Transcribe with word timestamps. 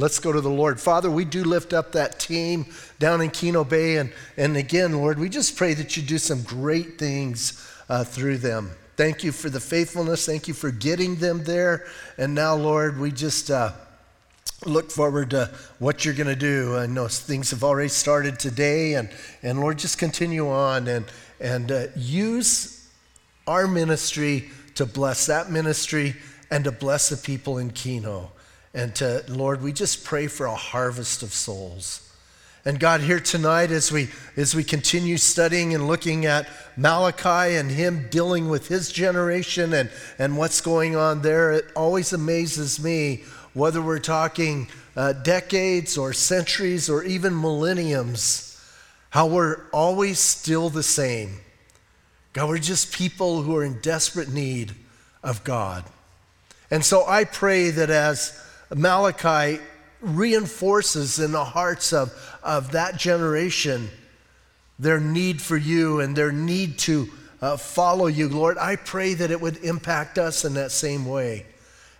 Let's 0.00 0.20
go 0.20 0.30
to 0.30 0.40
the 0.40 0.48
Lord. 0.48 0.80
Father, 0.80 1.10
we 1.10 1.24
do 1.24 1.42
lift 1.42 1.72
up 1.72 1.90
that 1.90 2.20
team 2.20 2.66
down 3.00 3.20
in 3.20 3.30
Kino 3.30 3.64
Bay. 3.64 3.96
And, 3.96 4.12
and 4.36 4.56
again, 4.56 4.92
Lord, 4.92 5.18
we 5.18 5.28
just 5.28 5.56
pray 5.56 5.74
that 5.74 5.96
you 5.96 6.04
do 6.04 6.18
some 6.18 6.42
great 6.42 7.00
things 7.00 7.68
uh, 7.88 8.04
through 8.04 8.38
them. 8.38 8.70
Thank 8.96 9.24
you 9.24 9.32
for 9.32 9.50
the 9.50 9.58
faithfulness. 9.58 10.24
Thank 10.24 10.46
you 10.46 10.54
for 10.54 10.70
getting 10.70 11.16
them 11.16 11.42
there. 11.42 11.84
And 12.16 12.32
now, 12.32 12.54
Lord, 12.54 13.00
we 13.00 13.10
just 13.10 13.50
uh, 13.50 13.72
look 14.64 14.92
forward 14.92 15.30
to 15.30 15.50
what 15.80 16.04
you're 16.04 16.14
going 16.14 16.28
to 16.28 16.36
do. 16.36 16.76
I 16.76 16.86
know 16.86 17.08
things 17.08 17.50
have 17.50 17.64
already 17.64 17.88
started 17.88 18.38
today. 18.38 18.94
And, 18.94 19.10
and 19.42 19.58
Lord, 19.58 19.78
just 19.78 19.98
continue 19.98 20.48
on 20.48 20.86
and, 20.86 21.06
and 21.40 21.72
uh, 21.72 21.86
use 21.96 22.88
our 23.48 23.66
ministry 23.66 24.48
to 24.76 24.86
bless 24.86 25.26
that 25.26 25.50
ministry 25.50 26.14
and 26.52 26.62
to 26.62 26.70
bless 26.70 27.08
the 27.08 27.16
people 27.16 27.58
in 27.58 27.70
Kino. 27.70 28.30
And 28.74 28.94
to, 28.96 29.24
Lord, 29.28 29.62
we 29.62 29.72
just 29.72 30.04
pray 30.04 30.26
for 30.26 30.46
a 30.46 30.54
harvest 30.54 31.22
of 31.22 31.32
souls. 31.32 32.08
And 32.64 32.78
God, 32.78 33.00
here 33.00 33.20
tonight, 33.20 33.70
as 33.70 33.90
we, 33.90 34.10
as 34.36 34.54
we 34.54 34.62
continue 34.62 35.16
studying 35.16 35.74
and 35.74 35.86
looking 35.86 36.26
at 36.26 36.48
Malachi 36.76 37.56
and 37.56 37.70
him 37.70 38.08
dealing 38.10 38.48
with 38.48 38.68
his 38.68 38.92
generation 38.92 39.72
and, 39.72 39.90
and 40.18 40.36
what's 40.36 40.60
going 40.60 40.94
on 40.94 41.22
there, 41.22 41.52
it 41.52 41.66
always 41.74 42.12
amazes 42.12 42.82
me 42.82 43.22
whether 43.54 43.80
we're 43.80 43.98
talking 43.98 44.68
uh, 44.96 45.12
decades 45.12 45.96
or 45.96 46.12
centuries 46.12 46.90
or 46.90 47.04
even 47.04 47.40
millenniums, 47.40 48.60
how 49.10 49.26
we're 49.26 49.62
always 49.70 50.18
still 50.18 50.68
the 50.68 50.82
same. 50.82 51.36
God, 52.32 52.48
we're 52.48 52.58
just 52.58 52.92
people 52.92 53.42
who 53.42 53.56
are 53.56 53.64
in 53.64 53.80
desperate 53.80 54.28
need 54.28 54.74
of 55.22 55.42
God. 55.44 55.84
And 56.70 56.84
so 56.84 57.06
I 57.06 57.24
pray 57.24 57.70
that 57.70 57.88
as 57.88 58.44
Malachi 58.74 59.60
reinforces 60.00 61.18
in 61.18 61.32
the 61.32 61.44
hearts 61.44 61.92
of, 61.92 62.12
of 62.42 62.72
that 62.72 62.96
generation 62.96 63.88
their 64.78 65.00
need 65.00 65.42
for 65.42 65.56
you 65.56 66.00
and 66.00 66.14
their 66.14 66.30
need 66.30 66.78
to 66.78 67.08
uh, 67.40 67.56
follow 67.56 68.06
you, 68.06 68.28
Lord. 68.28 68.58
I 68.58 68.76
pray 68.76 69.14
that 69.14 69.30
it 69.30 69.40
would 69.40 69.58
impact 69.58 70.18
us 70.18 70.44
in 70.44 70.54
that 70.54 70.70
same 70.70 71.06
way. 71.06 71.46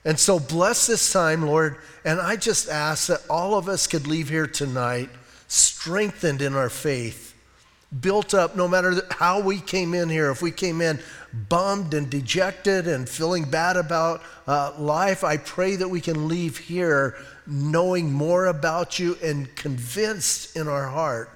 And 0.04 0.18
so 0.18 0.38
bless 0.38 0.86
this 0.86 1.12
time, 1.12 1.42
Lord. 1.42 1.76
And 2.04 2.20
I 2.20 2.36
just 2.36 2.68
ask 2.68 3.08
that 3.08 3.22
all 3.28 3.56
of 3.56 3.68
us 3.68 3.86
could 3.86 4.06
leave 4.06 4.28
here 4.28 4.46
tonight 4.46 5.10
strengthened 5.48 6.42
in 6.42 6.54
our 6.54 6.70
faith, 6.70 7.27
built 8.00 8.34
up 8.34 8.54
no 8.54 8.68
matter 8.68 9.00
how 9.10 9.40
we 9.40 9.60
came 9.60 9.94
in 9.94 10.08
here. 10.08 10.30
If 10.30 10.42
we 10.42 10.50
came 10.50 10.80
in 10.80 11.00
bummed 11.48 11.94
and 11.94 12.10
dejected 12.10 12.86
and 12.86 13.08
feeling 13.08 13.44
bad 13.44 13.76
about 13.76 14.22
uh, 14.46 14.72
life, 14.78 15.24
I 15.24 15.38
pray 15.38 15.76
that 15.76 15.88
we 15.88 16.00
can 16.00 16.28
leave 16.28 16.58
here 16.58 17.16
knowing 17.46 18.12
more 18.12 18.46
about 18.46 18.98
you 18.98 19.16
and 19.22 19.54
convinced 19.56 20.56
in 20.56 20.68
our 20.68 20.88
heart, 20.88 21.30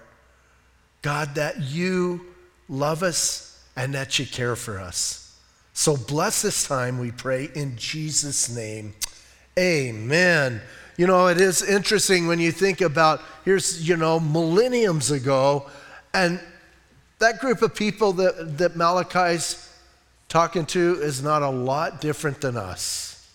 God, 1.00 1.34
that 1.36 1.60
you 1.60 2.26
love 2.68 3.02
us 3.02 3.64
and 3.76 3.94
that 3.94 4.18
you 4.18 4.26
care 4.26 4.56
for 4.56 4.78
us. 4.78 5.38
So 5.72 5.96
bless 5.96 6.42
this 6.42 6.66
time, 6.66 6.98
we 6.98 7.10
pray, 7.10 7.48
in 7.54 7.76
Jesus' 7.76 8.54
name. 8.54 8.94
Amen. 9.58 10.60
You 10.98 11.06
know, 11.06 11.28
it 11.28 11.40
is 11.40 11.62
interesting 11.62 12.26
when 12.26 12.38
you 12.38 12.52
think 12.52 12.82
about 12.82 13.22
here's, 13.44 13.86
you 13.88 13.96
know, 13.96 14.20
millenniums 14.20 15.10
ago, 15.10 15.70
and 16.14 16.40
that 17.18 17.40
group 17.40 17.62
of 17.62 17.74
people 17.74 18.12
that, 18.14 18.58
that 18.58 18.76
Malachi's 18.76 19.68
talking 20.28 20.66
to 20.66 20.98
is 21.00 21.22
not 21.22 21.42
a 21.42 21.50
lot 21.50 22.00
different 22.00 22.40
than 22.40 22.56
us. 22.56 23.30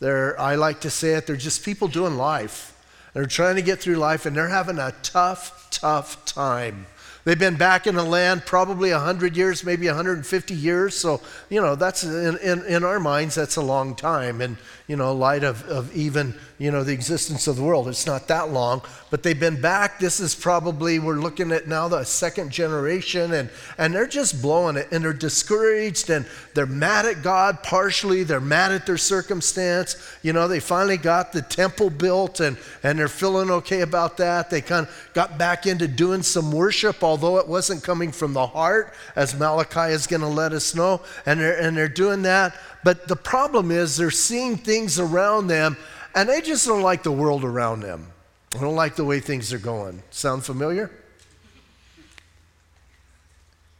They're, 0.00 0.38
I 0.40 0.54
like 0.54 0.80
to 0.82 0.90
say 0.90 1.14
it, 1.14 1.26
they're 1.26 1.36
just 1.36 1.64
people 1.64 1.88
doing 1.88 2.16
life. 2.16 2.76
They're 3.12 3.26
trying 3.26 3.56
to 3.56 3.62
get 3.62 3.80
through 3.80 3.96
life 3.96 4.26
and 4.26 4.36
they're 4.36 4.48
having 4.48 4.78
a 4.78 4.94
tough, 5.02 5.68
tough 5.70 6.24
time. 6.24 6.86
They've 7.24 7.38
been 7.38 7.56
back 7.56 7.86
in 7.86 7.96
the 7.96 8.04
land 8.04 8.46
probably 8.46 8.92
100 8.92 9.36
years, 9.36 9.62
maybe 9.62 9.86
150 9.86 10.54
years. 10.54 10.96
So, 10.96 11.20
you 11.50 11.60
know, 11.60 11.74
that's 11.74 12.02
in, 12.02 12.38
in, 12.38 12.64
in, 12.64 12.82
our 12.82 12.98
minds, 12.98 13.34
that's 13.34 13.56
a 13.56 13.62
long 13.62 13.94
time. 13.94 14.40
And, 14.40 14.56
you 14.86 14.96
know, 14.96 15.12
light 15.14 15.44
of, 15.44 15.62
of 15.64 15.94
even, 15.94 16.34
you 16.60 16.70
know, 16.70 16.84
the 16.84 16.92
existence 16.92 17.48
of 17.48 17.56
the 17.56 17.62
world, 17.62 17.88
it's 17.88 18.06
not 18.06 18.28
that 18.28 18.50
long. 18.50 18.82
But 19.10 19.24
they've 19.24 19.38
been 19.38 19.60
back. 19.60 19.98
This 19.98 20.20
is 20.20 20.34
probably, 20.34 21.00
we're 21.00 21.14
looking 21.14 21.50
at 21.50 21.66
now 21.66 21.88
the 21.88 22.04
second 22.04 22.52
generation, 22.52 23.32
and, 23.32 23.50
and 23.78 23.92
they're 23.92 24.06
just 24.06 24.40
blowing 24.40 24.76
it. 24.76 24.86
And 24.92 25.02
they're 25.02 25.12
discouraged 25.12 26.10
and 26.10 26.26
they're 26.54 26.66
mad 26.66 27.06
at 27.06 27.22
God 27.22 27.62
partially. 27.62 28.22
They're 28.22 28.40
mad 28.40 28.70
at 28.70 28.86
their 28.86 28.98
circumstance. 28.98 29.96
You 30.22 30.32
know, 30.32 30.46
they 30.46 30.60
finally 30.60 30.98
got 30.98 31.32
the 31.32 31.42
temple 31.42 31.90
built 31.90 32.40
and, 32.40 32.56
and 32.82 32.98
they're 32.98 33.08
feeling 33.08 33.50
okay 33.50 33.80
about 33.80 34.18
that. 34.18 34.50
They 34.50 34.60
kind 34.60 34.86
of 34.86 35.10
got 35.14 35.38
back 35.38 35.66
into 35.66 35.88
doing 35.88 36.22
some 36.22 36.52
worship 36.52 37.00
although 37.02 37.38
it 37.38 37.48
wasn't 37.48 37.82
coming 37.82 38.12
from 38.12 38.32
the 38.32 38.46
heart, 38.46 38.94
as 39.16 39.38
Malachi 39.38 39.92
is 39.92 40.06
going 40.06 40.20
to 40.20 40.28
let 40.28 40.52
us 40.52 40.74
know. 40.74 41.00
And 41.26 41.40
they're, 41.40 41.58
and 41.60 41.76
they're 41.76 41.88
doing 41.88 42.22
that. 42.22 42.54
But 42.82 43.08
the 43.08 43.16
problem 43.16 43.70
is 43.70 43.96
they're 43.96 44.10
seeing 44.10 44.56
things 44.56 44.98
around 44.98 45.48
them, 45.48 45.76
and 46.14 46.28
they 46.28 46.40
just 46.40 46.66
don't 46.66 46.82
like 46.82 47.02
the 47.02 47.12
world 47.12 47.44
around 47.44 47.80
them. 47.80 48.06
They 48.50 48.60
don't 48.60 48.76
like 48.76 48.96
the 48.96 49.04
way 49.04 49.20
things 49.20 49.52
are 49.52 49.58
going. 49.58 50.02
Sound 50.10 50.44
familiar? 50.44 50.90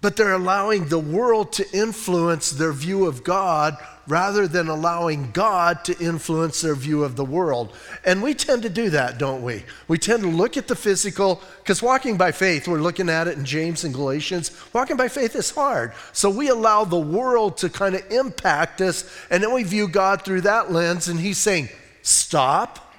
But 0.01 0.17
they're 0.17 0.33
allowing 0.33 0.87
the 0.87 0.99
world 0.99 1.53
to 1.55 1.71
influence 1.73 2.51
their 2.51 2.73
view 2.73 3.05
of 3.05 3.23
God 3.23 3.77
rather 4.07 4.49
than 4.49 4.69
allowing 4.69 5.31
God 5.31 5.85
to 5.85 5.99
influence 5.99 6.63
their 6.63 6.75
view 6.75 7.05
of 7.05 7.17
the 7.17 7.25
world. 7.25 7.75
And 8.05 8.23
we 8.23 8.35
tend 8.35 8.63
to 8.63 8.71
do 8.71 8.91
that, 8.91 9.19
don't 9.19 9.43
we? 9.43 9.63
We 9.89 9.99
tend 9.99 10.23
to 10.23 10.29
look 10.29 10.57
at 10.57 10.69
the 10.69 10.75
physical, 10.75 11.43
because 11.59 11.83
walking 11.83 12.17
by 12.17 12.33
faith, 12.33 12.67
we're 12.67 12.81
looking 12.81 13.09
at 13.09 13.29
it 13.29 13.37
in 13.37 13.45
James 13.45 13.85
and 13.85 13.95
Galatians. 13.95 14.51
Walking 14.73 14.97
by 14.97 15.09
faith 15.09 15.37
is 15.37 15.51
hard. 15.51 15.93
So 16.13 16.31
we 16.31 16.49
allow 16.49 16.85
the 16.85 16.99
world 16.99 17.59
to 17.59 17.69
kind 17.69 17.95
of 17.95 18.11
impact 18.11 18.81
us, 18.81 19.09
and 19.31 19.43
then 19.43 19.53
we 19.53 19.63
view 19.63 19.87
God 19.87 20.23
through 20.23 20.41
that 20.41 20.73
lens, 20.73 21.09
and 21.09 21.21
He's 21.21 21.39
saying, 21.39 21.69
Stop 22.03 22.95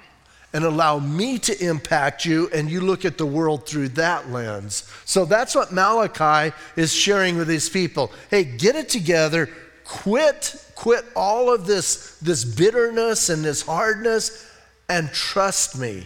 and 0.54 0.64
allow 0.64 0.98
me 0.98 1.38
to 1.38 1.64
impact 1.64 2.26
you, 2.26 2.50
and 2.52 2.70
you 2.70 2.82
look 2.82 3.06
at 3.06 3.16
the 3.16 3.24
world 3.24 3.66
through 3.66 3.88
that 3.88 4.30
lens. 4.30 4.88
So 5.06 5.24
that's 5.24 5.54
what 5.54 5.72
Malachi 5.72 6.54
is 6.76 6.92
sharing 6.92 7.38
with 7.38 7.48
his 7.48 7.70
people. 7.70 8.12
Hey, 8.28 8.44
get 8.44 8.76
it 8.76 8.90
together, 8.90 9.48
quit 9.84 10.56
quit 10.82 11.04
all 11.14 11.54
of 11.54 11.64
this, 11.64 12.16
this 12.16 12.44
bitterness 12.44 13.28
and 13.28 13.44
this 13.44 13.62
hardness 13.62 14.50
and 14.88 15.08
trust 15.12 15.78
me. 15.78 16.04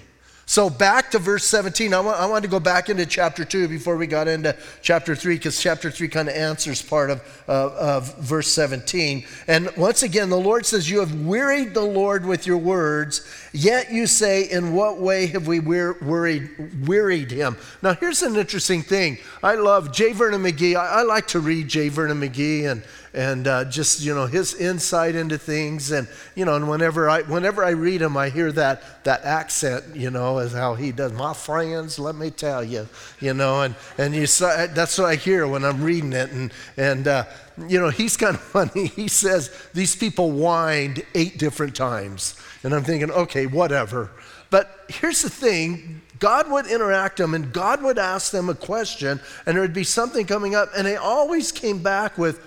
So, 0.48 0.70
back 0.70 1.10
to 1.10 1.18
verse 1.18 1.44
17. 1.44 1.92
I 1.92 1.98
want, 1.98 2.20
I 2.20 2.26
want 2.26 2.44
to 2.44 2.48
go 2.48 2.60
back 2.60 2.88
into 2.88 3.04
chapter 3.04 3.44
2 3.44 3.66
before 3.66 3.96
we 3.96 4.06
got 4.06 4.28
into 4.28 4.54
chapter 4.80 5.16
3, 5.16 5.34
because 5.34 5.60
chapter 5.60 5.90
3 5.90 6.06
kind 6.06 6.28
of 6.28 6.36
answers 6.36 6.80
part 6.80 7.10
of, 7.10 7.42
uh, 7.48 7.74
of 7.74 8.16
verse 8.18 8.46
17. 8.52 9.26
And 9.48 9.68
once 9.76 10.04
again, 10.04 10.30
the 10.30 10.38
Lord 10.38 10.64
says, 10.64 10.88
You 10.88 11.00
have 11.00 11.12
wearied 11.26 11.74
the 11.74 11.82
Lord 11.82 12.24
with 12.24 12.46
your 12.46 12.58
words, 12.58 13.26
yet 13.52 13.90
you 13.90 14.06
say, 14.06 14.48
In 14.48 14.72
what 14.72 15.00
way 15.00 15.26
have 15.26 15.48
we 15.48 15.58
wear, 15.58 15.94
worried, 15.94 16.86
wearied 16.86 17.32
him? 17.32 17.56
Now, 17.82 17.94
here's 17.94 18.22
an 18.22 18.36
interesting 18.36 18.82
thing. 18.82 19.18
I 19.42 19.56
love 19.56 19.92
J. 19.92 20.12
Vernon 20.12 20.44
McGee. 20.44 20.76
I, 20.76 21.00
I 21.00 21.02
like 21.02 21.26
to 21.28 21.40
read 21.40 21.66
J. 21.66 21.88
Vernon 21.88 22.20
McGee, 22.20 22.70
and 22.70 22.84
and 23.16 23.48
uh, 23.48 23.64
just 23.64 24.02
you 24.02 24.14
know 24.14 24.26
his 24.26 24.54
insight 24.54 25.16
into 25.16 25.38
things 25.38 25.90
and 25.90 26.06
you 26.34 26.44
know 26.44 26.54
and 26.54 26.68
whenever 26.68 27.08
i 27.08 27.22
whenever 27.22 27.64
i 27.64 27.70
read 27.70 28.02
him 28.02 28.16
i 28.16 28.28
hear 28.28 28.52
that 28.52 29.02
that 29.04 29.24
accent 29.24 29.96
you 29.96 30.10
know 30.10 30.36
as 30.38 30.52
how 30.52 30.74
he 30.74 30.92
does 30.92 31.12
my 31.12 31.32
friends 31.32 31.98
let 31.98 32.14
me 32.14 32.30
tell 32.30 32.62
you 32.62 32.86
you 33.18 33.32
know 33.32 33.62
and 33.62 33.74
and 33.96 34.14
you 34.14 34.26
saw, 34.26 34.66
that's 34.66 34.98
what 34.98 35.06
i 35.06 35.14
hear 35.16 35.48
when 35.48 35.64
i'm 35.64 35.82
reading 35.82 36.12
it 36.12 36.30
and 36.30 36.52
and 36.76 37.08
uh, 37.08 37.24
you 37.68 37.80
know 37.80 37.88
he's 37.88 38.16
kind 38.16 38.34
of 38.34 38.40
funny. 38.56 38.86
He 38.86 39.08
says 39.08 39.50
these 39.72 39.96
people 39.96 40.30
whined 40.30 41.02
eight 41.14 41.38
different 41.38 41.74
times 41.74 42.38
and 42.62 42.74
i'm 42.74 42.84
thinking 42.84 43.10
okay 43.10 43.46
whatever. 43.46 44.10
But 44.48 44.84
here's 44.88 45.22
the 45.22 45.30
thing. 45.30 46.02
God 46.20 46.48
would 46.50 46.66
interact 46.66 47.16
them 47.18 47.34
and 47.34 47.52
God 47.52 47.82
would 47.82 47.98
ask 47.98 48.30
them 48.30 48.48
a 48.48 48.54
question 48.54 49.20
and 49.44 49.56
there 49.56 49.60
would 49.62 49.74
be 49.74 49.84
something 49.84 50.24
coming 50.24 50.54
up 50.54 50.70
and 50.76 50.86
they 50.86 50.96
always 50.96 51.50
came 51.50 51.82
back 51.82 52.16
with 52.16 52.40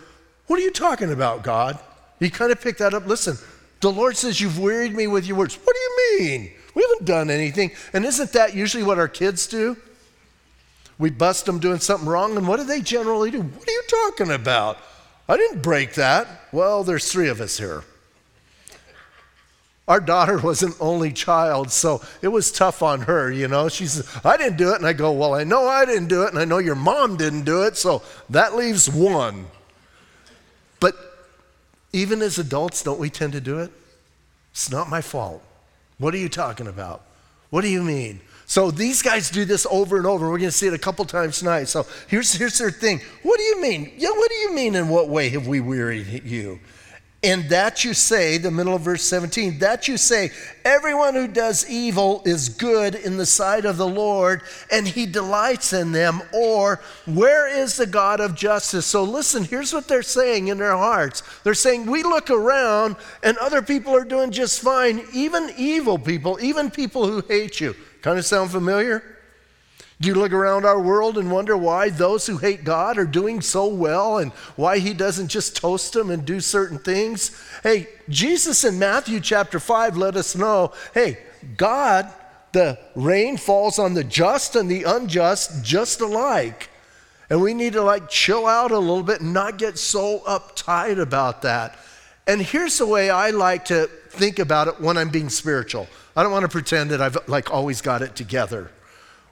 what 0.50 0.58
are 0.58 0.64
you 0.64 0.72
talking 0.72 1.12
about, 1.12 1.44
God? 1.44 1.78
He 2.20 2.32
kind 2.32 2.52
of 2.52 2.60
picked 2.60 2.80
that 2.80 2.96
up. 2.96 3.06
Listen, 3.06 3.38
the 3.82 3.92
Lord 3.92 4.18
says, 4.18 4.42
You've 4.42 4.58
wearied 4.58 4.96
me 4.96 5.06
with 5.06 5.28
your 5.28 5.38
words. 5.38 5.54
What 5.56 5.76
do 5.76 5.80
you 5.80 6.20
mean? 6.20 6.52
We 6.74 6.82
haven't 6.82 7.06
done 7.06 7.30
anything. 7.30 7.70
And 7.94 8.04
isn't 8.04 8.34
that 8.34 8.56
usually 8.56 8.84
what 8.84 8.98
our 8.98 9.08
kids 9.08 9.46
do? 9.46 9.78
We 10.98 11.12
bust 11.12 11.46
them 11.46 11.60
doing 11.60 11.78
something 11.78 12.10
wrong, 12.10 12.36
and 12.36 12.48
what 12.48 12.58
do 12.58 12.64
they 12.64 12.82
generally 12.82 13.30
do? 13.30 13.44
What 13.44 13.68
are 13.68 13.72
you 13.72 13.84
talking 13.88 14.32
about? 14.32 14.80
I 15.28 15.38
didn't 15.38 15.62
break 15.62 15.94
that. 15.94 16.28
Well, 16.52 16.84
there's 16.84 17.12
three 17.12 17.30
of 17.30 17.42
us 17.42 17.60
here. 17.60 17.84
Our 19.88 20.00
daughter 20.00 20.38
was 20.44 20.64
an 20.64 20.74
only 20.80 21.14
child, 21.14 21.72
so 21.72 22.02
it 22.24 22.30
was 22.30 22.52
tough 22.52 22.82
on 22.82 23.02
her, 23.02 23.32
you 23.32 23.48
know. 23.48 23.70
She 23.70 23.86
said, 23.86 24.06
I 24.26 24.36
didn't 24.36 24.58
do 24.58 24.74
it. 24.74 24.78
And 24.78 24.88
I 24.88 24.94
go, 24.94 25.12
Well, 25.12 25.36
I 25.36 25.44
know 25.44 25.68
I 25.68 25.86
didn't 25.86 26.08
do 26.08 26.24
it, 26.24 26.30
and 26.30 26.40
I 26.40 26.46
know 26.46 26.58
your 26.58 26.74
mom 26.74 27.18
didn't 27.18 27.44
do 27.44 27.62
it, 27.62 27.78
so 27.78 28.02
that 28.32 28.56
leaves 28.56 28.90
one. 28.90 29.46
But 30.80 30.96
even 31.94 32.22
as 32.22 32.38
adults, 32.38 32.84
don't 32.84 33.00
we 33.00 33.10
tend 33.10 33.34
to 33.34 33.42
do 33.42 33.60
it? 33.60 33.72
It's 34.52 34.72
not 34.72 34.90
my 34.90 35.02
fault. 35.02 35.44
What 35.98 36.14
are 36.14 36.18
you 36.18 36.30
talking 36.30 36.68
about? 36.68 37.04
What 37.50 37.62
do 37.62 37.68
you 37.68 37.84
mean? 37.84 38.22
So 38.46 38.72
these 38.72 39.02
guys 39.02 39.30
do 39.30 39.46
this 39.46 39.68
over 39.70 39.98
and 39.98 40.06
over. 40.06 40.30
We're 40.30 40.40
going 40.40 40.50
to 40.50 40.56
see 40.56 40.68
it 40.68 40.74
a 40.74 40.80
couple 40.80 41.06
times 41.06 41.40
tonight. 41.40 41.66
So 41.66 41.86
here's, 42.08 42.34
here's 42.34 42.58
their 42.58 42.72
thing. 42.72 43.00
What 43.22 43.38
do 43.38 43.44
you 43.44 43.62
mean? 43.62 43.92
Yeah, 43.98 44.10
what 44.10 44.30
do 44.30 44.36
you 44.38 44.54
mean? 44.54 44.76
In 44.76 44.90
what 44.90 45.08
way 45.08 45.30
have 45.30 45.48
we 45.48 45.60
wearied 45.60 46.24
you? 46.26 46.60
And 47.22 47.50
that 47.50 47.84
you 47.84 47.94
say, 47.94 48.38
the 48.38 48.50
middle 48.50 48.76
of 48.76 48.82
verse 48.82 49.04
17, 49.04 49.60
that 49.60 49.90
you 49.90 49.98
say, 49.98 50.32
everyone 50.64 51.16
who 51.16 51.28
does 51.28 51.70
evil 51.70 52.22
is 52.24 52.48
good 52.48 52.96
in 52.96 53.18
the 53.18 53.26
sight 53.26 53.66
of 53.66 53.76
the 53.76 53.88
Lord, 53.88 54.42
and 54.72 54.88
he 54.88 55.06
delights 55.06 55.74
in 55.74 55.92
them. 55.92 56.22
Or, 56.34 56.80
where 57.06 57.46
is 57.50 57.76
the 57.76 57.88
God 57.88 58.22
of 58.22 58.36
justice? 58.36 58.86
So 58.86 59.04
listen, 59.04 59.44
here's 59.44 59.74
what 59.74 59.90
they're 59.90 60.02
saying 60.02 60.48
in 60.48 60.60
their 60.60 60.78
hearts. 60.78 61.22
They're 61.44 61.56
saying, 61.56 61.88
we 61.88 62.04
look 62.04 62.30
around, 62.30 62.96
and 63.22 63.38
other 63.40 63.62
people 63.62 63.94
are 63.94 64.06
doing 64.06 64.32
just 64.32 64.62
fine, 64.62 65.06
even 65.14 65.52
evil 65.58 66.00
people, 66.00 66.40
even 66.42 66.72
people 66.72 67.06
who 67.06 67.22
hate 67.28 67.60
you. 67.60 67.76
Kind 68.02 68.18
of 68.18 68.26
sound 68.26 68.52
familiar? 68.52 69.19
Do 70.02 70.08
you 70.08 70.16
look 70.16 70.32
around 70.32 70.66
our 70.66 70.80
world 70.80 71.18
and 71.18 71.30
wonder 71.30 71.58
why 71.58 71.90
those 71.90 72.26
who 72.26 72.38
hate 72.38 72.64
God 72.64 72.98
are 72.98 73.06
doing 73.06 73.42
so 73.42 73.68
well 73.68 74.20
and 74.20 74.32
why 74.56 74.80
he 74.80 74.94
doesn't 74.94 75.28
just 75.28 75.58
toast 75.58 75.92
them 75.92 76.10
and 76.10 76.24
do 76.24 76.40
certain 76.40 76.80
things? 76.80 77.38
Hey, 77.64 77.90
Jesus 78.08 78.64
in 78.64 78.80
Matthew 78.80 79.20
chapter 79.20 79.60
5 79.60 79.98
let 79.98 80.16
us 80.16 80.38
know 80.38 80.72
hey, 80.94 81.18
God, 81.58 82.10
the 82.54 82.80
rain 82.96 83.36
falls 83.36 83.78
on 83.78 83.94
the 83.94 84.06
just 84.06 84.56
and 84.56 84.72
the 84.72 84.84
unjust 84.84 85.66
just 85.66 86.00
alike. 86.00 86.70
And 87.30 87.42
we 87.42 87.54
need 87.54 87.74
to 87.74 87.84
like 87.84 88.10
chill 88.10 88.48
out 88.48 88.72
a 88.72 88.80
little 88.80 89.04
bit 89.04 89.20
and 89.20 89.34
not 89.34 89.58
get 89.58 89.78
so 89.78 90.20
uptight 90.20 90.98
about 90.98 91.42
that. 91.42 91.78
And 92.26 92.42
here's 92.42 92.78
the 92.78 92.88
way 92.88 93.10
I 93.10 93.32
like 93.32 93.66
to 93.66 93.88
think 93.88 94.40
about 94.40 94.70
it 94.70 94.80
when 94.80 94.98
I'm 94.98 95.10
being 95.10 95.30
spiritual. 95.30 95.88
I 96.16 96.24
don't 96.24 96.32
want 96.32 96.44
to 96.44 96.50
pretend 96.50 96.92
that 96.92 97.02
I've 97.02 97.18
like 97.28 97.52
always 97.52 97.82
got 97.82 98.02
it 98.02 98.16
together. 98.16 98.72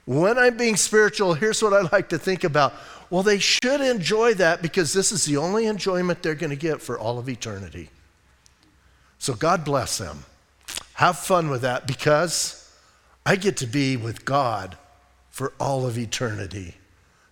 When 0.08 0.38
I'm 0.38 0.56
being 0.56 0.76
spiritual, 0.76 1.34
here's 1.34 1.62
what 1.62 1.74
I 1.74 1.86
like 1.92 2.08
to 2.08 2.18
think 2.18 2.42
about. 2.42 2.72
Well, 3.10 3.22
they 3.22 3.38
should 3.38 3.82
enjoy 3.82 4.32
that 4.34 4.62
because 4.62 4.94
this 4.94 5.12
is 5.12 5.26
the 5.26 5.36
only 5.36 5.66
enjoyment 5.66 6.22
they're 6.22 6.34
going 6.34 6.48
to 6.48 6.56
get 6.56 6.80
for 6.80 6.98
all 6.98 7.18
of 7.18 7.28
eternity. 7.28 7.90
So 9.18 9.34
God 9.34 9.66
bless 9.66 9.98
them. 9.98 10.24
Have 10.94 11.18
fun 11.18 11.50
with 11.50 11.60
that 11.60 11.86
because 11.86 12.72
I 13.26 13.36
get 13.36 13.58
to 13.58 13.66
be 13.66 13.98
with 13.98 14.24
God 14.24 14.78
for 15.28 15.52
all 15.60 15.84
of 15.84 15.98
eternity. 15.98 16.76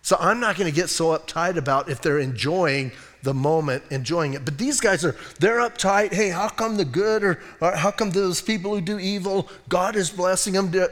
So 0.03 0.15
I'm 0.19 0.39
not 0.39 0.55
going 0.55 0.69
to 0.69 0.75
get 0.75 0.91
so 0.91 1.17
uptight 1.17 1.57
about 1.57 1.89
if 1.89 1.99
they're 1.99 2.19
enjoying 2.19 2.91
the 3.23 3.33
moment, 3.33 3.85
enjoying 3.89 4.35
it. 4.35 4.45
But 4.45 4.59
these 4.59 4.79
guys 4.79 5.03
are, 5.03 5.15
they're 5.39 5.61
uptight. 5.67 6.13
Hey, 6.13 6.29
how 6.29 6.49
come 6.49 6.77
the 6.77 6.85
good 6.85 7.23
or, 7.23 7.39
or 7.59 7.71
how 7.71 7.89
come 7.89 8.11
those 8.11 8.39
people 8.39 8.75
who 8.75 8.81
do 8.81 8.99
evil, 8.99 9.49
God 9.67 9.95
is 9.95 10.11
blessing 10.11 10.53
them? 10.53 10.71
To, 10.73 10.91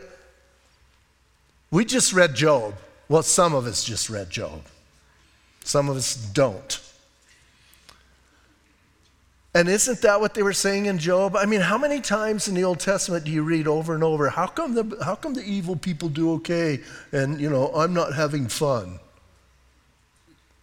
we 1.76 1.84
just 1.84 2.14
read 2.14 2.34
Job. 2.34 2.74
Well, 3.10 3.22
some 3.22 3.54
of 3.54 3.68
us 3.68 3.84
just 3.84 4.10
read 4.10 4.30
Job, 4.30 4.62
some 5.66 5.90
of 5.90 5.98
us 5.98 6.16
don't. 6.16 6.80
And 9.54 9.70
isn't 9.70 10.02
that 10.02 10.20
what 10.20 10.34
they 10.34 10.44
were 10.44 10.54
saying 10.54 10.86
in 10.86 10.98
Job? 10.98 11.36
I 11.36 11.46
mean, 11.46 11.62
how 11.62 11.78
many 11.78 12.02
times 12.02 12.50
in 12.50 12.56
the 12.56 12.64
Old 12.66 12.80
Testament 12.80 13.24
do 13.26 13.32
you 13.32 13.42
read 13.42 13.68
over 13.68 13.94
and 13.94 14.04
over, 14.04 14.30
how 14.30 14.48
come 14.48 14.74
the, 14.74 14.98
how 15.04 15.16
come 15.16 15.34
the 15.34 15.44
evil 15.44 15.76
people 15.76 16.10
do 16.10 16.34
okay 16.34 16.82
and, 17.14 17.40
you 17.40 17.50
know, 17.50 17.72
I'm 17.74 17.94
not 17.94 18.14
having 18.14 18.48
fun? 18.48 19.00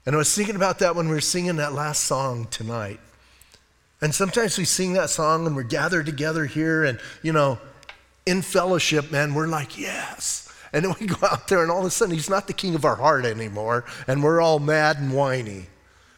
And 0.04 0.14
I 0.14 0.18
was 0.18 0.34
thinking 0.34 0.56
about 0.56 0.78
that 0.78 0.96
when 0.96 1.08
we 1.08 1.14
were 1.14 1.20
singing 1.20 1.56
that 1.56 1.72
last 1.72 2.04
song 2.04 2.46
tonight. 2.50 3.00
And 4.00 4.14
sometimes 4.14 4.58
we 4.58 4.64
sing 4.64 4.94
that 4.94 5.08
song 5.08 5.46
and 5.46 5.56
we're 5.56 5.62
gathered 5.62 6.06
together 6.06 6.44
here 6.44 6.84
and, 6.84 6.98
you 7.22 7.32
know, 7.32 7.58
in 8.26 8.42
fellowship, 8.42 9.10
man, 9.10 9.34
we're 9.34 9.46
like, 9.46 9.78
yes. 9.78 10.41
And 10.72 10.84
then 10.84 10.94
we 10.98 11.06
go 11.06 11.26
out 11.26 11.48
there, 11.48 11.62
and 11.62 11.70
all 11.70 11.80
of 11.80 11.86
a 11.86 11.90
sudden, 11.90 12.14
he's 12.14 12.30
not 12.30 12.46
the 12.46 12.52
king 12.52 12.74
of 12.74 12.84
our 12.84 12.96
heart 12.96 13.24
anymore, 13.24 13.84
and 14.06 14.22
we're 14.22 14.40
all 14.40 14.58
mad 14.58 14.98
and 14.98 15.12
whiny. 15.12 15.66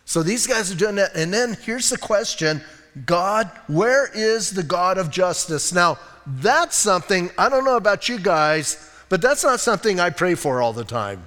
So 0.04 0.22
these 0.22 0.46
guys 0.46 0.70
are 0.70 0.76
doing 0.76 0.96
that. 0.96 1.14
And 1.14 1.32
then 1.32 1.56
here's 1.62 1.90
the 1.90 1.98
question 1.98 2.62
God, 3.04 3.50
where 3.66 4.08
is 4.14 4.52
the 4.52 4.62
God 4.62 4.98
of 4.98 5.10
justice? 5.10 5.72
Now, 5.72 5.98
that's 6.26 6.76
something, 6.76 7.30
I 7.36 7.48
don't 7.48 7.64
know 7.64 7.76
about 7.76 8.08
you 8.08 8.18
guys, 8.18 8.90
but 9.08 9.20
that's 9.20 9.42
not 9.42 9.60
something 9.60 9.98
I 9.98 10.10
pray 10.10 10.34
for 10.36 10.62
all 10.62 10.72
the 10.72 10.84
time. 10.84 11.26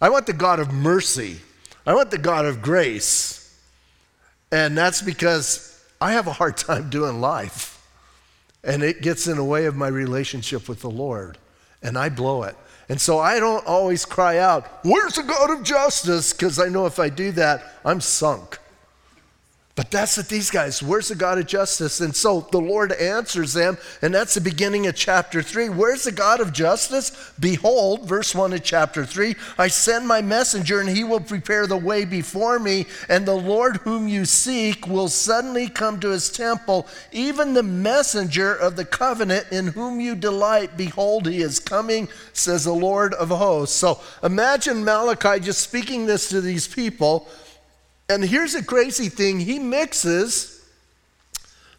I 0.00 0.10
want 0.10 0.26
the 0.26 0.34
God 0.34 0.60
of 0.60 0.72
mercy, 0.72 1.38
I 1.86 1.94
want 1.94 2.10
the 2.10 2.18
God 2.18 2.44
of 2.44 2.60
grace. 2.60 3.42
And 4.52 4.78
that's 4.78 5.02
because 5.02 5.84
I 6.00 6.12
have 6.12 6.28
a 6.28 6.32
hard 6.32 6.56
time 6.56 6.88
doing 6.88 7.20
life, 7.20 7.84
and 8.62 8.82
it 8.82 9.02
gets 9.02 9.26
in 9.26 9.36
the 9.36 9.44
way 9.44 9.66
of 9.66 9.74
my 9.74 9.88
relationship 9.88 10.68
with 10.68 10.82
the 10.82 10.90
Lord 10.90 11.38
and 11.82 11.96
I 11.98 12.08
blow 12.08 12.42
it. 12.44 12.56
And 12.88 13.00
so 13.00 13.18
I 13.18 13.40
don't 13.40 13.66
always 13.66 14.04
cry 14.04 14.38
out, 14.38 14.84
Where's 14.84 15.14
the 15.14 15.22
God 15.22 15.50
of 15.50 15.64
justice? 15.64 16.32
Because 16.32 16.58
I 16.58 16.68
know 16.68 16.86
if 16.86 16.98
I 16.98 17.08
do 17.08 17.32
that, 17.32 17.64
I'm 17.84 18.00
sunk. 18.00 18.58
But 19.76 19.90
that's 19.90 20.16
what 20.16 20.30
these 20.30 20.50
guys, 20.50 20.82
where's 20.82 21.08
the 21.08 21.14
God 21.14 21.38
of 21.38 21.46
justice? 21.46 22.00
And 22.00 22.16
so 22.16 22.48
the 22.50 22.58
Lord 22.58 22.92
answers 22.92 23.52
them, 23.52 23.76
and 24.00 24.14
that's 24.14 24.32
the 24.32 24.40
beginning 24.40 24.86
of 24.86 24.96
chapter 24.96 25.42
3. 25.42 25.68
Where's 25.68 26.04
the 26.04 26.12
God 26.12 26.40
of 26.40 26.54
justice? 26.54 27.34
Behold, 27.38 28.08
verse 28.08 28.34
1 28.34 28.54
of 28.54 28.62
chapter 28.62 29.04
3 29.04 29.36
I 29.58 29.68
send 29.68 30.08
my 30.08 30.22
messenger, 30.22 30.80
and 30.80 30.88
he 30.88 31.04
will 31.04 31.20
prepare 31.20 31.66
the 31.66 31.76
way 31.76 32.06
before 32.06 32.58
me, 32.58 32.86
and 33.10 33.26
the 33.26 33.34
Lord 33.34 33.76
whom 33.78 34.08
you 34.08 34.24
seek 34.24 34.88
will 34.88 35.08
suddenly 35.08 35.68
come 35.68 36.00
to 36.00 36.08
his 36.08 36.30
temple, 36.30 36.86
even 37.12 37.52
the 37.52 37.62
messenger 37.62 38.54
of 38.54 38.76
the 38.76 38.84
covenant 38.86 39.48
in 39.52 39.66
whom 39.66 40.00
you 40.00 40.14
delight. 40.14 40.78
Behold, 40.78 41.26
he 41.26 41.42
is 41.42 41.58
coming, 41.58 42.08
says 42.32 42.64
the 42.64 42.72
Lord 42.72 43.12
of 43.12 43.28
hosts. 43.28 43.76
So 43.76 44.00
imagine 44.22 44.82
Malachi 44.82 45.38
just 45.38 45.60
speaking 45.60 46.06
this 46.06 46.30
to 46.30 46.40
these 46.40 46.66
people. 46.66 47.28
And 48.08 48.24
here's 48.24 48.54
a 48.54 48.64
crazy 48.64 49.08
thing 49.08 49.40
he 49.40 49.58
mixes 49.58 50.56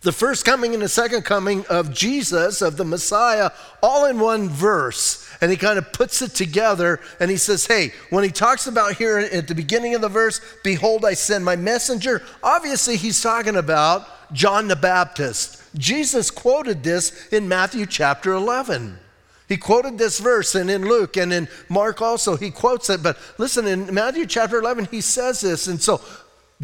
the 0.02 0.12
first 0.12 0.46
coming 0.46 0.74
and 0.74 0.84
the 0.84 0.88
second 0.88 1.24
coming 1.24 1.66
of 1.68 1.94
Jesus, 1.94 2.62
of 2.62 2.78
the 2.78 2.86
Messiah, 2.86 3.52
all 3.82 4.06
in 4.06 4.20
one 4.20 4.48
verse. 4.48 5.28
And 5.42 5.52
he 5.52 5.58
kind 5.58 5.78
of 5.78 5.92
puts 5.92 6.22
it 6.22 6.34
together 6.34 7.00
and 7.20 7.30
he 7.32 7.38
says, 7.38 7.66
Hey, 7.66 7.92
when 8.10 8.24
he 8.24 8.30
talks 8.30 8.68
about 8.68 8.94
here 8.94 9.18
at 9.18 9.48
the 9.48 9.56
beginning 9.56 9.96
of 9.96 10.02
the 10.02 10.10
verse, 10.10 10.40
behold, 10.64 11.04
I 11.04 11.14
send 11.14 11.44
my 11.44 11.56
messenger, 11.56 12.24
obviously 12.44 12.96
he's 12.96 13.22
talking 13.22 13.56
about 13.56 14.08
John 14.34 14.68
the 14.68 14.76
Baptist. 14.76 15.62
Jesus 15.76 16.32
quoted 16.32 16.84
this 16.84 17.28
in 17.30 17.48
Matthew 17.48 17.86
chapter 17.86 18.34
11. 18.34 19.00
He 19.48 19.58
quoted 19.58 19.98
this 19.98 20.20
verse, 20.20 20.56
and 20.56 20.70
in 20.70 20.88
Luke 20.88 21.16
and 21.16 21.32
in 21.32 21.48
Mark 21.70 22.02
also, 22.02 22.36
he 22.36 22.52
quotes 22.52 22.90
it. 22.90 23.02
But 23.02 23.18
listen, 23.38 23.66
in 23.66 23.94
Matthew 23.94 24.26
chapter 24.26 24.60
11, 24.60 24.90
he 24.92 25.02
says 25.02 25.42
this. 25.42 25.68
And 25.68 25.82
so 25.82 26.02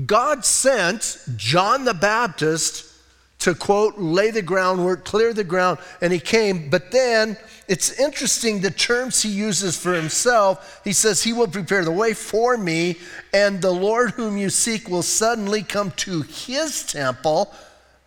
God 0.06 0.44
sent 0.44 1.18
John 1.38 1.86
the 1.86 1.94
Baptist 1.94 2.92
to 3.40 3.54
quote, 3.54 3.98
lay 3.98 4.32
the 4.32 4.42
groundwork, 4.42 5.04
clear 5.04 5.34
the 5.34 5.44
ground, 5.44 5.78
and 6.02 6.13
he 6.13 6.20
came. 6.20 6.70
But 6.70 6.92
then 6.92 7.38
it's 7.68 8.00
interesting 8.00 8.60
the 8.60 8.72
terms 8.72 9.22
he 9.22 9.30
uses 9.30 9.78
for 9.78 9.94
himself. 9.94 10.82
He 10.84 10.94
says, 10.94 11.24
He 11.24 11.34
will 11.34 11.48
prepare 11.48 11.84
the 11.84 11.92
way 11.92 12.13
for 12.13 12.58
me, 12.58 12.98
and 13.34 13.62
the 13.62 13.72
Lord 13.72 14.12
whom 14.12 14.38
you 14.38 14.50
seek 14.50 14.90
will 14.90 15.04
suddenly 15.04 15.63
come 15.63 15.92
to 15.92 16.22
his 16.22 16.84
temple 16.84 17.54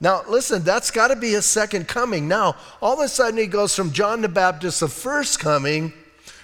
now, 0.00 0.22
listen, 0.28 0.62
that's 0.62 0.90
got 0.90 1.08
to 1.08 1.16
be 1.16 1.30
his 1.30 1.46
second 1.46 1.88
coming. 1.88 2.28
Now, 2.28 2.56
all 2.82 2.94
of 2.94 3.00
a 3.00 3.08
sudden, 3.08 3.38
he 3.38 3.46
goes 3.46 3.74
from 3.74 3.92
John 3.92 4.20
the 4.20 4.28
Baptist, 4.28 4.80
the 4.80 4.88
first 4.88 5.38
coming, 5.38 5.92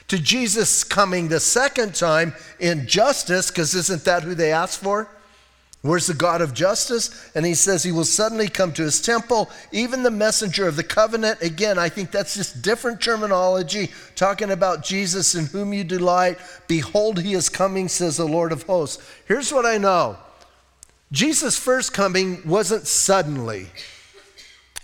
to 0.08 0.18
Jesus 0.18 0.84
coming 0.84 1.28
the 1.28 1.40
second 1.40 1.94
time 1.94 2.34
in 2.60 2.86
justice, 2.86 3.50
because 3.50 3.74
isn't 3.74 4.04
that 4.04 4.22
who 4.22 4.34
they 4.34 4.52
asked 4.52 4.82
for? 4.82 5.08
Where's 5.82 6.06
the 6.06 6.14
God 6.14 6.40
of 6.40 6.54
justice? 6.54 7.30
And 7.34 7.44
he 7.44 7.54
says 7.54 7.82
he 7.82 7.92
will 7.92 8.04
suddenly 8.04 8.48
come 8.48 8.72
to 8.74 8.82
his 8.82 9.02
temple, 9.02 9.50
even 9.72 10.02
the 10.02 10.12
messenger 10.12 10.68
of 10.68 10.76
the 10.76 10.84
covenant. 10.84 11.42
Again, 11.42 11.76
I 11.76 11.88
think 11.88 12.12
that's 12.12 12.36
just 12.36 12.62
different 12.62 13.00
terminology, 13.00 13.90
talking 14.14 14.52
about 14.52 14.84
Jesus 14.84 15.34
in 15.34 15.46
whom 15.46 15.72
you 15.72 15.82
delight. 15.82 16.38
Behold, 16.68 17.20
he 17.20 17.34
is 17.34 17.48
coming, 17.48 17.88
says 17.88 18.16
the 18.16 18.24
Lord 18.24 18.52
of 18.52 18.62
hosts. 18.62 19.02
Here's 19.26 19.52
what 19.52 19.66
I 19.66 19.76
know 19.76 20.16
Jesus' 21.12 21.58
first 21.58 21.92
coming 21.92 22.42
wasn't 22.48 22.86
suddenly, 22.86 23.66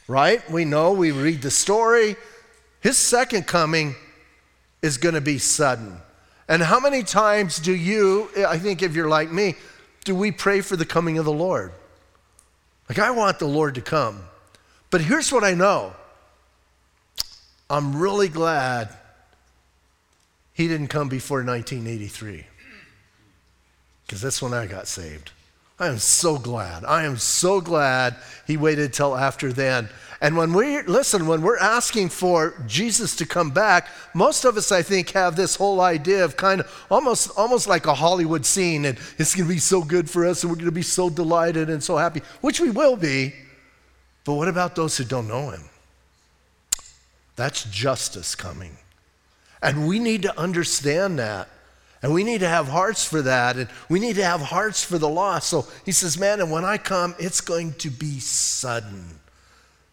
right? 0.06 0.48
We 0.50 0.66
know, 0.66 0.92
we 0.92 1.10
read 1.10 1.40
the 1.40 1.50
story. 1.50 2.16
His 2.80 2.98
second 2.98 3.46
coming 3.46 3.96
is 4.82 4.98
going 4.98 5.14
to 5.14 5.22
be 5.22 5.38
sudden. 5.38 5.96
And 6.46 6.62
how 6.62 6.80
many 6.80 7.02
times 7.02 7.58
do 7.58 7.72
you, 7.72 8.28
I 8.46 8.58
think 8.58 8.82
if 8.82 8.94
you're 8.94 9.08
like 9.08 9.32
me, 9.32 9.54
do 10.04 10.14
we 10.14 10.30
pray 10.30 10.60
for 10.60 10.76
the 10.76 10.86
coming 10.86 11.18
of 11.18 11.24
the 11.24 11.32
Lord? 11.32 11.72
Like, 12.88 12.98
I 12.98 13.10
want 13.10 13.38
the 13.38 13.48
Lord 13.48 13.74
to 13.74 13.82
come. 13.82 14.22
But 14.90 15.00
here's 15.00 15.32
what 15.32 15.44
I 15.44 15.54
know 15.54 15.94
I'm 17.70 17.96
really 17.96 18.28
glad 18.28 18.90
he 20.54 20.68
didn't 20.68 20.88
come 20.88 21.08
before 21.08 21.44
1983, 21.44 22.46
because 24.06 24.20
that's 24.20 24.40
when 24.40 24.54
I 24.54 24.66
got 24.66 24.88
saved. 24.88 25.32
I 25.80 25.86
am 25.86 25.98
so 25.98 26.38
glad. 26.38 26.84
I 26.84 27.04
am 27.04 27.18
so 27.18 27.60
glad 27.60 28.16
he 28.46 28.56
waited 28.56 28.92
till 28.92 29.16
after 29.16 29.52
then. 29.52 29.88
And 30.20 30.36
when 30.36 30.52
we 30.52 30.82
listen, 30.82 31.28
when 31.28 31.42
we're 31.42 31.58
asking 31.58 32.08
for 32.08 32.54
Jesus 32.66 33.14
to 33.16 33.26
come 33.26 33.50
back, 33.50 33.88
most 34.14 34.44
of 34.44 34.56
us, 34.56 34.72
I 34.72 34.82
think, 34.82 35.10
have 35.10 35.36
this 35.36 35.54
whole 35.54 35.80
idea 35.80 36.24
of 36.24 36.36
kind 36.36 36.60
of 36.60 36.86
almost, 36.90 37.30
almost 37.36 37.68
like 37.68 37.86
a 37.86 37.94
Hollywood 37.94 38.44
scene, 38.44 38.84
and 38.84 38.98
it's 39.18 39.36
going 39.36 39.48
to 39.48 39.54
be 39.54 39.60
so 39.60 39.80
good 39.80 40.10
for 40.10 40.26
us, 40.26 40.42
and 40.42 40.50
we're 40.50 40.56
going 40.56 40.66
to 40.66 40.72
be 40.72 40.82
so 40.82 41.08
delighted 41.08 41.70
and 41.70 41.82
so 41.82 41.96
happy, 41.96 42.22
which 42.40 42.58
we 42.58 42.70
will 42.70 42.96
be. 42.96 43.32
But 44.24 44.34
what 44.34 44.48
about 44.48 44.74
those 44.74 44.96
who 44.96 45.04
don't 45.04 45.28
know 45.28 45.50
him? 45.50 45.62
That's 47.36 47.62
justice 47.64 48.34
coming. 48.34 48.76
And 49.62 49.86
we 49.86 50.00
need 50.00 50.22
to 50.22 50.36
understand 50.36 51.20
that. 51.20 51.48
And 52.02 52.14
we 52.14 52.22
need 52.22 52.40
to 52.40 52.48
have 52.48 52.68
hearts 52.68 53.04
for 53.04 53.22
that. 53.22 53.56
And 53.56 53.68
we 53.88 53.98
need 53.98 54.16
to 54.16 54.24
have 54.24 54.40
hearts 54.40 54.84
for 54.84 54.98
the 54.98 55.08
lost. 55.08 55.48
So 55.48 55.66
he 55.84 55.92
says, 55.92 56.18
Man, 56.18 56.40
and 56.40 56.50
when 56.50 56.64
I 56.64 56.78
come, 56.78 57.14
it's 57.18 57.40
going 57.40 57.72
to 57.74 57.90
be 57.90 58.20
sudden. 58.20 59.20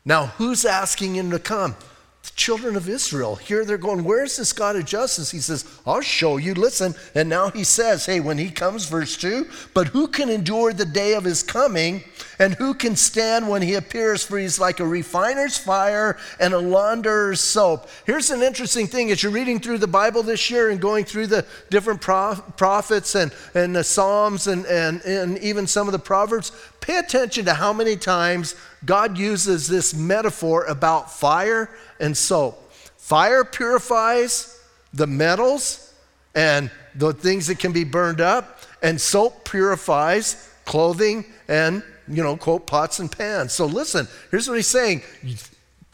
Now, 0.06 0.28
who's 0.28 0.66
asking 0.66 1.16
him 1.16 1.32
to 1.32 1.40
come? 1.40 1.76
The 2.26 2.32
children 2.36 2.76
of 2.76 2.90
Israel. 2.90 3.36
Here 3.36 3.64
they're 3.64 3.78
going, 3.78 4.04
Where's 4.04 4.38
this 4.38 4.52
God 4.52 4.76
of 4.76 4.86
justice? 4.86 5.30
He 5.30 5.40
says, 5.40 5.64
I'll 5.86 6.02
show 6.02 6.38
you. 6.38 6.56
Listen. 6.56 6.96
And 7.14 7.30
now 7.30 7.52
he 7.52 7.64
says, 7.64 8.08
Hey, 8.08 8.20
when 8.20 8.40
he 8.40 8.50
comes, 8.50 8.90
verse 8.90 9.16
2, 9.18 9.48
but 9.76 9.90
who 9.90 10.08
can 10.08 10.30
endure 10.30 10.74
the 10.74 10.86
day 10.86 11.14
of 11.14 11.24
his 11.24 11.44
coming? 11.44 12.04
And 12.40 12.56
who 12.56 12.74
can 12.74 12.96
stand 12.96 13.48
when 13.48 13.62
he 13.62 13.76
appears? 13.76 14.24
For 14.24 14.40
he's 14.40 14.60
like 14.60 14.80
a 14.80 14.88
refiner's 14.88 15.58
fire 15.58 16.18
and 16.40 16.54
a 16.54 16.60
launderer's 16.60 17.42
soap. 17.42 17.90
Here's 18.06 18.32
an 18.32 18.42
interesting 18.42 18.88
thing 18.88 19.12
as 19.12 19.22
you're 19.22 19.32
reading 19.32 19.60
through 19.60 19.78
the 19.78 19.88
Bible 19.88 20.24
this 20.24 20.50
year 20.50 20.72
and 20.72 20.82
going 20.82 21.06
through 21.06 21.28
the 21.28 21.46
different 21.70 22.02
prophets 22.02 23.16
and, 23.16 23.32
and 23.54 23.76
the 23.76 23.84
Psalms 23.84 24.48
and, 24.48 24.66
and, 24.66 25.02
and 25.04 25.38
even 25.38 25.68
some 25.68 25.88
of 25.88 25.92
the 25.92 26.00
Proverbs, 26.00 26.52
pay 26.82 26.98
attention 26.98 27.46
to 27.46 27.54
how 27.54 27.72
many 27.72 27.96
times 27.96 28.56
God 28.86 29.18
uses 29.18 29.68
this 29.68 29.94
metaphor 29.94 30.66
about 30.66 31.12
fire 31.12 31.70
and 32.00 32.16
soap. 32.16 32.72
Fire 32.98 33.44
purifies 33.44 34.60
the 34.94 35.08
metals 35.08 35.94
and 36.34 36.72
the 36.96 37.14
things 37.14 37.48
that 37.48 37.60
can 37.60 37.72
be 37.72 37.84
burned 37.84 38.22
up, 38.22 38.60
and 38.82 39.00
soap 39.00 39.46
purifies 39.46 40.52
clothing 40.66 41.26
and 41.48 41.84
you 42.08 42.24
know, 42.24 42.38
quote, 42.38 42.68
pots 42.68 43.00
and 43.00 43.12
pans. 43.12 43.54
So 43.54 43.66
listen, 43.66 44.08
here's 44.32 44.48
what 44.48 44.56
he's 44.56 44.68
saying. 44.68 45.02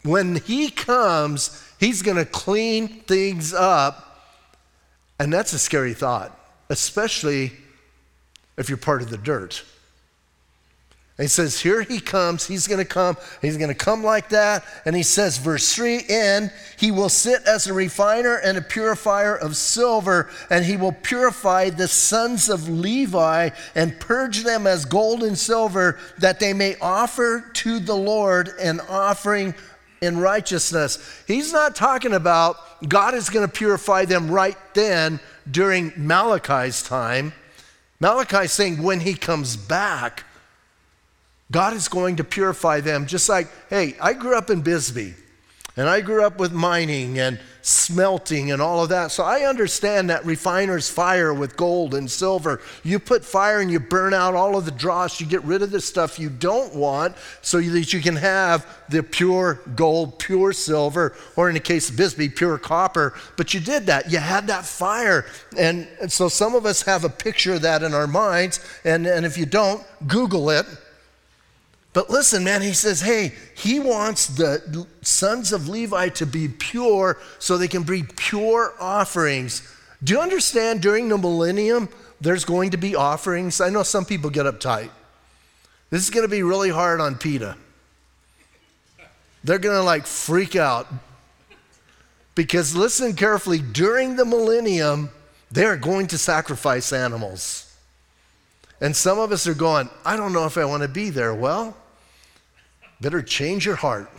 When 0.02 0.36
he 0.36 0.70
comes, 0.70 1.66
he's 1.80 2.02
going 2.02 2.16
to 2.16 2.24
clean 2.24 2.88
things 2.88 3.54
up. 3.54 4.08
And 5.18 5.32
that's 5.32 5.52
a 5.52 5.58
scary 5.58 5.94
thought, 5.94 6.36
especially 6.68 7.52
if 8.56 8.68
you're 8.68 8.78
part 8.78 9.02
of 9.02 9.10
the 9.10 9.18
dirt. 9.18 9.64
He 11.22 11.28
says, 11.28 11.60
Here 11.60 11.82
he 11.82 12.00
comes. 12.00 12.48
He's 12.48 12.66
going 12.66 12.80
to 12.80 12.84
come. 12.84 13.16
He's 13.40 13.56
going 13.56 13.68
to 13.68 13.76
come 13.76 14.02
like 14.02 14.30
that. 14.30 14.64
And 14.84 14.96
he 14.96 15.04
says, 15.04 15.38
verse 15.38 15.72
3 15.72 16.02
And 16.10 16.52
he 16.76 16.90
will 16.90 17.08
sit 17.08 17.44
as 17.46 17.68
a 17.68 17.72
refiner 17.72 18.36
and 18.38 18.58
a 18.58 18.62
purifier 18.62 19.36
of 19.36 19.56
silver, 19.56 20.28
and 20.50 20.64
he 20.64 20.76
will 20.76 20.90
purify 20.90 21.70
the 21.70 21.86
sons 21.86 22.48
of 22.48 22.68
Levi 22.68 23.50
and 23.76 24.00
purge 24.00 24.42
them 24.42 24.66
as 24.66 24.84
gold 24.84 25.22
and 25.22 25.38
silver, 25.38 25.96
that 26.18 26.40
they 26.40 26.52
may 26.52 26.76
offer 26.80 27.48
to 27.54 27.78
the 27.78 27.96
Lord 27.96 28.50
an 28.60 28.80
offering 28.88 29.54
in 30.00 30.18
righteousness. 30.18 31.22
He's 31.28 31.52
not 31.52 31.76
talking 31.76 32.14
about 32.14 32.56
God 32.88 33.14
is 33.14 33.30
going 33.30 33.46
to 33.46 33.52
purify 33.52 34.06
them 34.06 34.28
right 34.28 34.58
then 34.74 35.20
during 35.48 35.92
Malachi's 35.96 36.82
time. 36.82 37.32
Malachi's 38.00 38.50
saying 38.50 38.82
when 38.82 38.98
he 38.98 39.14
comes 39.14 39.56
back, 39.56 40.24
God 41.52 41.74
is 41.74 41.86
going 41.86 42.16
to 42.16 42.24
purify 42.24 42.80
them 42.80 43.06
just 43.06 43.28
like, 43.28 43.46
hey, 43.68 43.94
I 44.00 44.14
grew 44.14 44.36
up 44.36 44.50
in 44.50 44.62
Bisbee 44.62 45.14
and 45.76 45.88
I 45.88 46.00
grew 46.00 46.24
up 46.24 46.38
with 46.38 46.52
mining 46.52 47.18
and 47.18 47.38
smelting 47.62 48.50
and 48.52 48.60
all 48.60 48.82
of 48.82 48.90
that. 48.90 49.10
So 49.10 49.22
I 49.22 49.42
understand 49.42 50.10
that 50.10 50.24
refiner's 50.24 50.90
fire 50.90 51.32
with 51.32 51.56
gold 51.56 51.94
and 51.94 52.10
silver. 52.10 52.60
You 52.82 52.98
put 52.98 53.24
fire 53.24 53.60
and 53.60 53.70
you 53.70 53.80
burn 53.80 54.12
out 54.12 54.34
all 54.34 54.56
of 54.56 54.64
the 54.64 54.70
dross. 54.70 55.20
You 55.20 55.26
get 55.26 55.42
rid 55.44 55.62
of 55.62 55.70
the 55.70 55.80
stuff 55.80 56.18
you 56.18 56.28
don't 56.28 56.74
want 56.74 57.16
so 57.40 57.60
that 57.60 57.92
you 57.92 58.00
can 58.00 58.16
have 58.16 58.66
the 58.90 59.02
pure 59.02 59.60
gold, 59.74 60.18
pure 60.18 60.52
silver, 60.52 61.14
or 61.36 61.48
in 61.48 61.54
the 61.54 61.60
case 61.60 61.88
of 61.88 61.96
Bisbee, 61.96 62.28
pure 62.30 62.58
copper. 62.58 63.14
But 63.36 63.54
you 63.54 63.60
did 63.60 63.86
that. 63.86 64.10
You 64.10 64.18
had 64.18 64.48
that 64.48 64.66
fire. 64.66 65.24
And, 65.56 65.88
so 66.08 66.28
some 66.28 66.54
of 66.54 66.66
us 66.66 66.82
have 66.82 67.04
a 67.04 67.08
picture 67.08 67.54
of 67.54 67.62
that 67.62 67.82
in 67.82 67.94
our 67.94 68.06
minds. 68.06 68.60
And, 68.84 69.06
and 69.06 69.24
if 69.24 69.38
you 69.38 69.46
don't, 69.46 69.82
Google 70.06 70.50
it 70.50 70.66
but 71.92 72.08
listen, 72.08 72.42
man, 72.42 72.62
he 72.62 72.72
says, 72.72 73.00
hey, 73.02 73.34
he 73.54 73.78
wants 73.78 74.26
the 74.28 74.86
sons 75.02 75.52
of 75.52 75.68
Levi 75.68 76.08
to 76.10 76.26
be 76.26 76.48
pure 76.48 77.18
so 77.38 77.58
they 77.58 77.68
can 77.68 77.82
bring 77.82 78.06
pure 78.16 78.72
offerings. 78.80 79.68
Do 80.02 80.14
you 80.14 80.20
understand 80.20 80.80
during 80.80 81.08
the 81.08 81.18
millennium, 81.18 81.90
there's 82.20 82.46
going 82.46 82.70
to 82.70 82.78
be 82.78 82.96
offerings? 82.96 83.60
I 83.60 83.68
know 83.68 83.82
some 83.82 84.06
people 84.06 84.30
get 84.30 84.46
uptight. 84.46 84.90
This 85.90 86.02
is 86.02 86.08
going 86.08 86.24
to 86.24 86.30
be 86.30 86.42
really 86.42 86.70
hard 86.70 87.00
on 87.00 87.16
PETA. 87.16 87.56
They're 89.44 89.58
going 89.58 89.76
to 89.76 89.82
like 89.82 90.06
freak 90.06 90.56
out. 90.56 90.86
Because 92.34 92.74
listen 92.74 93.14
carefully, 93.14 93.58
during 93.58 94.16
the 94.16 94.24
millennium, 94.24 95.10
they're 95.50 95.76
going 95.76 96.06
to 96.06 96.16
sacrifice 96.16 96.90
animals. 96.90 97.76
And 98.80 98.96
some 98.96 99.18
of 99.18 99.30
us 99.30 99.46
are 99.46 99.54
going, 99.54 99.90
I 100.04 100.16
don't 100.16 100.32
know 100.32 100.46
if 100.46 100.56
I 100.56 100.64
want 100.64 100.82
to 100.82 100.88
be 100.88 101.10
there. 101.10 101.34
Well, 101.34 101.76
better 103.02 103.20
change 103.20 103.66
your 103.66 103.76
heart. 103.76 104.10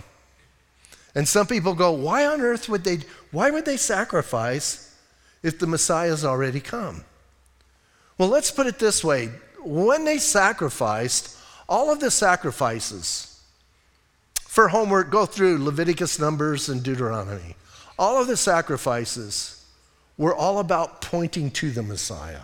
And 1.16 1.28
some 1.28 1.48
people 1.48 1.74
go, 1.74 1.92
why 1.92 2.26
on 2.26 2.42
earth 2.42 2.70
would 2.70 2.84
they, 2.84 3.00
why 3.32 3.52
would 3.52 3.66
they 3.66 3.78
sacrifice 3.78 4.96
if 5.42 5.60
the 5.60 5.68
Messiah's 5.68 6.26
already 6.26 6.60
come? 6.60 7.04
Well, 8.18 8.30
let's 8.30 8.52
put 8.52 8.68
it 8.68 8.80
this 8.80 9.04
way. 9.04 9.30
When 9.64 10.06
they 10.06 10.18
sacrificed, 10.18 11.38
all 11.68 11.92
of 11.92 12.00
the 12.00 12.12
sacrifices, 12.12 13.42
for 14.54 14.68
homework, 14.68 15.10
go 15.10 15.26
through 15.26 15.64
Leviticus, 15.64 16.20
Numbers, 16.20 16.70
and 16.70 16.84
Deuteronomy. 16.84 17.56
All 17.98 18.22
of 18.22 18.28
the 18.28 18.38
sacrifices 18.38 19.66
were 20.18 20.36
all 20.36 20.60
about 20.60 21.02
pointing 21.02 21.50
to 21.52 21.72
the 21.72 21.82
Messiah 21.82 22.42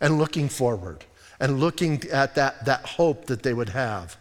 and 0.00 0.18
looking 0.18 0.48
forward 0.48 1.04
and 1.38 1.60
looking 1.60 2.02
at 2.10 2.34
that, 2.34 2.64
that 2.64 2.84
hope 2.84 3.26
that 3.26 3.42
they 3.42 3.54
would 3.54 3.68
have. 3.68 4.16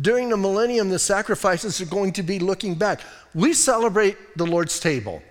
During 0.00 0.28
the 0.28 0.36
millennium, 0.36 0.88
the 0.88 0.98
sacrifices 0.98 1.80
are 1.80 1.86
going 1.86 2.12
to 2.14 2.22
be 2.22 2.38
looking 2.38 2.74
back. 2.74 3.00
We 3.34 3.52
celebrate 3.52 4.16
the 4.36 4.46
Lord's 4.46 4.80
table 4.80 5.22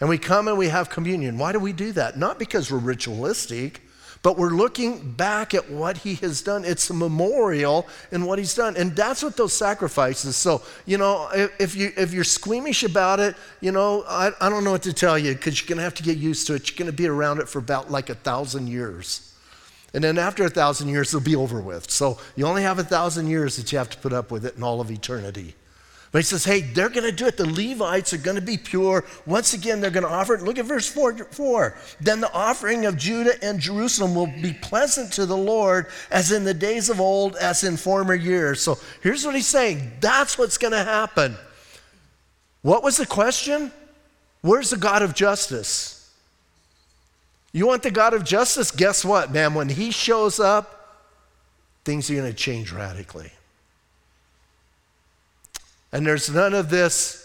and 0.00 0.08
we 0.08 0.16
come 0.16 0.48
and 0.48 0.56
we 0.56 0.68
have 0.68 0.88
communion. 0.88 1.36
Why 1.36 1.52
do 1.52 1.58
we 1.58 1.72
do 1.72 1.92
that? 1.92 2.16
Not 2.16 2.38
because 2.38 2.70
we're 2.70 2.78
ritualistic, 2.78 3.82
but 4.22 4.38
we're 4.38 4.50
looking 4.50 5.12
back 5.12 5.52
at 5.52 5.70
what 5.70 5.98
he 5.98 6.14
has 6.16 6.40
done. 6.40 6.64
It's 6.64 6.88
a 6.88 6.94
memorial 6.94 7.86
in 8.10 8.24
what 8.24 8.38
he's 8.38 8.54
done. 8.54 8.76
And 8.76 8.96
that's 8.96 9.22
what 9.22 9.36
those 9.36 9.52
sacrifices. 9.52 10.36
So, 10.36 10.62
you 10.86 10.96
know, 10.96 11.28
if, 11.58 11.74
you, 11.76 11.92
if 11.96 12.14
you're 12.14 12.24
squeamish 12.24 12.82
about 12.82 13.20
it, 13.20 13.34
you 13.60 13.72
know, 13.72 14.04
I, 14.08 14.30
I 14.40 14.48
don't 14.48 14.64
know 14.64 14.72
what 14.72 14.82
to 14.82 14.94
tell 14.94 15.18
you 15.18 15.34
because 15.34 15.60
you're 15.60 15.68
going 15.68 15.78
to 15.78 15.84
have 15.84 15.94
to 15.94 16.02
get 16.02 16.16
used 16.16 16.46
to 16.46 16.54
it. 16.54 16.70
You're 16.70 16.78
going 16.78 16.90
to 16.90 16.96
be 16.96 17.06
around 17.06 17.38
it 17.40 17.48
for 17.48 17.58
about 17.58 17.90
like 17.90 18.08
a 18.08 18.14
thousand 18.14 18.68
years. 18.68 19.34
And 19.92 20.04
then 20.04 20.18
after 20.18 20.44
a 20.44 20.50
thousand 20.50 20.88
years, 20.88 21.08
it'll 21.08 21.24
be 21.24 21.36
over 21.36 21.60
with. 21.60 21.90
So 21.90 22.18
you 22.36 22.46
only 22.46 22.62
have 22.62 22.78
a 22.78 22.84
thousand 22.84 23.28
years 23.28 23.56
that 23.56 23.72
you 23.72 23.78
have 23.78 23.90
to 23.90 23.98
put 23.98 24.12
up 24.12 24.30
with 24.30 24.44
it 24.44 24.56
in 24.56 24.62
all 24.62 24.80
of 24.80 24.90
eternity. 24.90 25.54
But 26.12 26.18
he 26.20 26.22
says, 26.24 26.44
hey, 26.44 26.60
they're 26.60 26.88
going 26.88 27.08
to 27.08 27.12
do 27.12 27.26
it. 27.26 27.36
The 27.36 27.46
Levites 27.46 28.12
are 28.12 28.18
going 28.18 28.34
to 28.34 28.42
be 28.42 28.56
pure. 28.56 29.04
Once 29.26 29.54
again, 29.54 29.80
they're 29.80 29.92
going 29.92 30.06
to 30.06 30.10
offer 30.10 30.34
it. 30.34 30.42
Look 30.42 30.58
at 30.58 30.64
verse 30.64 30.88
4, 30.88 31.16
4. 31.16 31.76
Then 32.00 32.20
the 32.20 32.32
offering 32.32 32.84
of 32.86 32.96
Judah 32.96 33.34
and 33.44 33.60
Jerusalem 33.60 34.16
will 34.16 34.26
be 34.26 34.52
pleasant 34.52 35.12
to 35.14 35.26
the 35.26 35.36
Lord 35.36 35.86
as 36.10 36.32
in 36.32 36.42
the 36.42 36.54
days 36.54 36.90
of 36.90 37.00
old, 37.00 37.36
as 37.36 37.62
in 37.62 37.76
former 37.76 38.14
years. 38.14 38.60
So 38.60 38.76
here's 39.02 39.24
what 39.24 39.36
he's 39.36 39.46
saying 39.46 39.92
that's 40.00 40.36
what's 40.36 40.58
going 40.58 40.72
to 40.72 40.82
happen. 40.82 41.36
What 42.62 42.82
was 42.82 42.96
the 42.96 43.06
question? 43.06 43.70
Where's 44.42 44.70
the 44.70 44.76
God 44.76 45.02
of 45.02 45.14
justice? 45.14 45.99
You 47.52 47.66
want 47.66 47.82
the 47.82 47.90
God 47.90 48.14
of 48.14 48.24
justice? 48.24 48.70
Guess 48.70 49.04
what, 49.04 49.32
man? 49.32 49.54
When 49.54 49.68
he 49.68 49.90
shows 49.90 50.38
up, 50.38 50.80
things 51.84 52.10
are 52.10 52.14
going 52.14 52.30
to 52.30 52.36
change 52.36 52.72
radically. 52.72 53.32
And 55.92 56.06
there's 56.06 56.30
none 56.30 56.54
of 56.54 56.70
this 56.70 57.20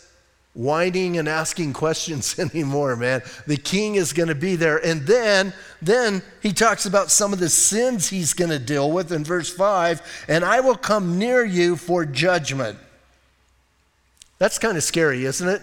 whining 0.55 1.17
and 1.17 1.27
asking 1.27 1.73
questions 1.73 2.39
anymore, 2.39 2.95
man. 2.95 3.21
The 3.45 3.57
king 3.57 3.95
is 3.95 4.13
going 4.13 4.29
to 4.29 4.35
be 4.35 4.55
there. 4.55 4.83
And 4.83 5.05
then, 5.05 5.53
then 5.81 6.23
he 6.41 6.53
talks 6.53 6.85
about 6.85 7.11
some 7.11 7.33
of 7.33 7.39
the 7.39 7.49
sins 7.49 8.09
he's 8.09 8.33
going 8.33 8.49
to 8.49 8.59
deal 8.59 8.91
with 8.91 9.11
in 9.11 9.23
verse 9.23 9.53
5, 9.53 10.25
and 10.27 10.43
I 10.43 10.61
will 10.61 10.77
come 10.77 11.19
near 11.19 11.45
you 11.45 11.75
for 11.75 12.05
judgment. 12.05 12.79
That's 14.39 14.57
kind 14.57 14.77
of 14.77 14.83
scary, 14.83 15.25
isn't 15.25 15.47
it? 15.47 15.61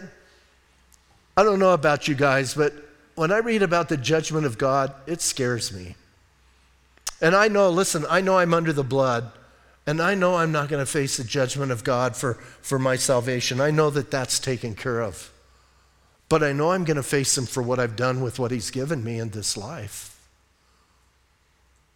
I 1.36 1.42
don't 1.42 1.58
know 1.58 1.72
about 1.72 2.06
you 2.06 2.14
guys, 2.14 2.54
but 2.54 2.74
when 3.14 3.32
I 3.32 3.38
read 3.38 3.62
about 3.62 3.88
the 3.88 3.96
judgment 3.96 4.46
of 4.46 4.58
God, 4.58 4.94
it 5.06 5.20
scares 5.20 5.72
me. 5.72 5.96
And 7.20 7.36
I 7.36 7.48
know, 7.48 7.70
listen, 7.70 8.04
I 8.08 8.20
know 8.20 8.38
I'm 8.38 8.54
under 8.54 8.72
the 8.72 8.82
blood. 8.82 9.30
And 9.86 10.00
I 10.00 10.14
know 10.14 10.36
I'm 10.36 10.52
not 10.52 10.68
going 10.68 10.84
to 10.84 10.90
face 10.90 11.16
the 11.16 11.24
judgment 11.24 11.72
of 11.72 11.82
God 11.82 12.14
for, 12.14 12.34
for 12.60 12.78
my 12.78 12.96
salvation. 12.96 13.60
I 13.60 13.70
know 13.70 13.90
that 13.90 14.10
that's 14.10 14.38
taken 14.38 14.74
care 14.74 15.00
of. 15.00 15.32
But 16.28 16.42
I 16.42 16.52
know 16.52 16.70
I'm 16.70 16.84
going 16.84 16.96
to 16.96 17.02
face 17.02 17.36
Him 17.36 17.46
for 17.46 17.62
what 17.62 17.80
I've 17.80 17.96
done 17.96 18.22
with 18.22 18.38
what 18.38 18.52
He's 18.52 18.70
given 18.70 19.02
me 19.02 19.18
in 19.18 19.30
this 19.30 19.56
life. 19.56 20.16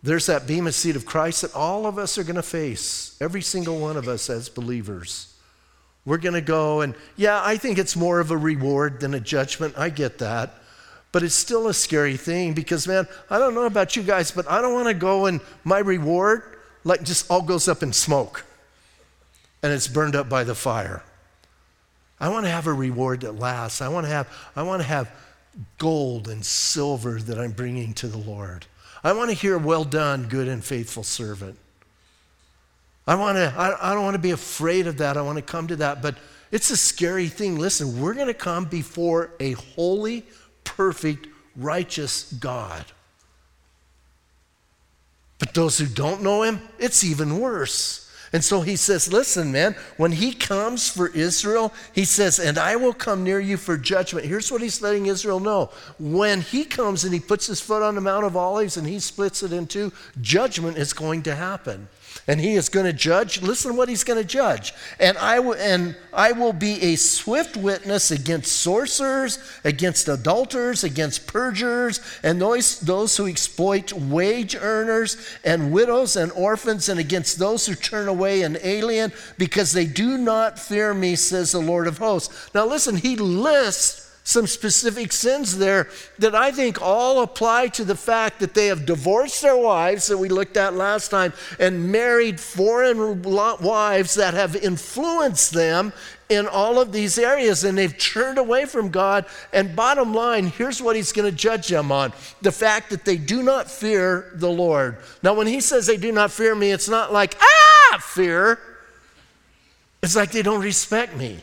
There's 0.02 0.26
that 0.26 0.46
bema 0.46 0.73
seat 0.73 0.96
of 0.96 1.06
Christ 1.06 1.42
that 1.42 1.54
all 1.54 1.87
of 1.87 1.96
us 1.96 2.18
are 2.18 2.25
going 2.25 2.37
to 2.37 2.42
face, 2.42 3.16
every 3.20 3.42
single 3.42 3.78
one 3.78 3.96
of 3.96 4.08
us 4.08 4.28
as 4.28 4.49
believers. 4.49 5.32
We're 6.04 6.18
going 6.18 6.35
to 6.35 6.40
go, 6.40 6.80
and 6.80 6.94
yeah, 7.16 7.40
I 7.42 7.56
think 7.56 7.78
it's 7.78 7.96
more 7.96 8.20
of 8.20 8.30
a 8.30 8.37
reward 8.37 9.00
than 9.00 9.14
a 9.14 9.20
judgment. 9.20 9.75
I 9.76 9.90
get 9.90 10.18
that. 10.18 10.54
But 11.12 11.22
it's 11.22 11.34
still 11.34 11.68
a 11.68 11.75
scary 11.75 12.16
thing 12.16 12.52
because, 12.52 12.86
man, 12.86 13.08
I 13.30 13.38
don't 13.38 13.54
know 13.54 13.64
about 13.64 13.96
you 13.96 14.02
guys, 14.02 14.30
but 14.30 14.50
I 14.50 14.60
don't 14.60 14.75
want 14.75 14.88
to 14.88 14.94
go 14.94 15.26
and 15.26 15.40
my 15.64 15.78
reward 15.78 16.42
like 16.84 17.02
just 17.02 17.30
all 17.30 17.42
goes 17.42 17.68
up 17.68 17.82
in 17.82 17.92
smoke 17.92 18.44
and 19.62 19.72
it's 19.72 19.88
burned 19.88 20.14
up 20.14 20.28
by 20.28 20.44
the 20.44 20.54
fire. 20.54 21.02
I 22.20 22.28
want 22.28 22.44
to 22.44 22.50
have 22.50 22.66
a 22.66 22.72
reward 22.72 23.22
that 23.22 23.32
lasts. 23.32 23.82
I 23.82 23.88
want 23.88 24.06
to 24.06 24.12
have, 24.12 24.28
I 24.54 24.62
want 24.62 24.80
to 24.82 24.88
have 24.88 25.10
gold 25.78 26.28
and 26.28 26.44
silver 26.44 27.20
that 27.20 27.38
I'm 27.38 27.52
bringing 27.52 27.92
to 27.94 28.08
the 28.08 28.18
Lord. 28.18 28.66
I 29.02 29.12
want 29.12 29.30
to 29.30 29.36
hear, 29.36 29.58
well 29.58 29.84
done, 29.84 30.28
good 30.28 30.48
and 30.48 30.64
faithful 30.64 31.02
servant. 31.02 31.58
I, 33.06 33.14
want 33.14 33.36
to, 33.36 33.54
I, 33.56 33.90
I 33.90 33.94
don't 33.94 34.02
want 34.02 34.14
to 34.14 34.22
be 34.22 34.32
afraid 34.32 34.86
of 34.86 34.98
that. 34.98 35.16
I 35.16 35.22
want 35.22 35.36
to 35.36 35.42
come 35.42 35.68
to 35.68 35.76
that. 35.76 36.02
But 36.02 36.16
it's 36.50 36.70
a 36.70 36.76
scary 36.76 37.28
thing. 37.28 37.58
Listen, 37.58 38.00
we're 38.00 38.14
going 38.14 38.26
to 38.26 38.34
come 38.34 38.64
before 38.64 39.30
a 39.38 39.52
holy, 39.52 40.25
perfect, 40.66 41.26
righteous 41.56 42.30
God. 42.35 42.85
But 45.38 45.54
those 45.54 45.78
who 45.78 45.87
don't 45.87 46.23
know 46.23 46.42
him, 46.42 46.61
it's 46.78 47.02
even 47.02 47.40
worse. 47.40 48.02
And 48.32 48.44
so 48.44 48.61
he 48.61 48.76
says, 48.76 49.12
Listen, 49.12 49.52
man, 49.52 49.76
when 49.96 50.12
he 50.12 50.32
comes 50.32 50.90
for 50.90 51.08
Israel, 51.08 51.73
he 51.94 52.04
says, 52.04 52.38
And 52.38 52.58
I 52.58 52.76
will 52.76 52.92
come 52.92 53.25
near 53.25 53.40
you 53.40 53.56
for 53.56 53.76
judgment. 53.76 54.26
Here's 54.26 54.50
what 54.50 54.61
he's 54.61 54.82
letting 54.82 55.06
Israel 55.06 55.40
know. 55.40 55.70
When 55.99 56.40
he 56.40 56.64
comes 56.64 57.04
and 57.04 57.14
he 57.14 57.20
puts 57.20 57.46
his 57.46 57.61
foot 57.61 57.82
on 57.82 57.94
the 57.94 58.00
Mount 58.00 58.26
of 58.26 58.37
Olives 58.37 58.76
and 58.76 58.87
he 58.87 58.99
splits 58.99 59.42
it 59.42 59.52
in 59.52 59.66
two, 59.66 59.92
judgment 60.20 60.76
is 60.76 60.92
going 60.92 61.23
to 61.23 61.35
happen 61.35 61.88
and 62.26 62.40
he 62.40 62.54
is 62.54 62.68
going 62.68 62.87
to 62.87 62.92
judge. 62.92 63.42
Listen 63.42 63.73
to 63.73 63.76
what 63.76 63.88
he's 63.88 64.04
going 64.04 64.20
to 64.20 64.26
judge. 64.26 64.73
And 64.99 65.16
I, 65.18 65.37
w- 65.37 65.58
and 65.58 65.96
I 66.12 66.32
will 66.32 66.52
be 66.52 66.80
a 66.82 66.96
swift 66.96 67.56
witness 67.56 68.11
against 68.11 68.52
sorcerers, 68.52 69.38
against 69.64 70.08
adulterers, 70.08 70.85
against 70.85 71.26
perjurers, 71.26 72.00
and 72.23 72.40
those, 72.40 72.80
those 72.80 73.16
who 73.16 73.26
exploit 73.26 73.92
wage 73.92 74.56
earners, 74.56 75.16
and 75.44 75.73
widows 75.73 76.16
and 76.16 76.32
orphans, 76.32 76.88
and 76.88 77.00
against 77.00 77.38
those 77.38 77.66
who 77.66 77.75
turn 77.75 78.08
away 78.08 78.42
an 78.42 78.58
alien, 78.62 79.12
because 79.38 79.73
they 79.73 79.87
do 79.87 80.18
not 80.18 80.58
fear 80.58 80.94
me, 80.94 81.16
says 81.16 81.52
the 81.52 81.58
Lord 81.58 81.87
of 81.87 81.99
hosts. 81.99 82.50
Now, 82.54 82.66
listen, 82.66 82.96
he 82.96 83.16
lists 83.16 84.05
some 84.26 84.49
specific 84.49 85.12
sins 85.12 85.56
there 85.56 85.88
that 86.18 86.35
I 86.35 86.50
think 86.50 86.83
all 86.83 87.23
apply 87.23 87.68
to 87.68 87.85
the 87.85 87.95
fact 87.95 88.40
that 88.40 88.54
they 88.54 88.66
have 88.66 88.85
divorced 88.85 89.40
their 89.40 89.56
wives 89.56 90.09
that 90.09 90.18
we 90.18 90.28
looked 90.28 90.56
at 90.56 90.75
last 90.75 91.12
time 91.12 91.33
and 91.61 91.92
married 91.92 92.40
foreign 92.40 93.23
wives 93.23 94.14
that 94.16 94.35
have 94.35 94.56
influenced 94.56 95.52
them 95.52 95.92
in 96.28 96.49
all 96.49 96.80
of 96.80 96.90
these 96.90 97.18
areas 97.18 97.62
and 97.62 97.78
they've 97.78 97.97
turned 97.99 98.37
away 98.37 98.64
from 98.64 98.88
God. 98.88 99.26
And 99.52 99.76
bottom 99.76 100.12
line, 100.12 100.49
here's 100.49 100.83
what 100.83 100.97
he's 100.97 101.12
going 101.12 101.30
to 101.30 101.37
judge 101.37 101.68
them 101.68 101.92
on 101.92 102.12
the 102.42 102.50
fact 102.50 102.90
that 102.90 103.04
they 103.04 103.18
do 103.18 103.45
not 103.45 103.71
fear 103.71 104.33
the 104.35 104.50
Lord. 104.50 104.97
Now, 105.23 105.35
when 105.35 105.47
he 105.47 105.61
says 105.61 105.87
they 105.87 105.97
do 105.97 106.11
not 106.11 106.33
fear 106.33 106.52
me, 106.56 106.73
it's 106.73 106.88
not 106.88 107.12
like, 107.12 107.37
ah, 107.40 107.99
fear. 108.00 108.59
It's 110.02 110.16
like 110.16 110.33
they 110.33 110.42
don't 110.42 110.62
respect 110.62 111.16
me. 111.16 111.38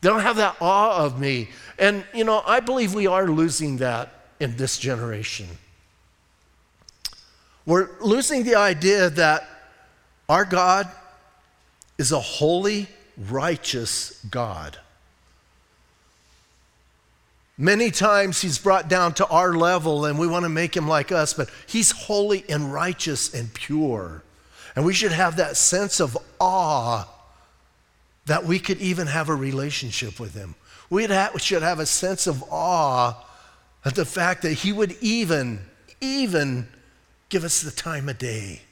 They 0.00 0.08
don't 0.08 0.20
have 0.20 0.36
that 0.36 0.56
awe 0.60 1.04
of 1.04 1.20
me. 1.20 1.48
And, 1.80 2.04
you 2.14 2.24
know, 2.24 2.42
I 2.46 2.60
believe 2.60 2.94
we 2.94 3.06
are 3.06 3.26
losing 3.26 3.78
that 3.78 4.12
in 4.38 4.56
this 4.56 4.78
generation. 4.78 5.48
We're 7.64 7.88
losing 8.00 8.44
the 8.44 8.56
idea 8.56 9.08
that 9.10 9.48
our 10.28 10.44
God 10.44 10.88
is 11.96 12.12
a 12.12 12.20
holy, 12.20 12.86
righteous 13.16 14.22
God. 14.30 14.78
Many 17.56 17.90
times 17.90 18.40
he's 18.40 18.58
brought 18.58 18.88
down 18.88 19.14
to 19.14 19.26
our 19.26 19.54
level 19.54 20.04
and 20.04 20.18
we 20.18 20.26
want 20.26 20.44
to 20.44 20.48
make 20.48 20.76
him 20.76 20.86
like 20.86 21.12
us, 21.12 21.32
but 21.32 21.50
he's 21.66 21.90
holy 21.90 22.44
and 22.48 22.72
righteous 22.72 23.32
and 23.34 23.52
pure. 23.52 24.22
And 24.76 24.84
we 24.84 24.94
should 24.94 25.12
have 25.12 25.36
that 25.36 25.56
sense 25.56 26.00
of 26.00 26.16
awe 26.38 27.06
that 28.26 28.44
we 28.44 28.58
could 28.58 28.80
even 28.80 29.06
have 29.06 29.28
a 29.28 29.34
relationship 29.34 30.20
with 30.20 30.34
him. 30.34 30.54
We 30.90 31.06
should 31.38 31.62
have 31.62 31.78
a 31.78 31.86
sense 31.86 32.26
of 32.26 32.44
awe 32.50 33.24
at 33.84 33.94
the 33.94 34.04
fact 34.04 34.42
that 34.42 34.52
He 34.52 34.72
would 34.72 34.96
even, 35.00 35.60
even 36.00 36.68
give 37.28 37.44
us 37.44 37.62
the 37.62 37.70
time 37.70 38.08
of 38.08 38.18
day. 38.18 38.62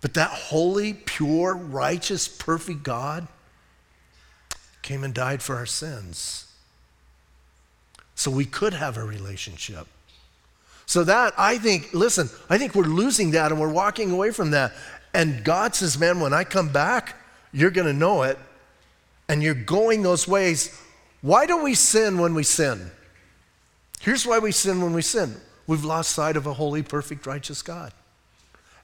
But 0.00 0.14
that 0.14 0.30
holy, 0.30 0.94
pure, 0.94 1.54
righteous, 1.54 2.28
perfect 2.28 2.82
God 2.82 3.26
came 4.82 5.04
and 5.04 5.12
died 5.12 5.42
for 5.42 5.56
our 5.56 5.66
sins. 5.66 6.46
So 8.14 8.30
we 8.30 8.44
could 8.44 8.74
have 8.74 8.96
a 8.96 9.04
relationship. 9.04 9.86
So 10.86 11.04
that, 11.04 11.34
I 11.38 11.58
think, 11.58 11.94
listen, 11.94 12.28
I 12.50 12.58
think 12.58 12.74
we're 12.74 12.84
losing 12.84 13.30
that 13.32 13.50
and 13.50 13.60
we're 13.60 13.72
walking 13.72 14.10
away 14.10 14.30
from 14.30 14.50
that. 14.50 14.72
And 15.14 15.44
God 15.44 15.74
says, 15.74 15.98
man, 15.98 16.20
when 16.20 16.32
I 16.32 16.44
come 16.44 16.68
back, 16.68 17.16
you're 17.52 17.70
going 17.70 17.86
to 17.86 17.92
know 17.92 18.22
it. 18.22 18.38
And 19.28 19.42
you're 19.42 19.54
going 19.54 20.02
those 20.02 20.26
ways 20.28 20.78
why 21.22 21.46
do 21.46 21.62
we 21.62 21.74
sin 21.74 22.18
when 22.18 22.34
we 22.34 22.42
sin? 22.42 22.90
Here's 24.00 24.26
why 24.26 24.40
we 24.40 24.52
sin 24.52 24.82
when 24.82 24.92
we 24.92 25.02
sin 25.02 25.36
we've 25.66 25.84
lost 25.84 26.10
sight 26.10 26.36
of 26.36 26.46
a 26.46 26.52
holy, 26.52 26.82
perfect, 26.82 27.24
righteous 27.26 27.62
God. 27.62 27.92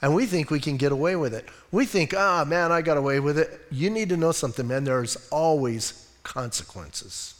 And 0.01 0.14
we 0.14 0.27
think 0.27 0.51
we 0.51 0.61
can 0.61 0.77
get 0.77 0.92
away 0.92 1.16
with 1.16 1.35
it. 1.35 1.48
We 1.72 1.85
think, 1.85 2.14
ah, 2.16 2.44
man, 2.46 2.70
I 2.70 2.83
got 2.83 2.96
away 2.96 3.18
with 3.18 3.37
it. 3.37 3.61
You 3.70 3.90
need 3.90 4.09
to 4.11 4.16
know 4.16 4.31
something, 4.31 4.66
man. 4.66 4.85
There's 4.85 5.16
always 5.31 6.09
consequences. 6.22 7.35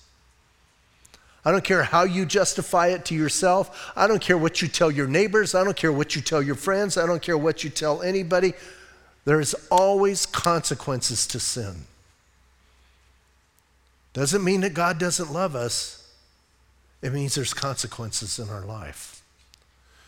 I 1.44 1.52
don't 1.52 1.62
care 1.62 1.84
how 1.84 2.02
you 2.02 2.26
justify 2.26 2.88
it 2.88 3.04
to 3.06 3.14
yourself. 3.14 3.92
I 3.94 4.08
don't 4.08 4.20
care 4.20 4.37
what 4.37 4.61
you 4.61 4.66
tell 4.66 4.90
your 4.90 5.06
neighbors. 5.06 5.54
I 5.54 5.62
don't 5.62 5.76
care 5.76 5.92
what 5.92 6.16
you 6.16 6.20
tell 6.20 6.42
your 6.42 6.56
friends. 6.56 6.98
I 6.98 7.06
don't 7.06 7.22
care 7.22 7.38
what 7.38 7.62
you 7.62 7.70
tell 7.70 8.02
anybody. 8.02 8.54
There's 9.24 9.54
always 9.70 10.26
consequences 10.26 11.26
to 11.28 11.38
sin. 11.38 11.84
Doesn't 14.18 14.42
mean 14.42 14.62
that 14.62 14.74
God 14.74 14.98
doesn't 14.98 15.33
love 15.33 15.54
us, 15.54 16.11
it 17.02 17.12
means 17.12 17.37
there's 17.37 17.54
consequences 17.54 18.40
in 18.40 18.50
our 18.50 18.62
life. 18.62 19.22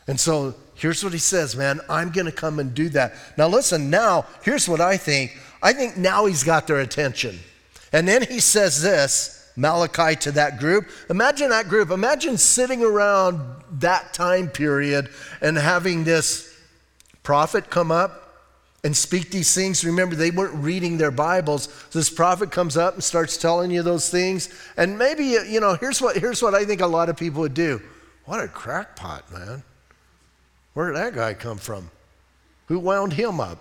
And 0.09 0.19
so 0.19 0.57
here's 0.75 1.05
what 1.05 1.13
he 1.13 1.21
says, 1.21 1.55
man, 1.55 1.81
I'm 1.89 2.11
going 2.11 2.27
to 2.27 2.33
come 2.33 2.59
and 2.59 2.75
do 2.75 2.89
that. 2.89 3.15
Now, 3.39 3.47
listen, 3.47 3.89
now, 3.89 4.27
here's 4.43 4.69
what 4.69 4.81
I 4.81 4.97
think. 4.97 5.39
I 5.63 5.73
think 5.73 5.97
now 5.97 6.27
he's 6.27 6.43
got 6.43 6.67
their 6.67 6.81
attention. 6.81 7.39
And 7.93 8.09
then 8.09 8.23
he 8.23 8.41
says 8.41 8.83
this 8.83 9.49
Malachi 9.55 10.17
to 10.17 10.33
that 10.33 10.59
group. 10.59 10.89
Imagine 11.09 11.51
that 11.51 11.69
group. 11.69 11.91
Imagine 11.91 12.37
sitting 12.37 12.83
around 12.83 13.41
that 13.75 14.13
time 14.13 14.49
period 14.49 15.09
and 15.41 15.57
having 15.57 16.03
this 16.03 16.53
prophet 17.23 17.71
come 17.71 17.93
up 17.93 18.30
and 18.83 18.97
speak 18.97 19.31
these 19.31 19.55
things. 19.55 19.85
Remember, 19.85 20.15
they 20.15 20.31
weren't 20.31 20.55
reading 20.55 20.97
their 20.97 21.11
Bibles. 21.11 21.69
This 21.91 22.09
prophet 22.09 22.51
comes 22.51 22.77
up 22.77 22.95
and 22.95 23.05
starts 23.05 23.37
telling 23.37 23.71
you 23.71 23.83
those 23.83 24.09
things. 24.09 24.49
And 24.77 24.99
maybe, 24.99 25.25
you 25.25 25.61
know, 25.61 25.75
here's 25.75 26.01
what, 26.01 26.17
here's 26.17 26.43
what 26.43 26.55
I 26.55 26.65
think 26.65 26.81
a 26.81 26.87
lot 26.87 27.09
of 27.09 27.17
people 27.17 27.43
would 27.43 27.55
do. 27.55 27.83
What 28.25 28.43
a 28.43 28.49
crackpot, 28.49 29.31
man. 29.33 29.63
Where 30.75 30.89
did 30.89 30.97
that 30.97 31.15
guy 31.15 31.35
come 31.35 31.59
from? 31.59 31.91
Who 32.69 32.79
wound 32.79 33.13
him 33.13 33.41
up? 33.41 33.59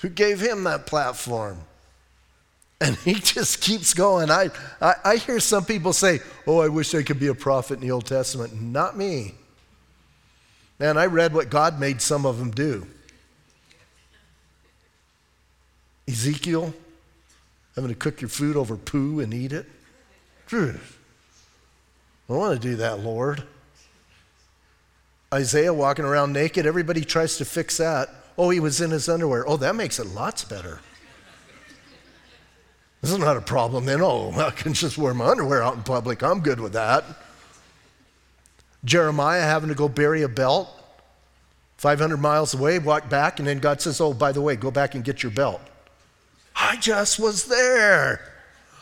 Who 0.00 0.08
gave 0.08 0.40
him 0.40 0.64
that 0.64 0.86
platform? 0.86 1.58
And 2.80 2.96
he 2.96 3.14
just 3.14 3.60
keeps 3.60 3.92
going. 3.92 4.30
I, 4.30 4.50
I, 4.80 4.94
I 5.04 5.16
hear 5.16 5.40
some 5.40 5.64
people 5.64 5.92
say, 5.92 6.20
Oh, 6.46 6.60
I 6.60 6.68
wish 6.68 6.94
I 6.94 7.02
could 7.02 7.18
be 7.18 7.26
a 7.28 7.34
prophet 7.34 7.74
in 7.74 7.80
the 7.80 7.90
Old 7.90 8.06
Testament. 8.06 8.60
Not 8.60 8.96
me. 8.96 9.34
Man, 10.78 10.96
I 10.96 11.06
read 11.06 11.34
what 11.34 11.50
God 11.50 11.80
made 11.80 12.02
some 12.02 12.26
of 12.26 12.38
them 12.38 12.50
do. 12.50 12.86
Ezekiel, 16.08 16.74
having 17.74 17.88
to 17.88 17.96
cook 17.96 18.20
your 18.20 18.28
food 18.28 18.56
over 18.56 18.76
poo 18.76 19.20
and 19.20 19.32
eat 19.32 19.52
it. 19.52 19.66
I 20.52 22.32
don't 22.32 22.38
want 22.38 22.60
to 22.60 22.68
do 22.68 22.76
that, 22.76 23.00
Lord. 23.00 23.42
Isaiah 25.32 25.74
walking 25.74 26.04
around 26.04 26.32
naked, 26.32 26.66
everybody 26.66 27.04
tries 27.04 27.38
to 27.38 27.44
fix 27.44 27.78
that. 27.78 28.08
Oh, 28.36 28.50
he 28.50 28.60
was 28.60 28.80
in 28.80 28.90
his 28.90 29.08
underwear. 29.08 29.48
Oh, 29.48 29.56
that 29.56 29.74
makes 29.74 29.98
it 29.98 30.06
lots 30.08 30.44
better. 30.44 30.80
This 33.00 33.12
is 33.12 33.18
not 33.18 33.36
a 33.36 33.40
problem 33.40 33.84
then. 33.84 34.00
Oh, 34.00 34.32
I 34.36 34.50
can 34.50 34.72
just 34.72 34.96
wear 34.96 35.14
my 35.14 35.26
underwear 35.26 35.62
out 35.62 35.74
in 35.74 35.82
public. 35.82 36.22
I'm 36.22 36.40
good 36.40 36.60
with 36.60 36.72
that. 36.72 37.04
Jeremiah 38.84 39.42
having 39.42 39.70
to 39.70 39.74
go 39.74 39.88
bury 39.88 40.22
a 40.22 40.28
belt 40.28 40.68
500 41.78 42.16
miles 42.16 42.54
away, 42.54 42.78
walk 42.78 43.08
back, 43.08 43.38
and 43.38 43.48
then 43.48 43.58
God 43.58 43.80
says, 43.80 44.00
Oh, 44.00 44.14
by 44.14 44.32
the 44.32 44.40
way, 44.40 44.56
go 44.56 44.70
back 44.70 44.94
and 44.94 45.04
get 45.04 45.22
your 45.22 45.32
belt. 45.32 45.60
I 46.54 46.76
just 46.76 47.18
was 47.18 47.44
there. 47.44 48.32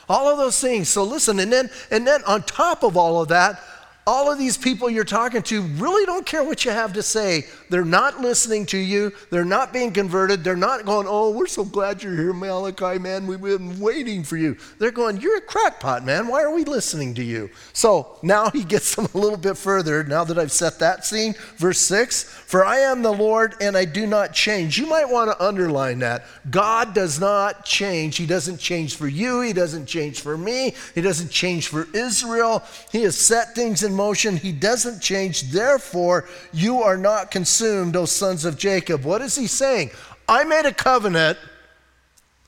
All 0.08 0.28
of 0.28 0.38
those 0.38 0.60
things. 0.60 0.88
So 0.88 1.04
listen, 1.04 1.38
and 1.38 1.52
then 1.52 1.70
and 1.90 2.06
then 2.06 2.22
on 2.26 2.42
top 2.42 2.82
of 2.82 2.96
all 2.96 3.22
of 3.22 3.28
that, 3.28 3.60
all 4.06 4.30
of 4.32 4.38
these 4.38 4.56
people 4.56 4.90
you're 4.90 5.04
talking 5.04 5.42
to 5.42 5.62
really 5.62 6.04
don't 6.04 6.26
care 6.26 6.42
what 6.42 6.64
you 6.64 6.72
have 6.72 6.92
to 6.94 7.02
say. 7.02 7.44
They're 7.70 7.84
not 7.84 8.20
listening 8.20 8.66
to 8.66 8.78
you. 8.78 9.12
They're 9.30 9.44
not 9.44 9.72
being 9.72 9.92
converted. 9.92 10.42
They're 10.42 10.56
not 10.56 10.84
going, 10.84 11.06
Oh, 11.08 11.30
we're 11.30 11.46
so 11.46 11.64
glad 11.64 12.02
you're 12.02 12.16
here, 12.16 12.32
Malachi, 12.32 12.98
man. 12.98 13.26
We've 13.26 13.40
been 13.40 13.78
waiting 13.78 14.24
for 14.24 14.36
you. 14.36 14.56
They're 14.78 14.90
going, 14.90 15.20
You're 15.20 15.38
a 15.38 15.42
crackpot, 15.42 16.04
man. 16.04 16.26
Why 16.26 16.42
are 16.42 16.52
we 16.52 16.64
listening 16.64 17.14
to 17.14 17.22
you? 17.22 17.50
So 17.72 18.18
now 18.22 18.50
he 18.50 18.64
gets 18.64 18.94
them 18.96 19.06
a 19.14 19.18
little 19.18 19.38
bit 19.38 19.56
further. 19.56 20.02
Now 20.02 20.24
that 20.24 20.38
I've 20.38 20.52
set 20.52 20.80
that 20.80 21.06
scene, 21.06 21.34
verse 21.56 21.78
6 21.78 22.24
For 22.24 22.64
I 22.64 22.78
am 22.78 23.02
the 23.02 23.12
Lord 23.12 23.54
and 23.60 23.76
I 23.76 23.84
do 23.84 24.06
not 24.06 24.32
change. 24.32 24.78
You 24.78 24.86
might 24.86 25.08
want 25.08 25.30
to 25.30 25.44
underline 25.44 26.00
that. 26.00 26.24
God 26.50 26.92
does 26.92 27.20
not 27.20 27.64
change. 27.64 28.16
He 28.16 28.26
doesn't 28.26 28.58
change 28.58 28.96
for 28.96 29.06
you. 29.06 29.42
He 29.42 29.52
doesn't 29.52 29.86
change 29.86 30.20
for 30.20 30.36
me. 30.36 30.74
He 30.94 31.00
doesn't 31.00 31.30
change 31.30 31.68
for 31.68 31.86
Israel. 31.94 32.64
He 32.90 33.02
has 33.02 33.16
set 33.16 33.54
things 33.54 33.84
in 33.84 33.91
motion. 33.92 34.36
He 34.36 34.52
doesn't 34.52 35.00
change. 35.00 35.42
Therefore, 35.50 36.28
you 36.52 36.82
are 36.82 36.96
not 36.96 37.30
consumed, 37.30 37.96
O 37.96 38.04
sons 38.04 38.44
of 38.44 38.58
Jacob. 38.58 39.04
What 39.04 39.22
is 39.22 39.36
he 39.36 39.46
saying? 39.46 39.90
I 40.28 40.44
made 40.44 40.66
a 40.66 40.72
covenant 40.72 41.38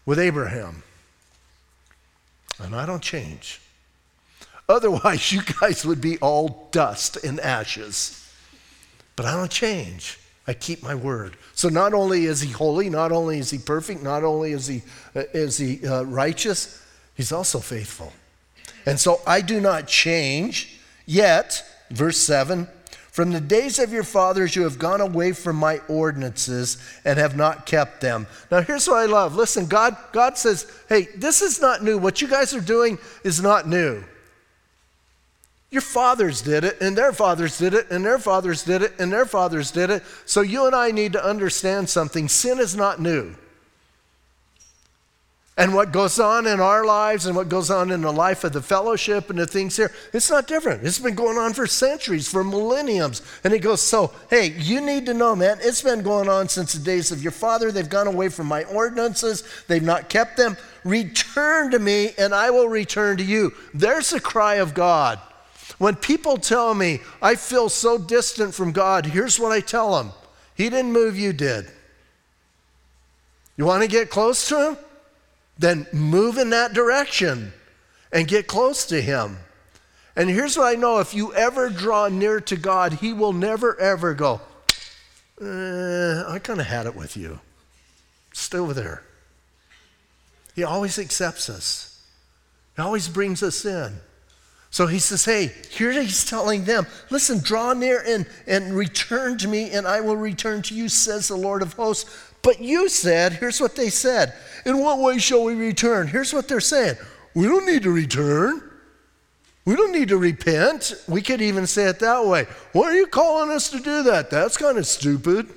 with 0.07 0.19
Abraham, 0.19 0.83
and 2.59 2.75
I 2.75 2.87
don't 2.87 3.03
change. 3.03 3.61
Otherwise, 4.69 5.33
you 5.33 5.43
guys 5.61 5.85
would 5.85 6.01
be 6.01 6.19
all 6.19 6.69
dust 6.71 7.23
and 7.25 7.41
ashes. 7.41 8.21
But 9.17 9.27
I 9.27 9.37
don't 9.37 9.51
change. 9.51 10.19
I 10.47 10.53
keep 10.53 10.83
my 10.83 10.95
word. 10.95 11.37
So 11.55 11.69
not 11.69 11.95
only 11.95 12.27
is 12.27 12.41
he 12.41 12.51
holy, 12.51 12.91
not 12.91 13.13
only 13.13 13.39
is 13.39 13.51
he 13.51 13.59
perfect, 13.59 14.03
not 14.03 14.25
only 14.25 14.53
is 14.53 14.67
he, 14.67 14.83
uh, 15.17 15.23
is 15.33 15.57
he 15.57 15.87
uh, 15.87 16.03
righteous, 16.03 16.83
he's 17.15 17.33
also 17.33 17.61
faithful. 17.61 18.13
And 18.85 19.01
so 19.01 19.21
I 19.27 19.41
do 19.41 19.61
not 19.61 19.87
change. 19.87 20.79
Yet, 21.07 21.65
verse 21.91 22.19
7 22.19 22.69
from 23.15 23.31
the 23.31 23.41
days 23.41 23.79
of 23.79 23.93
your 23.93 24.03
fathers, 24.03 24.57
you 24.57 24.65
have 24.65 24.77
gone 24.77 25.01
away 25.01 25.31
from 25.31 25.55
my 25.55 25.79
ordinances 25.87 26.79
and 27.05 27.17
have 27.17 27.37
not 27.37 27.65
kept 27.65 28.01
them. 28.01 28.27
Now, 28.51 28.61
here's 28.61 28.89
what 28.89 28.97
I 28.97 29.07
love. 29.07 29.37
Listen, 29.37 29.67
God, 29.67 29.97
God 30.11 30.37
says, 30.37 30.69
hey, 30.89 31.07
this 31.15 31.41
is 31.41 31.61
not 31.61 31.85
new. 31.85 31.97
What 31.97 32.21
you 32.21 32.27
guys 32.27 32.55
are 32.55 32.61
doing 32.61 32.99
is 33.23 33.41
not 33.41 33.69
new. 33.69 34.03
Your 35.71 35.81
fathers 35.81 36.43
did 36.43 36.65
it, 36.65 36.81
and 36.81 36.99
their 36.99 37.13
fathers 37.13 37.57
did 37.57 37.73
it, 37.73 37.89
and 37.89 38.05
their 38.05 38.19
fathers 38.19 38.65
did 38.65 38.83
it, 38.83 38.95
and 38.99 39.13
their 39.13 39.27
fathers 39.27 39.71
did 39.71 39.91
it. 39.91 40.03
So 40.25 40.41
you 40.41 40.67
and 40.67 40.75
I 40.75 40.91
need 40.91 41.13
to 41.13 41.25
understand 41.25 41.89
something. 41.89 42.27
Sin 42.27 42.59
is 42.59 42.75
not 42.75 43.01
new. 43.01 43.37
And 45.57 45.73
what 45.73 45.93
goes 45.93 46.19
on 46.19 46.49
in 46.49 46.59
our 46.59 46.85
lives 46.85 47.27
and 47.27 47.37
what 47.37 47.49
goes 47.49 47.71
on 47.71 47.93
in 47.93 48.01
the 48.01 48.13
life 48.13 48.43
of 48.43 48.53
the 48.53 48.61
fellowship 48.61 49.31
and 49.31 49.39
the 49.39 49.47
things 49.47 49.77
here, 49.77 49.93
it's 50.13 50.29
not 50.29 50.49
different. 50.49 50.83
It's 50.83 50.99
been 50.99 51.15
going 51.15 51.39
on 51.39 51.53
for 51.53 51.69
centuries, 51.69 52.29
for 52.29 52.43
millenniums. 52.43 53.23
And 53.45 53.53
he 53.53 53.61
goes, 53.61 53.81
So, 53.81 54.13
hey, 54.31 54.49
you 54.59 54.81
need 54.81 55.07
to 55.07 55.15
know, 55.15 55.37
man, 55.37 55.59
it's 55.61 55.81
been 55.83 56.03
going 56.03 56.29
on 56.29 56.49
since 56.49 56.73
the 56.73 56.85
days 56.85 57.13
of 57.13 57.23
your 57.23 57.31
father. 57.31 57.71
They've 57.71 57.89
gone 57.89 58.09
away 58.09 58.31
from 58.31 58.49
my 58.49 58.65
ordinances, 58.65 59.45
they've 59.69 59.83
not 59.83 60.09
kept 60.09 60.37
them. 60.37 60.57
Return 60.83 61.71
to 61.71 61.79
me, 61.79 62.15
and 62.19 62.35
I 62.35 62.51
will 62.51 62.69
return 62.69 63.17
to 63.19 63.25
you. 63.25 63.55
There's 63.73 64.11
the 64.11 64.21
cry 64.21 64.57
of 64.57 64.75
God. 64.75 65.21
When 65.79 65.95
people 65.95 66.37
tell 66.37 66.75
me 66.75 67.01
I 67.23 67.37
feel 67.37 67.69
so 67.69 67.97
distant 67.97 68.55
from 68.55 68.73
God, 68.73 69.07
here's 69.07 69.39
what 69.39 69.53
I 69.53 69.61
tell 69.61 69.97
them 69.97 70.13
He 70.57 70.69
didn't 70.69 70.93
move, 70.93 71.17
you 71.17 71.33
did. 71.33 71.71
You 73.57 73.67
want 73.67 73.83
to 73.83 73.89
get 73.89 74.11
close 74.11 74.49
to 74.49 74.71
Him? 74.71 74.77
Then 75.59 75.87
move 75.93 76.39
in 76.39 76.51
that 76.51 76.73
direction 76.73 77.53
and 78.13 78.29
get 78.29 78.47
close 78.47 78.87
to 78.87 79.01
Him. 79.01 79.39
And 80.17 80.31
here's 80.31 80.57
what 80.57 80.67
I 80.67 80.79
know 80.79 80.99
if 80.99 81.15
you 81.15 81.35
ever 81.35 81.69
draw 81.69 82.09
near 82.09 82.41
to 82.41 82.57
God, 82.57 82.95
He 82.95 83.13
will 83.13 83.33
never, 83.33 83.79
ever 83.81 84.15
go, 84.15 84.41
eh, 85.41 86.23
I 86.27 86.39
kind 86.39 86.61
of 86.61 86.67
had 86.67 86.87
it 86.87 86.95
with 86.95 87.17
you. 87.17 87.41
Stay 88.33 88.59
over 88.59 88.75
there. 88.75 89.03
He 90.55 90.63
always 90.63 90.99
accepts 90.99 91.49
us, 91.49 92.03
He 92.77 92.83
always 92.83 93.09
brings 93.09 93.43
us 93.43 93.65
in. 93.65 94.01
So 94.75 94.89
he 94.89 94.99
says, 94.99 95.25
Hey, 95.25 95.53
here 95.71 95.93
he's 96.03 96.25
telling 96.25 96.65
them, 96.65 96.89
listen, 97.09 97.39
draw 97.39 97.75
near 97.75 98.03
and, 98.05 98.27
and 98.45 98.75
return 98.75 99.39
to 99.39 99.47
me, 99.47 99.71
and 99.71 99.87
I 99.87 100.01
will 100.01 100.17
return 100.17 100.63
to 100.63 100.75
you, 100.75 100.89
says 100.89 101.29
the 101.29 101.37
Lord 101.37 101.63
of 101.63 101.75
hosts. 101.75 102.11
But 102.45 102.61
you 102.61 102.91
said, 102.91 103.33
here's 103.33 103.61
what 103.61 103.75
they 103.75 103.89
said 103.89 104.35
In 104.65 104.79
what 104.79 105.01
way 105.01 105.19
shall 105.19 105.43
we 105.43 105.55
return? 105.55 106.07
Here's 106.07 106.33
what 106.33 106.47
they're 106.47 106.61
saying 106.61 106.97
We 107.35 107.47
don't 107.47 107.67
need 107.67 107.83
to 107.83 107.91
return. 107.91 108.71
We 109.65 109.75
don't 109.77 109.93
need 109.93 110.09
to 110.09 110.19
repent. 110.19 110.93
We 111.09 111.23
could 111.23 111.41
even 111.41 111.67
say 111.67 111.85
it 111.85 111.99
that 112.01 112.27
way. 112.27 112.47
Why 112.73 112.85
are 112.85 112.95
you 112.95 113.07
calling 113.07 113.51
us 113.51 113.71
to 113.71 113.81
do 113.81 114.03
that? 114.05 114.29
That's 114.29 114.59
kind 114.59 114.77
of 114.77 114.87
stupid. 114.87 115.49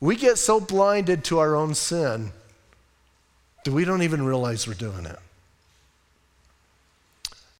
We 0.00 0.16
get 0.16 0.36
so 0.36 0.58
blinded 0.58 1.22
to 1.24 1.38
our 1.38 1.54
own 1.54 1.74
sin 1.74 2.32
that 3.64 3.72
we 3.72 3.84
don't 3.84 4.02
even 4.02 4.24
realize 4.24 4.66
we're 4.66 4.74
doing 4.74 5.06
it. 5.06 5.18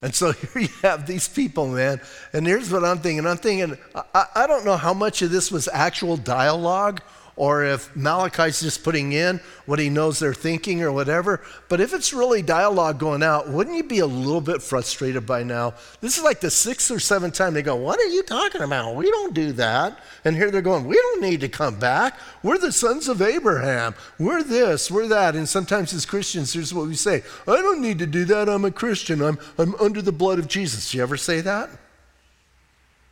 And 0.02 0.14
so 0.14 0.32
here 0.54 0.62
you 0.62 0.68
have 0.82 1.06
these 1.06 1.28
people, 1.28 1.68
man. 1.68 2.00
And 2.32 2.46
here's 2.46 2.70
what 2.70 2.84
I'm 2.84 2.98
thinking 2.98 3.26
I'm 3.26 3.36
thinking, 3.36 3.76
I, 4.14 4.26
I 4.34 4.46
don't 4.46 4.64
know 4.64 4.76
how 4.76 4.94
much 4.94 5.22
of 5.22 5.30
this 5.30 5.50
was 5.50 5.68
actual 5.72 6.16
dialogue 6.16 7.02
or 7.36 7.64
if 7.64 7.94
Malachi's 7.96 8.60
just 8.60 8.84
putting 8.84 9.12
in 9.12 9.40
what 9.66 9.78
he 9.78 9.88
knows 9.88 10.18
they're 10.18 10.34
thinking 10.34 10.82
or 10.82 10.92
whatever. 10.92 11.40
But 11.68 11.80
if 11.80 11.94
it's 11.94 12.12
really 12.12 12.42
dialogue 12.42 12.98
going 12.98 13.22
out, 13.22 13.48
wouldn't 13.48 13.76
you 13.76 13.82
be 13.82 14.00
a 14.00 14.06
little 14.06 14.40
bit 14.40 14.62
frustrated 14.62 15.26
by 15.26 15.42
now? 15.42 15.74
This 16.00 16.18
is 16.18 16.24
like 16.24 16.40
the 16.40 16.50
sixth 16.50 16.90
or 16.90 17.00
seventh 17.00 17.34
time 17.34 17.54
they 17.54 17.62
go, 17.62 17.76
What 17.76 17.98
are 17.98 18.08
you 18.08 18.22
talking 18.22 18.62
about? 18.62 18.94
We 18.94 19.10
don't 19.10 19.34
do 19.34 19.52
that. 19.52 19.98
And 20.24 20.36
here 20.36 20.50
they're 20.50 20.60
going, 20.60 20.84
We 20.84 20.96
don't 20.96 21.22
need 21.22 21.40
to 21.40 21.48
come 21.48 21.78
back. 21.78 22.18
We're 22.42 22.58
the 22.58 22.72
sons 22.72 23.08
of 23.08 23.22
Abraham. 23.22 23.94
We're 24.18 24.42
this, 24.42 24.90
we're 24.90 25.08
that. 25.08 25.34
And 25.34 25.48
sometimes 25.48 25.92
as 25.92 26.04
Christians, 26.04 26.52
here's 26.52 26.74
what 26.74 26.88
we 26.88 26.94
say 26.94 27.22
I 27.46 27.56
don't 27.56 27.80
need 27.80 27.98
to 28.00 28.06
do 28.06 28.24
that. 28.26 28.48
I'm 28.48 28.64
a 28.64 28.70
Christian. 28.70 29.22
I'm, 29.22 29.38
I'm 29.56 29.74
under 29.76 30.02
the 30.02 30.12
blood 30.12 30.38
of 30.38 30.48
Jesus. 30.48 30.90
Do 30.90 30.98
You 30.98 31.02
ever 31.02 31.16
say 31.16 31.40
that? 31.40 31.70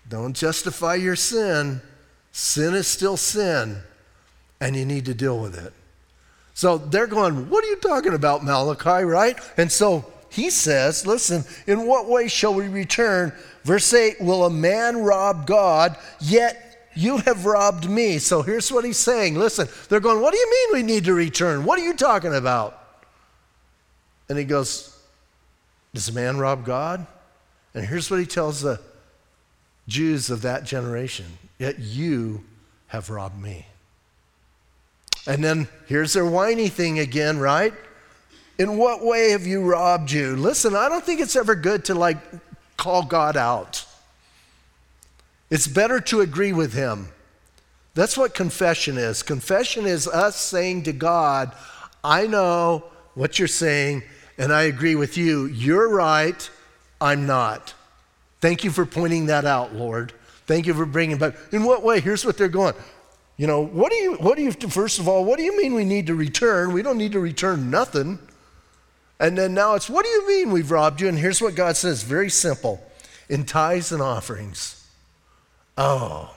Don't 0.08 0.34
justify 0.34 0.96
your 0.96 1.16
sin. 1.16 1.80
Sin 2.32 2.74
is 2.74 2.86
still 2.86 3.16
sin 3.16 3.82
and 4.60 4.76
you 4.76 4.84
need 4.84 5.04
to 5.06 5.14
deal 5.14 5.38
with 5.38 5.56
it. 5.56 5.72
So 6.54 6.76
they're 6.76 7.06
going, 7.06 7.48
What 7.50 7.64
are 7.64 7.68
you 7.68 7.76
talking 7.76 8.14
about, 8.14 8.44
Malachi, 8.44 9.04
right? 9.04 9.38
And 9.56 9.70
so 9.70 10.04
he 10.28 10.50
says, 10.50 11.06
Listen, 11.06 11.44
in 11.66 11.86
what 11.86 12.08
way 12.08 12.26
shall 12.26 12.52
we 12.52 12.66
return? 12.68 13.32
Verse 13.62 13.92
8 13.94 14.20
Will 14.20 14.44
a 14.44 14.50
man 14.50 14.98
rob 14.98 15.46
God, 15.46 15.96
yet 16.20 16.90
you 16.96 17.18
have 17.18 17.46
robbed 17.46 17.88
me? 17.88 18.18
So 18.18 18.42
here's 18.42 18.72
what 18.72 18.84
he's 18.84 18.98
saying. 18.98 19.36
Listen, 19.36 19.68
they're 19.88 20.00
going, 20.00 20.20
What 20.20 20.32
do 20.32 20.38
you 20.38 20.50
mean 20.50 20.82
we 20.82 20.92
need 20.92 21.04
to 21.04 21.14
return? 21.14 21.64
What 21.64 21.78
are 21.78 21.84
you 21.84 21.94
talking 21.94 22.34
about? 22.34 22.76
And 24.28 24.36
he 24.36 24.44
goes, 24.44 25.00
Does 25.94 26.08
a 26.08 26.12
man 26.12 26.38
rob 26.38 26.64
God? 26.64 27.06
And 27.72 27.86
here's 27.86 28.10
what 28.10 28.18
he 28.18 28.26
tells 28.26 28.62
the 28.62 28.80
Jews 29.86 30.28
of 30.28 30.42
that 30.42 30.64
generation 30.64 31.26
Yet 31.56 31.78
you 31.78 32.42
have 32.88 33.10
robbed 33.10 33.40
me. 33.40 33.67
And 35.28 35.44
then 35.44 35.68
here's 35.86 36.14
their 36.14 36.24
whiny 36.24 36.68
thing 36.68 36.98
again, 36.98 37.38
right? 37.38 37.74
In 38.58 38.78
what 38.78 39.04
way 39.04 39.30
have 39.30 39.46
you 39.46 39.62
robbed 39.62 40.10
you? 40.10 40.34
Listen, 40.34 40.74
I 40.74 40.88
don't 40.88 41.04
think 41.04 41.20
it's 41.20 41.36
ever 41.36 41.54
good 41.54 41.84
to 41.84 41.94
like 41.94 42.16
call 42.78 43.04
God 43.04 43.36
out. 43.36 43.84
It's 45.50 45.66
better 45.66 46.00
to 46.00 46.22
agree 46.22 46.54
with 46.54 46.72
Him. 46.72 47.08
That's 47.94 48.16
what 48.16 48.34
confession 48.34 48.96
is. 48.96 49.22
Confession 49.22 49.84
is 49.84 50.08
us 50.08 50.36
saying 50.36 50.84
to 50.84 50.92
God, 50.92 51.54
I 52.02 52.26
know 52.26 52.84
what 53.14 53.38
you're 53.38 53.48
saying, 53.48 54.04
and 54.38 54.52
I 54.52 54.62
agree 54.62 54.94
with 54.94 55.18
you. 55.18 55.46
You're 55.46 55.88
right, 55.88 56.48
I'm 57.00 57.26
not. 57.26 57.74
Thank 58.40 58.64
you 58.64 58.70
for 58.70 58.86
pointing 58.86 59.26
that 59.26 59.44
out, 59.44 59.74
Lord. 59.74 60.12
Thank 60.46 60.66
you 60.66 60.72
for 60.72 60.86
bringing 60.86 61.18
But 61.18 61.36
In 61.52 61.64
what 61.64 61.82
way? 61.82 62.00
Here's 62.00 62.24
what 62.24 62.38
they're 62.38 62.48
going. 62.48 62.74
You 63.38 63.46
know, 63.46 63.64
what 63.64 63.90
do 63.92 63.96
you, 63.96 64.14
what 64.16 64.36
do 64.36 64.42
you, 64.42 64.50
first 64.50 64.98
of 64.98 65.08
all, 65.08 65.24
what 65.24 65.38
do 65.38 65.44
you 65.44 65.56
mean 65.56 65.74
we 65.74 65.84
need 65.84 66.08
to 66.08 66.14
return? 66.14 66.72
We 66.72 66.82
don't 66.82 66.98
need 66.98 67.12
to 67.12 67.20
return 67.20 67.70
nothing. 67.70 68.18
And 69.20 69.38
then 69.38 69.54
now 69.54 69.74
it's, 69.74 69.88
what 69.88 70.04
do 70.04 70.10
you 70.10 70.28
mean 70.28 70.50
we've 70.50 70.70
robbed 70.70 71.00
you? 71.00 71.08
And 71.08 71.16
here's 71.16 71.40
what 71.40 71.54
God 71.54 71.76
says 71.76 72.02
very 72.02 72.30
simple 72.30 72.82
in 73.28 73.44
tithes 73.44 73.92
and 73.92 74.02
offerings. 74.02 74.84
Oh, 75.76 76.34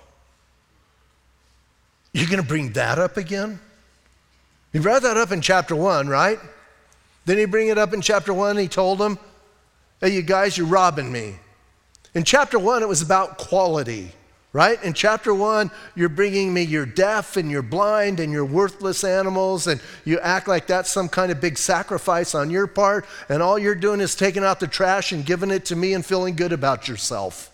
you're 2.14 2.28
going 2.28 2.42
to 2.42 2.48
bring 2.48 2.74
that 2.74 3.00
up 3.00 3.18
again? 3.18 3.60
He 4.72 4.80
brought 4.80 5.02
that 5.02 5.18
up 5.18 5.32
in 5.32 5.42
chapter 5.42 5.76
one, 5.76 6.08
right? 6.08 6.40
Then 7.26 7.38
he 7.40 7.46
bring 7.46 7.70
it 7.70 7.78
up 7.80 7.94
in 7.94 8.02
chapter 8.02 8.34
one. 8.34 8.58
He 8.58 8.68
told 8.68 9.00
them, 9.00 9.18
hey, 10.02 10.14
you 10.14 10.22
guys, 10.22 10.56
you're 10.56 10.68
robbing 10.68 11.12
me. 11.12 11.36
In 12.14 12.24
chapter 12.24 12.60
one, 12.60 12.84
it 12.84 12.88
was 12.88 13.02
about 13.02 13.38
quality. 13.38 14.12
Right? 14.54 14.82
In 14.84 14.94
chapter 14.94 15.34
one, 15.34 15.72
you're 15.96 16.10
bringing 16.10 16.54
me 16.54 16.64
your 16.64 16.86
deaf 16.86 17.38
and 17.38 17.50
you're 17.50 17.62
blind 17.62 18.20
and 18.20 18.32
you're 18.32 18.46
worthless 18.46 19.04
animals, 19.04 19.68
and 19.68 19.82
you 20.04 20.20
act 20.20 20.48
like 20.48 20.68
that's 20.68 20.92
some 20.92 21.08
kind 21.08 21.32
of 21.32 21.40
big 21.40 21.58
sacrifice 21.58 22.36
on 22.36 22.50
your 22.50 22.68
part, 22.68 23.06
and 23.30 23.42
all 23.42 23.58
you're 23.58 23.76
doing 23.76 24.02
is 24.02 24.16
taking 24.16 24.44
out 24.44 24.60
the 24.60 24.68
trash 24.68 25.12
and 25.12 25.26
giving 25.26 25.52
it 25.52 25.66
to 25.66 25.76
me 25.76 25.94
and 25.94 26.06
feeling 26.06 26.36
good 26.36 26.52
about 26.52 26.88
yourself. 26.88 27.48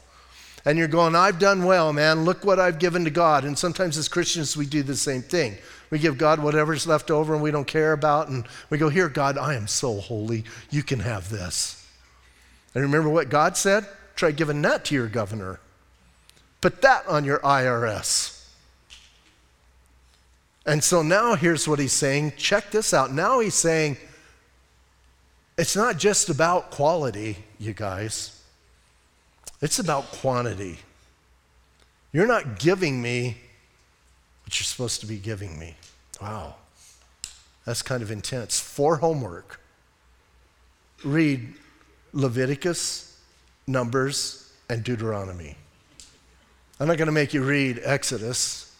And 0.65 0.77
you're 0.77 0.89
going, 0.89 1.15
I've 1.15 1.39
done 1.39 1.63
well, 1.63 1.93
man. 1.93 2.25
Look 2.25 2.43
what 2.43 2.59
I've 2.59 2.77
given 2.77 3.05
to 3.05 3.09
God. 3.09 3.45
And 3.45 3.57
sometimes 3.57 3.97
as 3.97 4.09
Christians, 4.09 4.57
we 4.57 4.65
do 4.65 4.83
the 4.83 4.97
same 4.97 5.21
thing. 5.21 5.57
We 5.89 5.97
give 5.97 6.17
God 6.17 6.43
whatever's 6.43 6.85
left 6.85 7.09
over 7.09 7.33
and 7.33 7.41
we 7.41 7.51
don't 7.51 7.67
care 7.67 7.93
about, 7.93 8.27
and 8.27 8.45
we 8.69 8.77
go, 8.77 8.89
Here, 8.89 9.07
God, 9.07 9.37
I 9.37 9.53
am 9.53 9.67
so 9.67 9.99
holy. 10.01 10.43
You 10.69 10.83
can 10.83 10.99
have 10.99 11.29
this. 11.29 11.87
And 12.73 12.83
remember 12.83 13.09
what 13.09 13.29
God 13.29 13.55
said? 13.55 13.87
Try 14.15 14.31
giving 14.31 14.61
that 14.63 14.83
to 14.85 14.95
your 14.95 15.07
governor. 15.07 15.61
Put 16.67 16.81
that 16.81 17.07
on 17.07 17.23
your 17.23 17.39
IRS. 17.39 18.43
And 20.65 20.83
so 20.83 21.01
now 21.01 21.35
here's 21.35 21.65
what 21.65 21.79
he's 21.79 21.93
saying. 21.93 22.33
Check 22.35 22.71
this 22.71 22.93
out. 22.93 23.09
Now 23.09 23.39
he's 23.39 23.55
saying 23.55 23.95
it's 25.57 25.77
not 25.77 25.97
just 25.97 26.27
about 26.27 26.69
quality, 26.69 27.37
you 27.57 27.71
guys, 27.71 28.43
it's 29.61 29.79
about 29.79 30.11
quantity. 30.11 30.79
You're 32.11 32.27
not 32.27 32.59
giving 32.59 33.01
me 33.01 33.37
what 34.43 34.59
you're 34.59 34.65
supposed 34.65 34.99
to 34.99 35.07
be 35.07 35.19
giving 35.19 35.57
me. 35.57 35.73
Wow. 36.21 36.55
That's 37.63 37.81
kind 37.81 38.03
of 38.03 38.11
intense. 38.11 38.59
For 38.59 38.97
homework, 38.97 39.61
read 41.05 41.53
Leviticus, 42.11 43.17
Numbers, 43.67 44.51
and 44.69 44.83
Deuteronomy. 44.83 45.55
I'm 46.79 46.87
not 46.87 46.97
going 46.97 47.07
to 47.07 47.11
make 47.11 47.33
you 47.33 47.43
read 47.43 47.81
Exodus, 47.83 48.75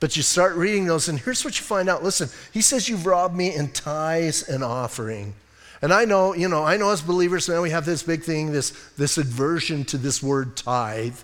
but 0.00 0.16
you 0.16 0.22
start 0.22 0.54
reading 0.56 0.86
those, 0.86 1.08
and 1.08 1.18
here's 1.18 1.44
what 1.44 1.58
you 1.58 1.64
find 1.64 1.88
out. 1.88 2.02
Listen, 2.02 2.28
he 2.52 2.60
says, 2.60 2.88
You've 2.88 3.06
robbed 3.06 3.34
me 3.34 3.54
in 3.54 3.70
tithes 3.70 4.48
and 4.48 4.62
offering. 4.62 5.34
And 5.82 5.92
I 5.92 6.04
know, 6.04 6.34
you 6.34 6.48
know, 6.48 6.64
I 6.64 6.76
know 6.76 6.90
as 6.90 7.02
believers, 7.02 7.48
now 7.48 7.62
we 7.62 7.70
have 7.70 7.84
this 7.84 8.02
big 8.02 8.22
thing, 8.22 8.52
this, 8.52 8.70
this 8.96 9.18
aversion 9.18 9.84
to 9.86 9.98
this 9.98 10.22
word 10.22 10.56
tithe. 10.56 11.18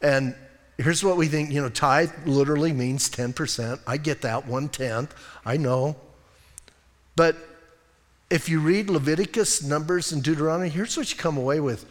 And 0.00 0.34
here's 0.78 1.02
what 1.02 1.16
we 1.16 1.26
think, 1.26 1.50
you 1.50 1.60
know, 1.60 1.68
tithe 1.68 2.12
literally 2.24 2.72
means 2.72 3.10
10%. 3.10 3.80
I 3.86 3.96
get 3.96 4.22
that, 4.22 4.46
one 4.46 4.68
tenth. 4.68 5.14
I 5.44 5.56
know. 5.56 5.96
But 7.16 7.36
if 8.30 8.48
you 8.48 8.60
read 8.60 8.90
Leviticus, 8.90 9.62
Numbers, 9.62 10.12
and 10.12 10.22
Deuteronomy, 10.22 10.68
here's 10.68 10.96
what 10.96 11.10
you 11.10 11.16
come 11.16 11.36
away 11.36 11.60
with 11.60 11.86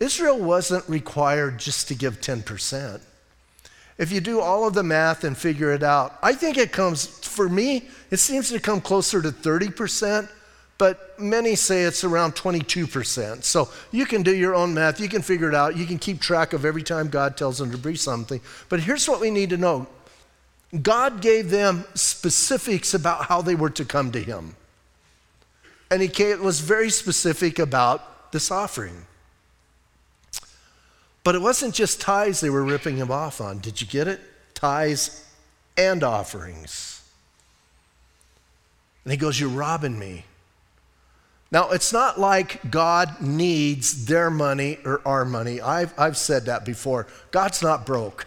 Israel 0.00 0.38
wasn't 0.38 0.88
required 0.88 1.58
just 1.58 1.88
to 1.88 1.94
give 1.94 2.20
10%. 2.20 3.00
If 3.98 4.10
you 4.10 4.20
do 4.20 4.40
all 4.40 4.66
of 4.66 4.72
the 4.72 4.82
math 4.82 5.24
and 5.24 5.36
figure 5.36 5.72
it 5.72 5.82
out, 5.82 6.18
I 6.22 6.32
think 6.32 6.56
it 6.56 6.72
comes, 6.72 7.06
for 7.06 7.50
me, 7.50 7.88
it 8.10 8.16
seems 8.16 8.48
to 8.48 8.58
come 8.58 8.80
closer 8.80 9.20
to 9.20 9.30
30%, 9.30 10.26
but 10.78 11.20
many 11.20 11.54
say 11.54 11.82
it's 11.82 12.02
around 12.02 12.34
22%. 12.34 13.44
So 13.44 13.68
you 13.92 14.06
can 14.06 14.22
do 14.22 14.34
your 14.34 14.54
own 14.54 14.72
math, 14.72 14.98
you 14.98 15.08
can 15.10 15.20
figure 15.20 15.50
it 15.50 15.54
out, 15.54 15.76
you 15.76 15.84
can 15.84 15.98
keep 15.98 16.18
track 16.18 16.54
of 16.54 16.64
every 16.64 16.82
time 16.82 17.08
God 17.08 17.36
tells 17.36 17.58
them 17.58 17.70
to 17.72 17.76
bring 17.76 17.96
something. 17.96 18.40
But 18.70 18.80
here's 18.80 19.06
what 19.06 19.20
we 19.20 19.30
need 19.30 19.50
to 19.50 19.58
know 19.58 19.86
God 20.80 21.20
gave 21.20 21.50
them 21.50 21.84
specifics 21.94 22.94
about 22.94 23.26
how 23.26 23.42
they 23.42 23.54
were 23.54 23.70
to 23.70 23.84
come 23.84 24.12
to 24.12 24.22
Him. 24.22 24.56
And 25.90 26.00
He 26.00 26.34
was 26.36 26.60
very 26.60 26.88
specific 26.88 27.58
about 27.58 28.32
this 28.32 28.50
offering. 28.50 29.04
But 31.30 31.36
it 31.36 31.42
wasn't 31.42 31.76
just 31.76 32.00
tithes 32.00 32.40
they 32.40 32.50
were 32.50 32.64
ripping 32.64 32.96
him 32.96 33.12
off 33.12 33.40
on. 33.40 33.60
Did 33.60 33.80
you 33.80 33.86
get 33.86 34.08
it? 34.08 34.20
Tithes 34.52 35.24
and 35.78 36.02
offerings. 36.02 37.08
And 39.04 39.12
he 39.12 39.16
goes, 39.16 39.38
You're 39.38 39.48
robbing 39.48 39.96
me. 39.96 40.24
Now, 41.52 41.70
it's 41.70 41.92
not 41.92 42.18
like 42.18 42.68
God 42.68 43.20
needs 43.20 44.06
their 44.06 44.28
money 44.28 44.80
or 44.84 45.02
our 45.06 45.24
money. 45.24 45.60
I've, 45.60 45.96
I've 45.96 46.16
said 46.16 46.46
that 46.46 46.64
before. 46.64 47.06
God's 47.30 47.62
not 47.62 47.86
broke. 47.86 48.26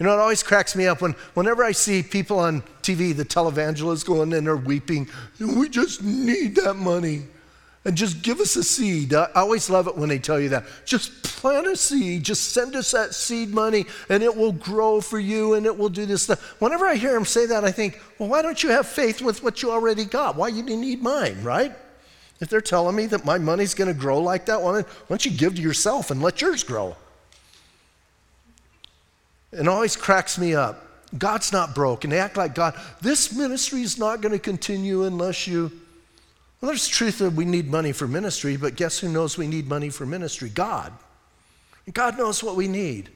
You 0.00 0.06
know, 0.06 0.12
it 0.12 0.18
always 0.18 0.42
cracks 0.42 0.74
me 0.74 0.88
up 0.88 1.00
when, 1.00 1.12
whenever 1.34 1.62
I 1.62 1.70
see 1.70 2.02
people 2.02 2.40
on 2.40 2.62
TV, 2.82 3.16
the 3.16 3.24
televangelists 3.24 4.04
going 4.04 4.32
in 4.32 4.42
there 4.42 4.56
weeping, 4.56 5.08
we 5.38 5.68
just 5.68 6.02
need 6.02 6.56
that 6.56 6.74
money 6.74 7.22
and 7.84 7.96
just 7.96 8.22
give 8.22 8.38
us 8.40 8.54
a 8.56 8.62
seed. 8.62 9.12
I 9.12 9.28
always 9.34 9.68
love 9.68 9.88
it 9.88 9.96
when 9.96 10.08
they 10.08 10.18
tell 10.18 10.38
you 10.38 10.50
that. 10.50 10.64
Just 10.84 11.22
plant 11.24 11.66
a 11.66 11.74
seed, 11.74 12.22
just 12.22 12.52
send 12.52 12.76
us 12.76 12.92
that 12.92 13.14
seed 13.14 13.50
money, 13.50 13.86
and 14.08 14.22
it 14.22 14.36
will 14.36 14.52
grow 14.52 15.00
for 15.00 15.18
you 15.18 15.54
and 15.54 15.66
it 15.66 15.76
will 15.76 15.88
do 15.88 16.06
this 16.06 16.22
stuff. 16.22 16.60
Whenever 16.60 16.86
I 16.86 16.94
hear 16.94 17.12
them 17.12 17.24
say 17.24 17.46
that, 17.46 17.64
I 17.64 17.72
think, 17.72 18.00
well, 18.18 18.28
why 18.28 18.42
don't 18.42 18.62
you 18.62 18.70
have 18.70 18.86
faith 18.86 19.20
with 19.20 19.42
what 19.42 19.62
you 19.62 19.72
already 19.72 20.04
got? 20.04 20.36
Why 20.36 20.48
you 20.48 20.62
need 20.62 21.02
mine, 21.02 21.42
right? 21.42 21.72
If 22.40 22.48
they're 22.48 22.60
telling 22.60 22.94
me 22.94 23.06
that 23.06 23.24
my 23.24 23.38
money's 23.38 23.74
going 23.74 23.92
to 23.92 23.98
grow 23.98 24.20
like 24.20 24.46
that, 24.46 24.62
why 24.62 24.84
don't 25.08 25.24
you 25.24 25.30
give 25.32 25.56
to 25.56 25.62
yourself 25.62 26.10
and 26.10 26.22
let 26.22 26.40
yours 26.40 26.62
grow? 26.62 26.96
It 29.52 29.68
always 29.68 29.96
cracks 29.96 30.38
me 30.38 30.54
up. 30.54 30.86
God's 31.18 31.52
not 31.52 31.74
broke, 31.74 32.04
and 32.04 32.12
they 32.12 32.18
act 32.18 32.36
like 32.36 32.54
God, 32.54 32.74
this 33.02 33.36
ministry 33.36 33.82
is 33.82 33.98
not 33.98 34.22
going 34.22 34.32
to 34.32 34.38
continue 34.38 35.04
unless 35.04 35.46
you 35.46 35.70
well, 36.62 36.68
there's 36.68 36.86
truth 36.86 37.18
that 37.18 37.32
we 37.32 37.44
need 37.44 37.68
money 37.68 37.90
for 37.90 38.06
ministry, 38.06 38.56
but 38.56 38.76
guess 38.76 39.00
who 39.00 39.08
knows 39.08 39.36
we 39.36 39.48
need 39.48 39.68
money 39.68 39.90
for 39.90 40.06
ministry? 40.06 40.48
God. 40.48 40.92
And 41.86 41.94
God 41.94 42.16
knows 42.16 42.40
what 42.40 42.54
we 42.54 42.68
need. 42.68 43.10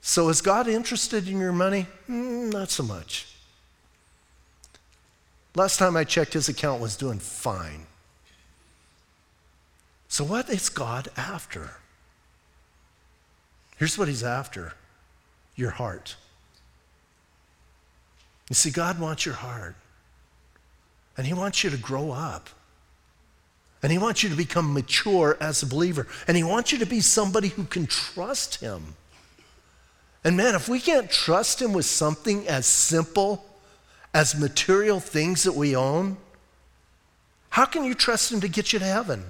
So 0.00 0.30
is 0.30 0.40
God 0.40 0.68
interested 0.68 1.28
in 1.28 1.38
your 1.38 1.52
money? 1.52 1.86
Mm, 2.08 2.50
not 2.50 2.70
so 2.70 2.82
much. 2.82 3.28
Last 5.54 5.76
time 5.76 5.98
I 5.98 6.04
checked, 6.04 6.32
his 6.32 6.48
account 6.48 6.80
was 6.80 6.96
doing 6.96 7.18
fine. 7.18 7.86
So, 10.08 10.24
what 10.24 10.48
is 10.48 10.70
God 10.70 11.08
after? 11.14 11.72
Here's 13.76 13.98
what 13.98 14.08
he's 14.08 14.22
after 14.22 14.72
your 15.56 15.70
heart. 15.70 16.16
You 18.52 18.54
see, 18.54 18.70
God 18.70 19.00
wants 19.00 19.24
your 19.24 19.34
heart. 19.34 19.74
And 21.16 21.26
He 21.26 21.32
wants 21.32 21.64
you 21.64 21.70
to 21.70 21.78
grow 21.78 22.10
up. 22.10 22.50
And 23.82 23.90
He 23.90 23.96
wants 23.96 24.22
you 24.22 24.28
to 24.28 24.36
become 24.36 24.74
mature 24.74 25.38
as 25.40 25.62
a 25.62 25.66
believer. 25.66 26.06
And 26.28 26.36
He 26.36 26.42
wants 26.42 26.70
you 26.70 26.76
to 26.80 26.84
be 26.84 27.00
somebody 27.00 27.48
who 27.48 27.64
can 27.64 27.86
trust 27.86 28.60
Him. 28.60 28.96
And 30.22 30.36
man, 30.36 30.54
if 30.54 30.68
we 30.68 30.80
can't 30.80 31.10
trust 31.10 31.62
Him 31.62 31.72
with 31.72 31.86
something 31.86 32.46
as 32.46 32.66
simple 32.66 33.42
as 34.12 34.38
material 34.38 35.00
things 35.00 35.44
that 35.44 35.54
we 35.54 35.74
own, 35.74 36.18
how 37.48 37.64
can 37.64 37.86
you 37.86 37.94
trust 37.94 38.30
Him 38.30 38.42
to 38.42 38.48
get 38.48 38.74
you 38.74 38.78
to 38.80 38.84
heaven? 38.84 39.24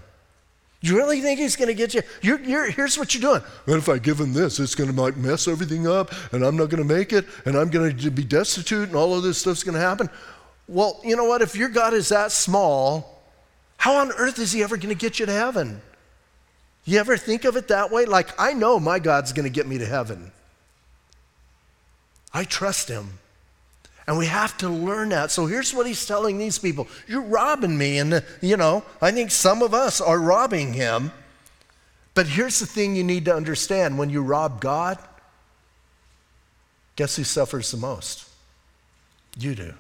You 0.83 0.97
really 0.97 1.21
think 1.21 1.39
he's 1.39 1.55
going 1.55 1.69
to 1.69 1.75
get 1.75 1.95
you? 1.95 2.03
You're, 2.23 2.41
you're, 2.41 2.71
here's 2.71 2.99
what 2.99 3.15
you're 3.15 3.21
doing. 3.21 3.41
What 3.67 3.79
if 3.79 3.89
I 3.89 3.99
give 3.99 4.19
him 4.19 4.33
this? 4.33 4.59
It's 4.59 4.75
going 4.75 4.93
to 4.93 5.01
like 5.01 5.17
mess 5.17 5.47
everything 5.47 5.87
up, 5.87 6.13
and 6.33 6.45
I'm 6.45 6.57
not 6.57 6.71
going 6.71 6.87
to 6.87 6.95
make 6.95 7.13
it, 7.13 7.25
and 7.47 7.57
I'm 7.57 7.71
going 7.71 7.97
to 7.97 8.11
be 8.11 8.25
destitute, 8.25 8.89
and 8.89 8.97
all 8.97 9.15
of 9.17 9.23
this 9.23 9.39
stuff's 9.39 9.63
going 9.63 9.77
to 9.77 9.81
happen. 9.81 10.11
Well, 10.67 11.01
you 11.05 11.15
know 11.15 11.25
what? 11.25 11.41
If 11.41 11.55
your 11.55 11.69
God 11.69 11.95
is 11.95 12.09
that 12.09 12.33
small, 12.33 13.23
how 13.77 13.97
on 13.97 14.11
earth 14.13 14.41
is 14.41 14.51
he 14.51 14.63
ever 14.65 14.77
going 14.77 14.89
to 14.89 15.01
get 15.01 15.21
you 15.21 15.27
to 15.27 15.33
heaven? 15.33 15.81
You 16.85 16.99
ever 16.99 17.17
think 17.17 17.45
of 17.45 17.57
it 17.57 17.69
that 17.69 17.93
way? 17.93 18.05
Like, 18.05 18.31
I 18.39 18.53
know 18.53 18.81
my 18.81 18.99
God's 18.99 19.33
going 19.33 19.45
to 19.45 19.51
get 19.51 19.69
me 19.69 19.79
to 19.79 19.87
heaven. 19.87 20.33
I 22.35 22.43
trust 22.43 22.89
him. 22.89 23.19
And 24.07 24.19
we 24.19 24.27
have 24.27 24.57
to 24.59 24.69
learn 24.69 25.11
that. 25.11 25.31
So 25.31 25.47
here's 25.47 25.73
what 25.73 25.87
he's 25.87 26.05
telling 26.05 26.39
these 26.39 26.59
people 26.59 26.89
You're 27.07 27.23
robbing 27.23 27.77
me. 27.77 27.99
And, 27.99 28.25
you 28.41 28.57
know, 28.57 28.85
I 29.01 29.13
think 29.13 29.31
some 29.31 29.63
of 29.63 29.75
us 29.75 30.01
are 30.01 30.19
robbing 30.19 30.73
him. 30.73 31.13
But 32.15 32.27
here's 32.27 32.59
the 32.59 32.67
thing 32.67 32.95
you 32.95 33.05
need 33.05 33.25
to 33.27 33.35
understand 33.35 33.99
when 33.99 34.11
you 34.11 34.23
rob 34.23 34.61
God, 34.61 34.99
guess 36.97 37.17
who 37.17 37.25
suffers 37.25 37.71
the 37.71 37.79
most? 37.79 38.29
You 39.39 39.55
do. 39.55 39.75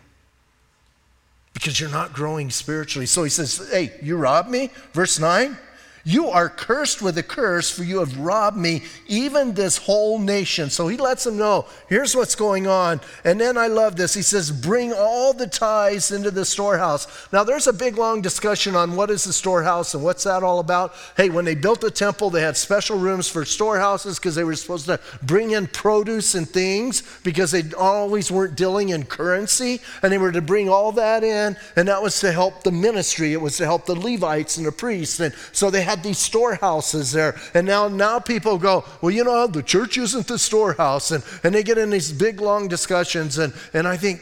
Because 1.53 1.79
you're 1.79 1.91
not 1.91 2.15
growing 2.15 2.49
spiritually. 2.49 3.07
So 3.07 3.23
he 3.25 3.29
says, 3.29 3.69
Hey, 3.71 3.93
you 4.03 4.17
robbed 4.17 4.49
me? 4.49 4.71
Verse 4.93 5.19
9. 5.19 5.59
You 6.05 6.31
are 6.31 6.49
cursed 6.49 7.01
with 7.01 7.17
a 7.19 7.23
curse, 7.23 7.71
for 7.71 7.85
you 7.85 8.01
have 8.01 8.19
robbed 8.19 8.57
me, 8.57 8.83
even 9.07 9.55
this 9.55 9.77
whole 9.77 10.19
nation. 10.19 10.69
So 10.69 10.89
he 10.89 10.97
lets 10.97 11.23
them 11.25 11.37
know, 11.37 11.67
here's 11.89 12.17
what's 12.17 12.35
going 12.35 12.67
on. 12.67 13.01
And 13.25 13.41
then 13.41 13.57
I 13.57 13.69
love 13.69 13.95
this. 13.95 14.13
He 14.13 14.23
says, 14.23 14.51
Bring 14.51 14.93
all 14.93 15.33
the 15.33 15.47
tithes 15.47 16.11
into 16.11 16.33
the 16.33 16.45
storehouse. 16.45 17.29
Now, 17.33 17.45
there's 17.45 17.69
a 17.69 17.73
big, 17.73 17.99
long 17.99 18.21
discussion 18.21 18.75
on 18.75 18.97
what 18.97 19.11
is 19.11 19.23
the 19.23 19.33
storehouse 19.33 19.95
and 19.95 20.03
what's 20.03 20.25
that 20.25 20.43
all 20.43 20.59
about. 20.59 20.95
Hey, 21.17 21.31
when 21.31 21.45
they 21.45 21.55
built 21.55 21.81
the 21.81 21.91
temple, 21.91 22.31
they 22.31 22.43
had 22.43 22.57
special 22.57 22.99
rooms 22.99 23.29
for 23.29 23.45
storehouses 23.45 24.19
because 24.19 24.35
they 24.35 24.45
were 24.45 24.57
supposed 24.57 24.87
to 24.87 24.99
bring 25.23 25.53
in 25.53 25.69
produce 25.69 26.35
and 26.35 26.49
things 26.49 27.03
because 27.23 27.53
they 27.53 27.63
always 27.75 28.31
weren't 28.31 28.57
dealing 28.57 28.89
in 28.89 29.05
currency. 29.05 29.81
And 30.03 30.13
they 30.13 30.19
were 30.19 30.33
to 30.33 30.43
bring 30.43 30.69
all 30.69 30.91
that 30.93 31.23
in, 31.23 31.57
and 31.77 31.87
that 31.87 32.03
was 32.03 32.19
to 32.21 32.33
help 32.33 32.65
the 32.65 32.73
ministry, 32.73 33.33
it 33.33 33.41
was 33.41 33.57
to 33.59 33.65
help 33.65 33.87
the 33.87 33.95
Levites 33.95 34.57
and 34.57 34.67
the 34.67 34.73
priests. 34.73 35.21
And 35.21 35.33
so 35.53 35.71
they 35.71 35.83
had 35.83 35.92
these 36.01 36.19
storehouses 36.19 37.11
there. 37.11 37.35
And 37.55 37.67
now, 37.67 37.89
now 37.89 38.21
people 38.21 38.57
go, 38.57 38.85
well, 39.01 39.11
you 39.11 39.25
know, 39.25 39.49
the 39.49 39.63
church 39.63 39.99
isn't 39.99 40.29
the 40.29 40.39
storehouse. 40.39 41.11
And, 41.11 41.25
and 41.43 41.53
they 41.53 41.65
get 41.65 41.77
in 41.77 41.91
these 41.91 42.13
big, 42.13 42.41
long 42.41 42.69
discussions. 42.69 43.39
And, 43.39 43.53
and 43.75 43.89
I 43.89 43.97
think, 43.97 44.21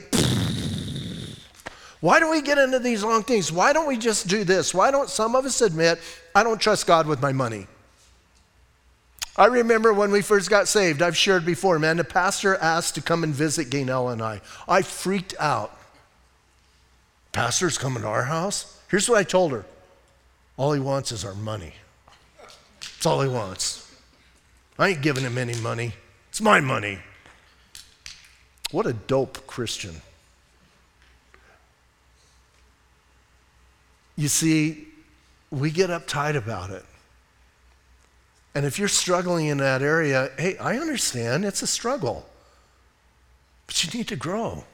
why 2.00 2.18
do 2.18 2.30
we 2.30 2.40
get 2.40 2.56
into 2.56 2.78
these 2.78 3.04
long 3.04 3.22
things? 3.22 3.52
Why 3.52 3.74
don't 3.74 3.86
we 3.86 3.98
just 3.98 4.26
do 4.26 4.42
this? 4.42 4.72
Why 4.72 4.90
don't 4.90 5.10
some 5.10 5.36
of 5.36 5.44
us 5.44 5.60
admit, 5.60 5.98
I 6.34 6.42
don't 6.42 6.60
trust 6.60 6.86
God 6.86 7.06
with 7.06 7.20
my 7.20 7.32
money? 7.32 7.66
I 9.36 9.46
remember 9.46 9.92
when 9.92 10.10
we 10.10 10.22
first 10.22 10.50
got 10.50 10.66
saved, 10.66 11.02
I've 11.02 11.16
shared 11.16 11.46
before, 11.46 11.78
man, 11.78 11.96
the 11.96 12.04
pastor 12.04 12.56
asked 12.56 12.94
to 12.96 13.02
come 13.02 13.22
and 13.22 13.34
visit 13.34 13.70
Gaynell 13.70 14.12
and 14.12 14.22
I. 14.22 14.40
I 14.68 14.82
freaked 14.82 15.34
out. 15.38 15.78
Pastor's 17.32 17.78
coming 17.78 18.02
to 18.02 18.08
our 18.08 18.24
house? 18.24 18.78
Here's 18.90 19.08
what 19.08 19.18
I 19.18 19.22
told 19.22 19.52
her 19.52 19.64
all 20.60 20.74
he 20.74 20.80
wants 20.80 21.10
is 21.10 21.24
our 21.24 21.34
money. 21.34 21.72
That's 22.80 23.06
all 23.06 23.22
he 23.22 23.30
wants. 23.30 23.90
I 24.78 24.88
ain't 24.88 25.00
giving 25.00 25.24
him 25.24 25.38
any 25.38 25.58
money, 25.60 25.94
it's 26.28 26.42
my 26.42 26.60
money. 26.60 26.98
What 28.70 28.86
a 28.86 28.92
dope 28.92 29.46
Christian. 29.46 30.02
You 34.16 34.28
see, 34.28 34.86
we 35.50 35.70
get 35.70 35.88
uptight 35.88 36.36
about 36.36 36.68
it. 36.68 36.84
And 38.54 38.66
if 38.66 38.78
you're 38.78 38.88
struggling 38.88 39.46
in 39.46 39.56
that 39.58 39.80
area, 39.80 40.30
hey, 40.38 40.58
I 40.58 40.76
understand 40.76 41.46
it's 41.46 41.62
a 41.62 41.66
struggle. 41.66 42.28
But 43.66 43.82
you 43.82 43.98
need 43.98 44.08
to 44.08 44.16
grow. 44.16 44.64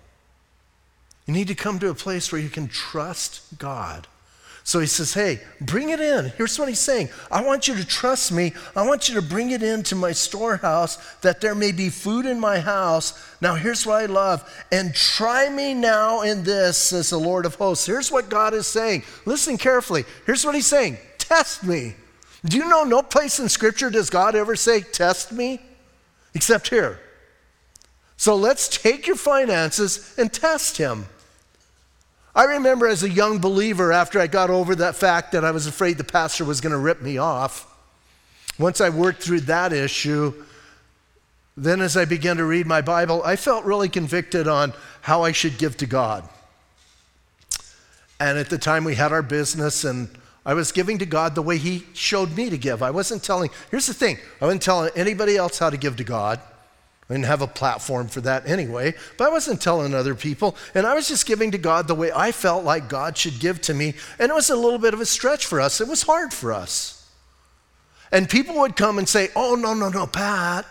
You 1.26 1.32
need 1.32 1.46
to 1.46 1.54
come 1.54 1.78
to 1.78 1.90
a 1.90 1.94
place 1.94 2.32
where 2.32 2.40
you 2.40 2.48
can 2.48 2.66
trust 2.66 3.56
God. 3.56 4.08
So 4.66 4.80
he 4.80 4.88
says, 4.88 5.14
Hey, 5.14 5.38
bring 5.60 5.90
it 5.90 6.00
in. 6.00 6.32
Here's 6.36 6.58
what 6.58 6.68
he's 6.68 6.80
saying 6.80 7.08
I 7.30 7.40
want 7.44 7.68
you 7.68 7.76
to 7.76 7.86
trust 7.86 8.32
me. 8.32 8.52
I 8.74 8.84
want 8.84 9.08
you 9.08 9.14
to 9.14 9.22
bring 9.22 9.52
it 9.52 9.62
into 9.62 9.94
my 9.94 10.10
storehouse 10.10 10.96
that 11.20 11.40
there 11.40 11.54
may 11.54 11.70
be 11.70 11.88
food 11.88 12.26
in 12.26 12.40
my 12.40 12.58
house. 12.58 13.14
Now, 13.40 13.54
here's 13.54 13.86
what 13.86 14.02
I 14.02 14.06
love. 14.06 14.42
And 14.72 14.92
try 14.92 15.48
me 15.48 15.72
now 15.72 16.22
in 16.22 16.42
this, 16.42 16.76
says 16.78 17.10
the 17.10 17.16
Lord 17.16 17.46
of 17.46 17.54
hosts. 17.54 17.86
Here's 17.86 18.10
what 18.10 18.28
God 18.28 18.54
is 18.54 18.66
saying. 18.66 19.04
Listen 19.24 19.56
carefully. 19.56 20.04
Here's 20.26 20.44
what 20.44 20.56
he's 20.56 20.66
saying 20.66 20.98
Test 21.16 21.62
me. 21.62 21.94
Do 22.44 22.56
you 22.56 22.68
know 22.68 22.82
no 22.82 23.02
place 23.02 23.38
in 23.38 23.48
Scripture 23.48 23.88
does 23.88 24.10
God 24.10 24.34
ever 24.34 24.56
say, 24.56 24.80
Test 24.80 25.30
me? 25.30 25.60
Except 26.34 26.70
here. 26.70 26.98
So 28.16 28.34
let's 28.34 28.66
take 28.66 29.06
your 29.06 29.14
finances 29.14 30.12
and 30.18 30.32
test 30.32 30.76
Him. 30.76 31.06
I 32.36 32.44
remember 32.44 32.86
as 32.86 33.02
a 33.02 33.08
young 33.08 33.38
believer, 33.38 33.92
after 33.92 34.20
I 34.20 34.26
got 34.26 34.50
over 34.50 34.74
that 34.74 34.94
fact 34.94 35.32
that 35.32 35.42
I 35.42 35.52
was 35.52 35.66
afraid 35.66 35.96
the 35.96 36.04
pastor 36.04 36.44
was 36.44 36.60
going 36.60 36.72
to 36.72 36.78
rip 36.78 37.00
me 37.00 37.16
off, 37.16 37.66
once 38.58 38.82
I 38.82 38.90
worked 38.90 39.22
through 39.22 39.40
that 39.40 39.72
issue, 39.72 40.34
then 41.56 41.80
as 41.80 41.96
I 41.96 42.04
began 42.04 42.36
to 42.36 42.44
read 42.44 42.66
my 42.66 42.82
Bible, 42.82 43.22
I 43.24 43.36
felt 43.36 43.64
really 43.64 43.88
convicted 43.88 44.46
on 44.46 44.74
how 45.00 45.22
I 45.22 45.32
should 45.32 45.56
give 45.56 45.78
to 45.78 45.86
God. 45.86 46.28
And 48.20 48.36
at 48.36 48.50
the 48.50 48.58
time, 48.58 48.84
we 48.84 48.96
had 48.96 49.12
our 49.12 49.22
business, 49.22 49.84
and 49.84 50.10
I 50.44 50.52
was 50.52 50.72
giving 50.72 50.98
to 50.98 51.06
God 51.06 51.34
the 51.34 51.42
way 51.42 51.56
He 51.56 51.86
showed 51.94 52.36
me 52.36 52.50
to 52.50 52.58
give. 52.58 52.82
I 52.82 52.90
wasn't 52.90 53.24
telling, 53.24 53.48
here's 53.70 53.86
the 53.86 53.94
thing 53.94 54.18
I 54.42 54.44
wasn't 54.44 54.62
telling 54.62 54.90
anybody 54.94 55.38
else 55.38 55.58
how 55.58 55.70
to 55.70 55.78
give 55.78 55.96
to 55.96 56.04
God. 56.04 56.38
I 57.08 57.14
didn't 57.14 57.26
have 57.26 57.42
a 57.42 57.46
platform 57.46 58.08
for 58.08 58.20
that 58.22 58.48
anyway, 58.48 58.94
but 59.16 59.28
I 59.28 59.30
wasn't 59.30 59.62
telling 59.62 59.94
other 59.94 60.16
people. 60.16 60.56
And 60.74 60.84
I 60.86 60.94
was 60.94 61.06
just 61.06 61.24
giving 61.24 61.52
to 61.52 61.58
God 61.58 61.86
the 61.86 61.94
way 61.94 62.10
I 62.12 62.32
felt 62.32 62.64
like 62.64 62.88
God 62.88 63.16
should 63.16 63.38
give 63.38 63.60
to 63.62 63.74
me. 63.74 63.94
And 64.18 64.30
it 64.30 64.34
was 64.34 64.50
a 64.50 64.56
little 64.56 64.78
bit 64.78 64.92
of 64.92 65.00
a 65.00 65.06
stretch 65.06 65.46
for 65.46 65.60
us. 65.60 65.80
It 65.80 65.86
was 65.86 66.02
hard 66.02 66.32
for 66.32 66.52
us. 66.52 67.08
And 68.10 68.28
people 68.28 68.56
would 68.56 68.74
come 68.76 68.98
and 68.98 69.08
say, 69.08 69.28
Oh, 69.36 69.54
no, 69.54 69.72
no, 69.72 69.88
no, 69.88 70.06
Pat, 70.06 70.66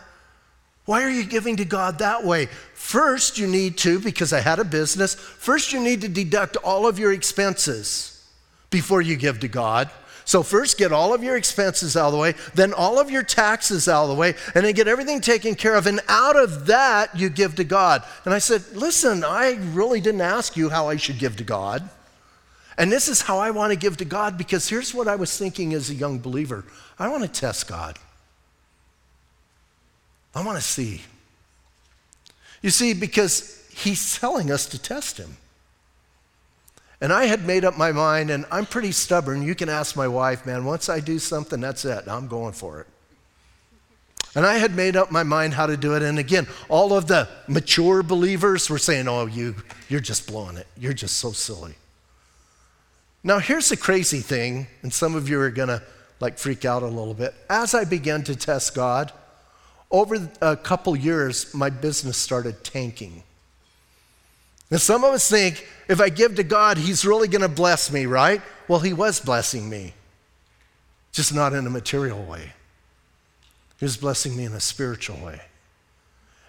why 0.85 1.03
are 1.03 1.09
you 1.09 1.23
giving 1.23 1.55
to 1.57 1.65
God 1.65 1.99
that 1.99 2.23
way? 2.23 2.47
First, 2.73 3.37
you 3.37 3.47
need 3.47 3.77
to, 3.79 3.99
because 3.99 4.33
I 4.33 4.41
had 4.41 4.59
a 4.59 4.65
business, 4.65 5.15
first, 5.15 5.73
you 5.73 5.79
need 5.79 6.01
to 6.01 6.09
deduct 6.09 6.57
all 6.57 6.85
of 6.85 6.99
your 6.99 7.11
expenses 7.11 8.23
before 8.69 9.01
you 9.01 9.15
give 9.15 9.39
to 9.39 9.47
God. 9.47 9.89
So, 10.25 10.41
first 10.41 10.79
get 10.79 10.91
all 10.91 11.13
of 11.13 11.23
your 11.23 11.37
expenses 11.37 11.95
out 11.95 12.07
of 12.07 12.13
the 12.13 12.17
way, 12.17 12.33
then 12.55 12.73
all 12.73 12.99
of 12.99 13.11
your 13.11 13.21
taxes 13.21 13.87
out 13.87 14.03
of 14.03 14.09
the 14.09 14.15
way, 14.15 14.33
and 14.55 14.65
then 14.65 14.73
get 14.73 14.87
everything 14.87 15.21
taken 15.21 15.53
care 15.53 15.75
of. 15.75 15.85
And 15.85 16.01
out 16.09 16.35
of 16.35 16.65
that, 16.65 17.15
you 17.15 17.29
give 17.29 17.55
to 17.55 17.63
God. 17.63 18.03
And 18.25 18.33
I 18.33 18.39
said, 18.39 18.63
Listen, 18.73 19.23
I 19.23 19.59
really 19.73 20.01
didn't 20.01 20.21
ask 20.21 20.57
you 20.57 20.69
how 20.69 20.89
I 20.89 20.95
should 20.95 21.19
give 21.19 21.37
to 21.37 21.43
God. 21.43 21.87
And 22.77 22.91
this 22.91 23.07
is 23.07 23.21
how 23.21 23.37
I 23.37 23.51
want 23.51 23.71
to 23.71 23.77
give 23.77 23.97
to 23.97 24.05
God 24.05 24.37
because 24.37 24.67
here's 24.67 24.93
what 24.93 25.07
I 25.07 25.15
was 25.15 25.37
thinking 25.37 25.73
as 25.73 25.89
a 25.89 25.95
young 25.95 26.19
believer 26.19 26.65
I 26.97 27.07
want 27.07 27.23
to 27.23 27.29
test 27.29 27.67
God. 27.67 27.99
I 30.33 30.43
want 30.43 30.57
to 30.57 30.63
see. 30.63 31.03
You 32.61 32.71
see, 32.71 32.93
because 32.93 33.63
He's 33.69 34.17
telling 34.17 34.51
us 34.51 34.65
to 34.67 34.81
test 34.81 35.19
Him. 35.19 35.37
And 37.01 37.11
I 37.11 37.25
had 37.25 37.45
made 37.45 37.65
up 37.65 37.77
my 37.77 37.91
mind, 37.91 38.29
and 38.29 38.45
I'm 38.51 38.65
pretty 38.65 38.91
stubborn. 38.91 39.41
You 39.41 39.55
can 39.55 39.69
ask 39.69 39.95
my 39.95 40.07
wife, 40.07 40.45
man, 40.45 40.65
once 40.65 40.87
I 40.87 40.99
do 40.99 41.19
something, 41.19 41.59
that's 41.59 41.85
it. 41.85 42.07
I'm 42.07 42.27
going 42.27 42.53
for 42.53 42.81
it. 42.81 42.87
And 44.35 44.45
I 44.45 44.57
had 44.57 44.75
made 44.75 44.95
up 44.95 45.11
my 45.11 45.23
mind 45.23 45.53
how 45.53 45.65
to 45.65 45.77
do 45.77 45.95
it. 45.95 46.03
And 46.03 46.19
again, 46.19 46.47
all 46.67 46.93
of 46.93 47.07
the 47.07 47.27
mature 47.47 48.03
believers 48.03 48.69
were 48.69 48.77
saying, 48.77 49.07
oh, 49.07 49.27
you, 49.27 49.55
you're 49.87 50.01
just 50.01 50.27
blowing 50.27 50.57
it. 50.57 50.67
You're 50.77 50.93
just 50.93 51.17
so 51.17 51.31
silly. 51.31 51.75
Now, 53.23 53.39
here's 53.39 53.69
the 53.69 53.77
crazy 53.77 54.19
thing, 54.19 54.67
and 54.81 54.93
some 54.93 55.15
of 55.15 55.29
you 55.29 55.39
are 55.39 55.49
going 55.49 55.69
to 55.69 55.81
like 56.19 56.37
freak 56.37 56.65
out 56.65 56.83
a 56.83 56.87
little 56.87 57.13
bit. 57.13 57.33
As 57.49 57.73
I 57.73 57.85
began 57.85 58.23
to 58.23 58.35
test 58.35 58.75
God, 58.75 59.11
over 59.89 60.29
a 60.41 60.57
couple 60.57 60.95
years, 60.95 61.53
my 61.53 61.69
business 61.69 62.17
started 62.17 62.63
tanking. 62.63 63.23
And 64.71 64.81
some 64.81 65.03
of 65.03 65.13
us 65.13 65.29
think 65.29 65.67
if 65.87 66.01
I 66.01 66.09
give 66.09 66.35
to 66.35 66.43
God, 66.43 66.77
He's 66.77 67.05
really 67.05 67.27
going 67.27 67.41
to 67.41 67.49
bless 67.49 67.91
me, 67.91 68.05
right? 68.05 68.41
Well, 68.67 68.79
He 68.79 68.93
was 68.93 69.19
blessing 69.19 69.69
me, 69.69 69.93
just 71.11 71.33
not 71.33 71.53
in 71.53 71.67
a 71.67 71.69
material 71.69 72.23
way. 72.23 72.53
He 73.77 73.85
was 73.85 73.97
blessing 73.97 74.35
me 74.35 74.45
in 74.45 74.53
a 74.53 74.59
spiritual 74.59 75.17
way. 75.23 75.41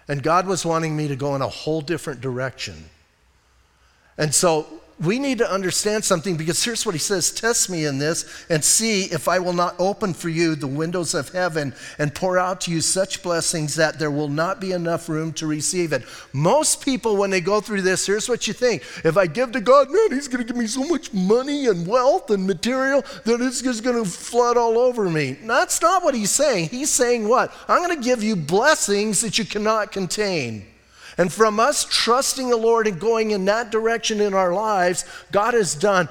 And 0.07 0.23
God 0.23 0.47
was 0.47 0.65
wanting 0.65 0.95
me 0.95 1.07
to 1.09 1.15
go 1.15 1.35
in 1.35 1.41
a 1.41 1.47
whole 1.47 1.81
different 1.81 2.21
direction. 2.21 2.85
And 4.17 4.33
so 4.33 4.65
we 4.99 5.19
need 5.19 5.37
to 5.37 5.51
understand 5.51 6.03
something 6.03 6.37
because 6.37 6.63
here's 6.63 6.85
what 6.85 6.95
he 6.95 6.99
says 6.99 7.31
Test 7.31 7.69
me 7.69 7.85
in 7.85 7.99
this 7.99 8.25
and 8.49 8.63
see 8.63 9.03
if 9.03 9.27
I 9.27 9.37
will 9.37 9.53
not 9.53 9.75
open 9.79 10.13
for 10.13 10.29
you 10.29 10.55
the 10.55 10.67
windows 10.67 11.13
of 11.13 11.29
heaven 11.29 11.75
and 11.99 12.13
pour 12.13 12.39
out 12.39 12.61
to 12.61 12.71
you 12.71 12.81
such 12.81 13.21
blessings 13.21 13.75
that 13.75 13.99
there 13.99 14.09
will 14.09 14.29
not 14.29 14.59
be 14.59 14.71
enough 14.71 15.07
room 15.07 15.33
to 15.33 15.45
receive 15.45 15.93
it. 15.93 16.03
Most 16.33 16.83
people, 16.83 17.15
when 17.15 17.29
they 17.29 17.41
go 17.41 17.61
through 17.61 17.83
this, 17.83 18.07
here's 18.07 18.27
what 18.27 18.47
you 18.47 18.53
think 18.53 18.83
if 19.03 19.17
I 19.17 19.27
give 19.27 19.51
to 19.51 19.61
God, 19.61 19.91
man, 19.91 20.11
he's 20.11 20.27
going 20.27 20.45
to 20.45 20.51
give 20.51 20.59
me 20.59 20.67
so 20.67 20.83
much 20.83 21.13
money 21.13 21.67
and 21.67 21.85
wealth 21.85 22.31
and 22.31 22.47
material 22.47 23.03
that 23.25 23.39
it's 23.41 23.61
just 23.61 23.83
going 23.83 24.03
to 24.03 24.09
flood 24.09 24.57
all 24.57 24.79
over 24.79 25.09
me. 25.09 25.33
That's 25.43 25.81
not 25.81 26.03
what 26.03 26.15
he's 26.15 26.31
saying. 26.31 26.69
He's 26.69 26.89
saying 26.89 27.27
what? 27.27 27.53
I'm 27.67 27.83
going 27.83 27.95
to 27.95 28.03
give 28.03 28.23
you 28.23 28.35
blessings 28.35 29.21
that 29.21 29.37
you 29.37 29.45
cannot 29.45 29.91
contain. 29.91 30.65
And 31.17 31.33
from 31.33 31.59
us 31.59 31.85
trusting 31.89 32.49
the 32.49 32.57
Lord 32.57 32.87
and 32.87 32.99
going 32.99 33.31
in 33.31 33.45
that 33.45 33.71
direction 33.71 34.21
in 34.21 34.33
our 34.33 34.53
lives, 34.53 35.03
God 35.31 35.53
has 35.55 35.73
done 35.73 36.09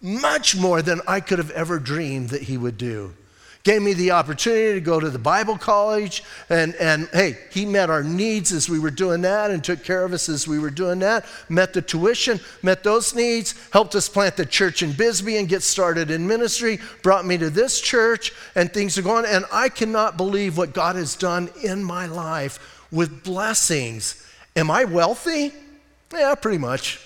much 0.00 0.56
more 0.56 0.82
than 0.82 1.00
I 1.06 1.20
could 1.20 1.38
have 1.38 1.50
ever 1.52 1.78
dreamed 1.78 2.30
that 2.30 2.42
He 2.42 2.56
would 2.56 2.76
do. 2.76 3.14
Gave 3.62 3.82
me 3.82 3.94
the 3.94 4.12
opportunity 4.12 4.74
to 4.74 4.80
go 4.80 5.00
to 5.00 5.10
the 5.10 5.18
Bible 5.18 5.58
college, 5.58 6.22
and, 6.48 6.76
and 6.76 7.08
hey, 7.12 7.36
He 7.50 7.66
met 7.66 7.90
our 7.90 8.04
needs 8.04 8.52
as 8.52 8.68
we 8.68 8.78
were 8.78 8.92
doing 8.92 9.22
that 9.22 9.50
and 9.50 9.62
took 9.62 9.82
care 9.82 10.04
of 10.04 10.12
us 10.12 10.28
as 10.28 10.46
we 10.46 10.60
were 10.60 10.70
doing 10.70 11.00
that. 11.00 11.24
Met 11.48 11.72
the 11.72 11.82
tuition, 11.82 12.38
met 12.62 12.84
those 12.84 13.12
needs, 13.14 13.54
helped 13.72 13.96
us 13.96 14.08
plant 14.08 14.36
the 14.36 14.46
church 14.46 14.82
in 14.84 14.92
Bisbee 14.92 15.38
and 15.38 15.48
get 15.48 15.64
started 15.64 16.12
in 16.12 16.28
ministry, 16.28 16.78
brought 17.02 17.26
me 17.26 17.38
to 17.38 17.50
this 17.50 17.80
church, 17.80 18.32
and 18.54 18.72
things 18.72 18.98
are 18.98 19.02
going. 19.02 19.24
And 19.24 19.44
I 19.52 19.68
cannot 19.68 20.16
believe 20.16 20.56
what 20.56 20.72
God 20.72 20.94
has 20.94 21.16
done 21.16 21.50
in 21.64 21.82
my 21.82 22.06
life 22.06 22.75
with 22.90 23.24
blessings. 23.24 24.26
Am 24.54 24.70
I 24.70 24.84
wealthy? 24.84 25.52
Yeah, 26.12 26.34
pretty 26.34 26.58
much. 26.58 27.00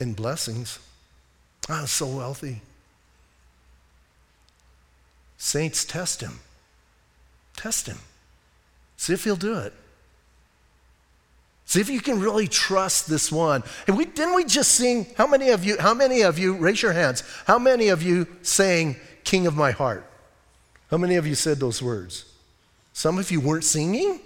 In 0.00 0.14
blessings. 0.14 0.78
Ah, 1.68 1.80
I'm 1.80 1.86
so 1.86 2.06
wealthy. 2.06 2.60
Saints, 5.38 5.84
test 5.84 6.20
him. 6.20 6.40
Test 7.56 7.86
him. 7.86 7.98
See 8.96 9.12
if 9.12 9.24
he'll 9.24 9.36
do 9.36 9.58
it. 9.58 9.72
See 11.66 11.80
if 11.80 11.88
you 11.88 12.00
can 12.00 12.20
really 12.20 12.48
trust 12.48 13.08
this 13.08 13.32
one. 13.32 13.62
And 13.86 13.96
we 13.96 14.04
didn't 14.04 14.34
we 14.34 14.44
just 14.44 14.72
sing? 14.72 15.06
How 15.16 15.26
many 15.26 15.50
of 15.50 15.64
you, 15.64 15.78
how 15.78 15.94
many 15.94 16.22
of 16.22 16.38
you, 16.38 16.54
raise 16.54 16.82
your 16.82 16.92
hands, 16.92 17.22
how 17.46 17.58
many 17.58 17.88
of 17.88 18.02
you 18.02 18.26
sang 18.42 18.96
King 19.24 19.46
of 19.46 19.56
My 19.56 19.70
Heart? 19.70 20.06
How 20.90 20.98
many 20.98 21.16
of 21.16 21.26
you 21.26 21.34
said 21.34 21.58
those 21.58 21.82
words? 21.82 22.31
Some 22.92 23.18
of 23.18 23.30
you 23.30 23.40
weren't 23.40 23.64
singing? 23.64 24.20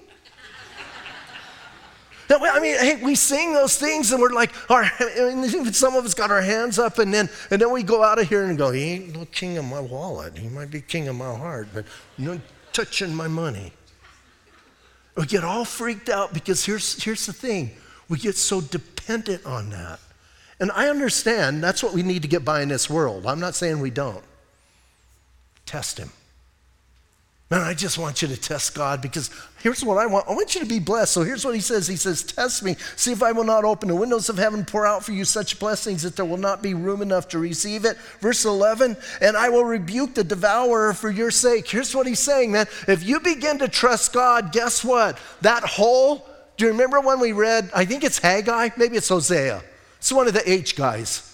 I 2.28 2.60
mean, 2.60 2.76
hey, 2.78 3.02
we 3.04 3.14
sing 3.14 3.52
those 3.52 3.76
things 3.76 4.12
and 4.12 4.20
we're 4.20 4.30
like, 4.30 4.52
our, 4.70 4.84
some 5.72 5.94
of 5.94 6.04
us 6.04 6.14
got 6.14 6.30
our 6.30 6.42
hands 6.42 6.78
up 6.78 6.98
and 6.98 7.12
then, 7.12 7.28
and 7.50 7.60
then 7.60 7.70
we 7.70 7.82
go 7.82 8.02
out 8.02 8.18
of 8.18 8.28
here 8.28 8.44
and 8.44 8.58
go, 8.58 8.72
he 8.72 8.82
ain't 8.82 9.14
no 9.14 9.24
king 9.26 9.56
of 9.58 9.64
my 9.64 9.80
wallet. 9.80 10.36
He 10.36 10.48
might 10.48 10.70
be 10.70 10.80
king 10.80 11.08
of 11.08 11.16
my 11.16 11.34
heart, 11.34 11.68
but 11.72 11.84
no 12.18 12.40
touching 12.72 13.14
my 13.14 13.28
money. 13.28 13.72
We 15.16 15.26
get 15.26 15.44
all 15.44 15.64
freaked 15.64 16.08
out 16.08 16.34
because 16.34 16.64
here's, 16.64 17.02
here's 17.02 17.26
the 17.26 17.32
thing 17.32 17.70
we 18.08 18.18
get 18.18 18.36
so 18.36 18.60
dependent 18.60 19.44
on 19.46 19.70
that. 19.70 19.98
And 20.60 20.70
I 20.72 20.88
understand 20.88 21.62
that's 21.62 21.82
what 21.82 21.92
we 21.92 22.02
need 22.02 22.22
to 22.22 22.28
get 22.28 22.44
by 22.44 22.62
in 22.62 22.68
this 22.68 22.88
world. 22.88 23.26
I'm 23.26 23.40
not 23.40 23.54
saying 23.54 23.80
we 23.80 23.90
don't. 23.90 24.24
Test 25.64 25.98
Him. 25.98 26.10
Man, 27.48 27.60
I 27.60 27.74
just 27.74 27.96
want 27.96 28.22
you 28.22 28.28
to 28.28 28.36
test 28.36 28.74
God 28.74 29.00
because 29.00 29.30
here's 29.62 29.84
what 29.84 29.98
I 29.98 30.06
want. 30.06 30.26
I 30.28 30.32
want 30.32 30.56
you 30.56 30.60
to 30.62 30.66
be 30.66 30.80
blessed. 30.80 31.12
So 31.12 31.22
here's 31.22 31.44
what 31.44 31.54
he 31.54 31.60
says 31.60 31.86
He 31.86 31.94
says, 31.94 32.24
Test 32.24 32.64
me, 32.64 32.74
see 32.96 33.12
if 33.12 33.22
I 33.22 33.30
will 33.30 33.44
not 33.44 33.64
open 33.64 33.88
the 33.88 33.94
windows 33.94 34.28
of 34.28 34.36
heaven, 34.36 34.64
pour 34.64 34.84
out 34.84 35.04
for 35.04 35.12
you 35.12 35.24
such 35.24 35.60
blessings 35.60 36.02
that 36.02 36.16
there 36.16 36.24
will 36.24 36.38
not 36.38 36.60
be 36.60 36.74
room 36.74 37.02
enough 37.02 37.28
to 37.28 37.38
receive 37.38 37.84
it. 37.84 37.98
Verse 38.20 38.44
11, 38.44 38.96
and 39.20 39.36
I 39.36 39.48
will 39.48 39.64
rebuke 39.64 40.14
the 40.14 40.24
devourer 40.24 40.92
for 40.92 41.08
your 41.08 41.30
sake. 41.30 41.68
Here's 41.68 41.94
what 41.94 42.08
he's 42.08 42.18
saying, 42.18 42.50
man. 42.50 42.66
If 42.88 43.04
you 43.04 43.20
begin 43.20 43.60
to 43.60 43.68
trust 43.68 44.12
God, 44.12 44.50
guess 44.50 44.84
what? 44.84 45.16
That 45.42 45.62
hole, 45.62 46.28
do 46.56 46.64
you 46.64 46.72
remember 46.72 47.00
when 47.00 47.20
we 47.20 47.30
read, 47.30 47.70
I 47.72 47.84
think 47.84 48.02
it's 48.02 48.18
Haggai, 48.18 48.70
maybe 48.76 48.96
it's 48.96 49.08
Hosea. 49.08 49.62
It's 49.98 50.12
one 50.12 50.26
of 50.26 50.34
the 50.34 50.50
H 50.50 50.74
guys. 50.74 51.32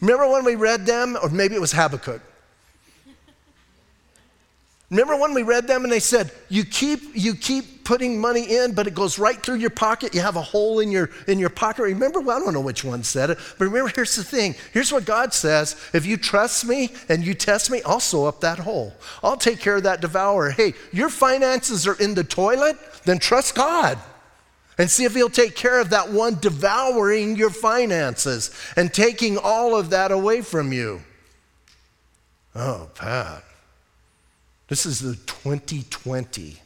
Remember 0.00 0.26
when 0.26 0.46
we 0.46 0.54
read 0.54 0.86
them, 0.86 1.18
or 1.22 1.28
maybe 1.28 1.54
it 1.54 1.60
was 1.60 1.72
Habakkuk. 1.72 2.22
Remember 4.90 5.16
when 5.16 5.34
we 5.34 5.42
read 5.42 5.66
them 5.66 5.82
and 5.82 5.92
they 5.92 5.98
said, 5.98 6.30
you 6.48 6.64
keep, 6.64 7.00
you 7.12 7.34
keep 7.34 7.84
putting 7.84 8.20
money 8.20 8.56
in, 8.56 8.72
but 8.72 8.86
it 8.86 8.94
goes 8.94 9.18
right 9.18 9.42
through 9.42 9.56
your 9.56 9.70
pocket. 9.70 10.14
You 10.14 10.20
have 10.20 10.36
a 10.36 10.42
hole 10.42 10.78
in 10.78 10.92
your, 10.92 11.10
in 11.26 11.40
your 11.40 11.50
pocket. 11.50 11.82
Remember, 11.82 12.20
well, 12.20 12.36
I 12.36 12.44
don't 12.44 12.52
know 12.52 12.60
which 12.60 12.84
one 12.84 13.02
said 13.02 13.30
it, 13.30 13.38
but 13.58 13.64
remember, 13.64 13.90
here's 13.94 14.14
the 14.14 14.22
thing. 14.22 14.54
Here's 14.72 14.92
what 14.92 15.04
God 15.04 15.34
says. 15.34 15.74
If 15.92 16.06
you 16.06 16.16
trust 16.16 16.64
me 16.64 16.90
and 17.08 17.24
you 17.24 17.34
test 17.34 17.68
me, 17.68 17.82
I'll 17.84 17.98
sew 17.98 18.26
up 18.26 18.40
that 18.42 18.60
hole. 18.60 18.94
I'll 19.24 19.36
take 19.36 19.58
care 19.58 19.76
of 19.76 19.82
that 19.84 20.00
devourer. 20.00 20.50
Hey, 20.50 20.74
your 20.92 21.08
finances 21.08 21.86
are 21.88 22.00
in 22.00 22.14
the 22.14 22.24
toilet, 22.24 22.76
then 23.04 23.18
trust 23.18 23.56
God. 23.56 23.98
And 24.78 24.90
see 24.90 25.04
if 25.04 25.14
he'll 25.14 25.30
take 25.30 25.56
care 25.56 25.80
of 25.80 25.90
that 25.90 26.10
one 26.10 26.38
devouring 26.38 27.34
your 27.34 27.50
finances 27.50 28.50
and 28.76 28.92
taking 28.92 29.38
all 29.38 29.74
of 29.74 29.90
that 29.90 30.12
away 30.12 30.42
from 30.42 30.72
you. 30.72 31.02
Oh, 32.54 32.88
Pat. 32.94 33.42
This 34.68 34.84
is 34.84 35.00
the 35.00 35.14
2020. 35.14 36.56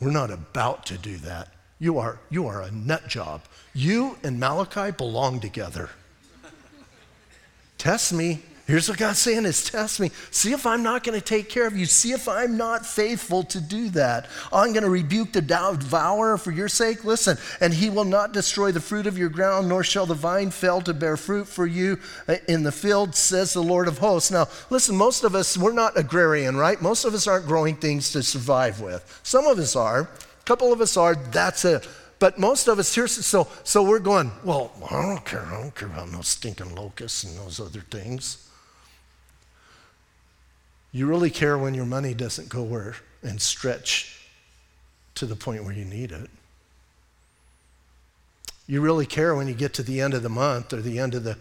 We're 0.00 0.10
not 0.10 0.30
about 0.30 0.84
to 0.86 0.98
do 0.98 1.16
that. 1.18 1.48
You 1.78 1.98
are, 1.98 2.18
you 2.30 2.46
are 2.46 2.62
a 2.62 2.70
nut 2.70 3.08
job. 3.08 3.42
You 3.74 4.18
and 4.22 4.38
Malachi 4.38 4.90
belong 4.90 5.40
together. 5.40 5.90
Test 7.78 8.12
me 8.12 8.42
Here's 8.66 8.88
what 8.88 8.98
God's 8.98 9.20
saying 9.20 9.44
is 9.44 9.62
test 9.62 10.00
me. 10.00 10.10
See 10.32 10.50
if 10.50 10.66
I'm 10.66 10.82
not 10.82 11.04
going 11.04 11.16
to 11.16 11.24
take 11.24 11.48
care 11.48 11.68
of 11.68 11.76
you. 11.76 11.86
See 11.86 12.10
if 12.10 12.26
I'm 12.26 12.56
not 12.56 12.84
faithful 12.84 13.44
to 13.44 13.60
do 13.60 13.90
that. 13.90 14.26
I'm 14.52 14.72
going 14.72 14.82
to 14.82 14.90
rebuke 14.90 15.32
the 15.32 15.40
devourer 15.40 16.36
for 16.36 16.50
your 16.50 16.68
sake. 16.68 17.04
Listen, 17.04 17.38
and 17.60 17.72
he 17.72 17.90
will 17.90 18.04
not 18.04 18.32
destroy 18.32 18.72
the 18.72 18.80
fruit 18.80 19.06
of 19.06 19.16
your 19.16 19.28
ground, 19.28 19.68
nor 19.68 19.84
shall 19.84 20.04
the 20.04 20.14
vine 20.14 20.50
fail 20.50 20.80
to 20.80 20.92
bear 20.92 21.16
fruit 21.16 21.46
for 21.46 21.64
you 21.64 22.00
uh, 22.26 22.36
in 22.48 22.64
the 22.64 22.72
field, 22.72 23.14
says 23.14 23.52
the 23.52 23.62
Lord 23.62 23.86
of 23.86 23.98
hosts. 23.98 24.32
Now, 24.32 24.48
listen, 24.68 24.96
most 24.96 25.22
of 25.22 25.36
us, 25.36 25.56
we're 25.56 25.72
not 25.72 25.96
agrarian, 25.96 26.56
right? 26.56 26.82
Most 26.82 27.04
of 27.04 27.14
us 27.14 27.28
aren't 27.28 27.46
growing 27.46 27.76
things 27.76 28.10
to 28.12 28.22
survive 28.24 28.80
with. 28.80 29.20
Some 29.22 29.46
of 29.46 29.60
us 29.60 29.76
are. 29.76 30.00
A 30.00 30.44
couple 30.44 30.72
of 30.72 30.80
us 30.80 30.96
are. 30.96 31.14
That's 31.14 31.64
it. 31.64 31.86
But 32.18 32.40
most 32.40 32.66
of 32.66 32.80
us 32.80 32.92
here, 32.92 33.06
so, 33.06 33.46
so 33.62 33.84
we're 33.84 34.00
going, 34.00 34.32
well, 34.42 34.72
I 34.90 35.02
don't 35.02 35.24
care. 35.24 35.46
I 35.46 35.60
don't 35.60 35.74
care 35.74 35.86
about 35.86 36.10
no 36.10 36.22
stinking 36.22 36.74
locusts 36.74 37.22
and 37.22 37.38
those 37.38 37.60
other 37.60 37.84
things. 37.90 38.45
You 40.96 41.04
really 41.04 41.28
care 41.28 41.58
when 41.58 41.74
your 41.74 41.84
money 41.84 42.14
doesn't 42.14 42.48
go 42.48 42.62
where 42.62 42.96
and 43.22 43.38
stretch 43.38 44.18
to 45.16 45.26
the 45.26 45.36
point 45.36 45.62
where 45.62 45.74
you 45.74 45.84
need 45.84 46.10
it. 46.10 46.30
You 48.66 48.80
really 48.80 49.04
care 49.04 49.34
when 49.34 49.46
you 49.46 49.52
get 49.52 49.74
to 49.74 49.82
the 49.82 50.00
end 50.00 50.14
of 50.14 50.22
the 50.22 50.30
month 50.30 50.72
or 50.72 50.80
the 50.80 50.98
end 50.98 51.14
of 51.14 51.22
the 51.22 51.36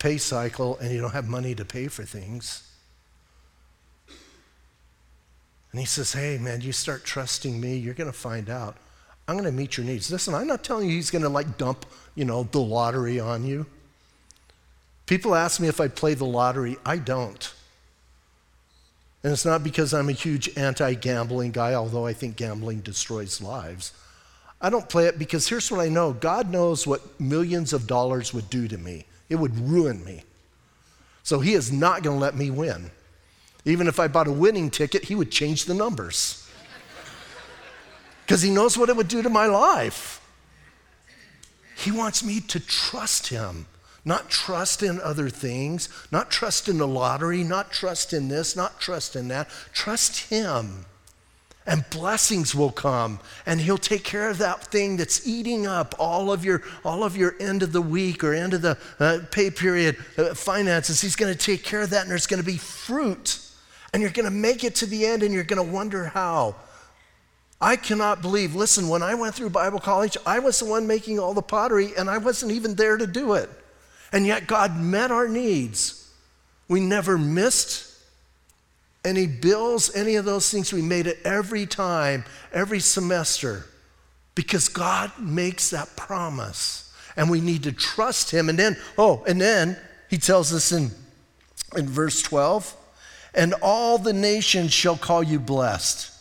pay 0.00 0.18
cycle 0.18 0.76
and 0.78 0.90
you 0.90 1.00
don't 1.00 1.12
have 1.12 1.28
money 1.28 1.54
to 1.54 1.64
pay 1.64 1.86
for 1.86 2.02
things. 2.02 2.68
And 5.70 5.78
he 5.78 5.86
says, 5.86 6.14
Hey, 6.14 6.36
man, 6.38 6.60
you 6.60 6.72
start 6.72 7.04
trusting 7.04 7.60
me, 7.60 7.76
you're 7.76 7.94
going 7.94 8.10
to 8.10 8.18
find 8.18 8.50
out. 8.50 8.76
I'm 9.28 9.36
going 9.36 9.44
to 9.44 9.52
meet 9.52 9.76
your 9.76 9.86
needs. 9.86 10.10
Listen, 10.10 10.34
I'm 10.34 10.48
not 10.48 10.64
telling 10.64 10.88
you 10.88 10.96
he's 10.96 11.12
going 11.12 11.22
to 11.22 11.28
like 11.28 11.56
dump, 11.58 11.86
you 12.16 12.24
know, 12.24 12.42
the 12.42 12.58
lottery 12.58 13.20
on 13.20 13.46
you. 13.46 13.66
People 15.06 15.36
ask 15.36 15.60
me 15.60 15.68
if 15.68 15.80
I 15.80 15.86
play 15.86 16.14
the 16.14 16.26
lottery. 16.26 16.76
I 16.84 16.96
don't. 16.96 17.54
And 19.22 19.32
it's 19.32 19.44
not 19.44 19.62
because 19.62 19.92
I'm 19.92 20.08
a 20.08 20.12
huge 20.12 20.56
anti 20.56 20.94
gambling 20.94 21.52
guy, 21.52 21.74
although 21.74 22.06
I 22.06 22.12
think 22.12 22.36
gambling 22.36 22.80
destroys 22.80 23.40
lives. 23.40 23.92
I 24.62 24.70
don't 24.70 24.88
play 24.88 25.06
it 25.06 25.18
because 25.18 25.48
here's 25.48 25.70
what 25.70 25.80
I 25.80 25.88
know 25.88 26.12
God 26.12 26.50
knows 26.50 26.86
what 26.86 27.20
millions 27.20 27.72
of 27.72 27.86
dollars 27.86 28.34
would 28.34 28.48
do 28.50 28.68
to 28.68 28.78
me, 28.78 29.06
it 29.28 29.36
would 29.36 29.58
ruin 29.58 30.04
me. 30.04 30.22
So 31.22 31.40
He 31.40 31.52
is 31.52 31.70
not 31.70 32.02
going 32.02 32.16
to 32.16 32.20
let 32.20 32.34
me 32.34 32.50
win. 32.50 32.90
Even 33.66 33.88
if 33.88 34.00
I 34.00 34.08
bought 34.08 34.26
a 34.26 34.32
winning 34.32 34.70
ticket, 34.70 35.04
He 35.04 35.14
would 35.14 35.30
change 35.30 35.66
the 35.66 35.74
numbers 35.74 36.50
because 38.26 38.40
He 38.40 38.50
knows 38.50 38.78
what 38.78 38.88
it 38.88 38.96
would 38.96 39.08
do 39.08 39.22
to 39.22 39.28
my 39.28 39.46
life. 39.46 40.16
He 41.76 41.90
wants 41.90 42.24
me 42.24 42.40
to 42.40 42.60
trust 42.60 43.28
Him. 43.28 43.66
Not 44.04 44.30
trust 44.30 44.82
in 44.82 45.00
other 45.00 45.28
things, 45.28 45.88
not 46.10 46.30
trust 46.30 46.68
in 46.68 46.78
the 46.78 46.86
lottery, 46.86 47.44
not 47.44 47.70
trust 47.70 48.12
in 48.12 48.28
this, 48.28 48.56
not 48.56 48.80
trust 48.80 49.14
in 49.14 49.28
that. 49.28 49.48
Trust 49.72 50.30
Him. 50.30 50.86
And 51.66 51.84
blessings 51.90 52.54
will 52.54 52.72
come, 52.72 53.20
and 53.44 53.60
He'll 53.60 53.76
take 53.78 54.02
care 54.02 54.30
of 54.30 54.38
that 54.38 54.64
thing 54.64 54.96
that's 54.96 55.26
eating 55.28 55.66
up 55.66 55.94
all 55.98 56.32
of 56.32 56.44
your, 56.44 56.62
all 56.84 57.04
of 57.04 57.16
your 57.16 57.34
end 57.38 57.62
of 57.62 57.72
the 57.72 57.82
week 57.82 58.24
or 58.24 58.32
end 58.32 58.54
of 58.54 58.62
the 58.62 58.78
uh, 58.98 59.18
pay 59.30 59.50
period 59.50 59.96
uh, 60.16 60.34
finances. 60.34 61.02
He's 61.02 61.16
going 61.16 61.32
to 61.32 61.38
take 61.38 61.62
care 61.62 61.82
of 61.82 61.90
that, 61.90 62.02
and 62.02 62.10
there's 62.10 62.26
going 62.26 62.42
to 62.42 62.46
be 62.46 62.56
fruit. 62.56 63.38
And 63.92 64.00
you're 64.00 64.10
going 64.10 64.24
to 64.24 64.30
make 64.30 64.64
it 64.64 64.76
to 64.76 64.86
the 64.86 65.04
end, 65.04 65.22
and 65.22 65.34
you're 65.34 65.44
going 65.44 65.64
to 65.64 65.72
wonder 65.72 66.06
how. 66.06 66.54
I 67.60 67.76
cannot 67.76 68.22
believe, 68.22 68.54
listen, 68.54 68.88
when 68.88 69.02
I 69.02 69.14
went 69.14 69.34
through 69.34 69.50
Bible 69.50 69.80
college, 69.80 70.16
I 70.24 70.38
was 70.38 70.58
the 70.58 70.64
one 70.64 70.86
making 70.86 71.18
all 71.18 71.34
the 71.34 71.42
pottery, 71.42 71.90
and 71.96 72.08
I 72.08 72.16
wasn't 72.16 72.52
even 72.52 72.74
there 72.74 72.96
to 72.96 73.06
do 73.06 73.34
it. 73.34 73.50
And 74.12 74.26
yet 74.26 74.46
God 74.46 74.76
met 74.76 75.10
our 75.10 75.28
needs. 75.28 76.12
We 76.68 76.80
never 76.80 77.16
missed 77.16 77.90
any 79.04 79.26
bills, 79.26 79.94
any 79.94 80.16
of 80.16 80.24
those 80.24 80.50
things. 80.50 80.72
We 80.72 80.82
made 80.82 81.06
it 81.06 81.18
every 81.24 81.66
time, 81.66 82.24
every 82.52 82.80
semester, 82.80 83.66
because 84.34 84.68
God 84.68 85.12
makes 85.18 85.70
that 85.70 85.96
promise. 85.96 86.92
And 87.16 87.30
we 87.30 87.40
need 87.40 87.64
to 87.64 87.72
trust 87.72 88.30
Him. 88.30 88.48
And 88.48 88.58
then, 88.58 88.76
oh, 88.98 89.24
and 89.26 89.40
then 89.40 89.76
He 90.08 90.18
tells 90.18 90.52
us 90.52 90.72
in, 90.72 90.90
in 91.76 91.88
verse 91.88 92.22
12, 92.22 92.76
and 93.34 93.54
all 93.62 93.98
the 93.98 94.12
nations 94.12 94.72
shall 94.72 94.96
call 94.96 95.22
you 95.22 95.38
blessed, 95.38 96.12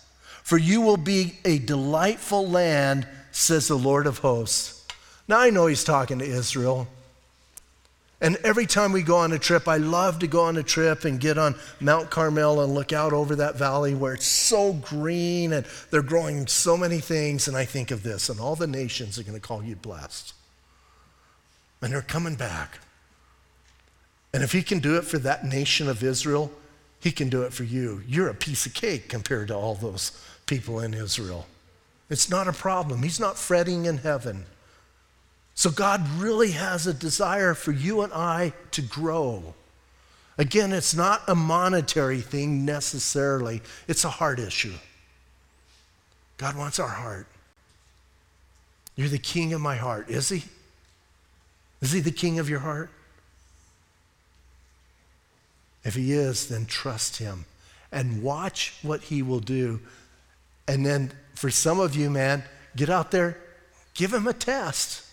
for 0.44 0.58
you 0.58 0.82
will 0.82 0.98
be 0.98 1.38
a 1.46 1.60
delightful 1.60 2.48
land, 2.48 3.08
says 3.32 3.68
the 3.68 3.78
Lord 3.78 4.08
of 4.08 4.20
hosts. 4.20 4.86
Now 5.28 5.40
I 5.40 5.50
know 5.50 5.68
He's 5.68 5.84
talking 5.84 6.20
to 6.20 6.26
Israel. 6.26 6.88
And 8.22 8.36
every 8.44 8.66
time 8.66 8.92
we 8.92 9.02
go 9.02 9.18
on 9.18 9.32
a 9.32 9.40
trip, 9.40 9.68
I 9.68 9.78
love 9.78 10.20
to 10.20 10.28
go 10.28 10.44
on 10.44 10.58
a 10.58 10.64
trip 10.64 11.06
and 11.06 11.22
get 11.22 11.38
on 11.38 11.56
Mount 11.80 12.10
Carmel 12.10 12.62
and 12.62 12.74
look 12.74 12.92
out 12.92 13.14
over 13.14 13.38
that 13.38 13.56
valley 13.56 13.96
where 13.96 14.14
it's 14.14 14.26
so 14.26 14.74
green 14.74 15.54
and 15.54 15.66
they're 15.90 16.02
growing 16.02 16.46
so 16.48 16.76
many 16.76 17.00
things. 17.00 17.48
And 17.48 17.56
I 17.56 17.64
think 17.64 17.92
of 17.92 18.04
this, 18.04 18.28
and 18.28 18.40
all 18.40 18.58
the 18.58 18.68
nations 18.68 19.18
are 19.18 19.24
going 19.24 19.40
to 19.40 19.48
call 19.48 19.64
you 19.64 19.78
blessed. 19.78 20.34
And 21.82 21.94
they're 21.94 22.02
coming 22.02 22.36
back. 22.36 22.80
And 24.34 24.44
if 24.44 24.52
he 24.52 24.64
can 24.64 24.80
do 24.80 24.98
it 24.98 25.06
for 25.06 25.18
that 25.20 25.46
nation 25.46 25.88
of 25.88 26.04
Israel, 26.04 26.52
he 27.00 27.12
can 27.12 27.30
do 27.30 27.44
it 27.44 27.54
for 27.54 27.64
you. 27.64 28.04
You're 28.06 28.28
a 28.28 28.36
piece 28.36 28.66
of 28.66 28.74
cake 28.74 29.08
compared 29.08 29.48
to 29.48 29.56
all 29.56 29.76
those 29.76 30.12
people 30.46 30.82
in 30.82 30.94
Israel. 30.94 31.48
It's 32.10 32.30
not 32.30 32.50
a 32.50 32.54
problem. 32.54 33.02
He's 33.02 33.20
not 33.20 33.38
fretting 33.38 33.86
in 33.86 34.00
heaven. 34.00 34.46
So 35.60 35.70
God 35.70 36.08
really 36.12 36.52
has 36.52 36.88
a 36.88 36.94
desire 36.94 37.54
for 37.54 37.74
you 37.74 38.00
and 38.00 38.14
I 38.14 38.54
to 38.72 38.82
grow. 38.82 39.56
Again, 40.38 40.72
it's 40.72 40.96
not 40.96 41.22
a 41.28 41.36
monetary 41.36 42.22
thing 42.22 42.64
necessarily, 42.64 43.62
it's 43.86 44.06
a 44.06 44.10
heart 44.10 44.40
issue. 44.40 44.76
God 46.38 46.56
wants 46.56 46.80
our 46.80 46.88
heart. 46.88 47.28
You're 48.96 49.10
the 49.10 49.18
king 49.18 49.52
of 49.52 49.60
my 49.60 49.76
heart, 49.76 50.10
is 50.10 50.30
he? 50.30 50.46
Is 51.82 51.92
he 51.92 52.00
the 52.00 52.10
king 52.10 52.40
of 52.40 52.50
your 52.50 52.60
heart? 52.60 52.90
If 55.84 55.96
he 55.96 56.14
is, 56.14 56.48
then 56.48 56.68
trust 56.68 57.18
him 57.18 57.44
and 57.92 58.24
watch 58.24 58.76
what 58.82 59.02
he 59.02 59.22
will 59.22 59.42
do. 59.42 59.82
And 60.70 60.86
then 60.86 61.12
for 61.36 61.50
some 61.50 61.82
of 61.82 61.98
you, 61.98 62.10
man, 62.10 62.46
get 62.78 62.90
out 62.90 63.12
there, 63.12 63.38
give 63.94 64.14
him 64.14 64.26
a 64.26 64.32
test. 64.32 65.04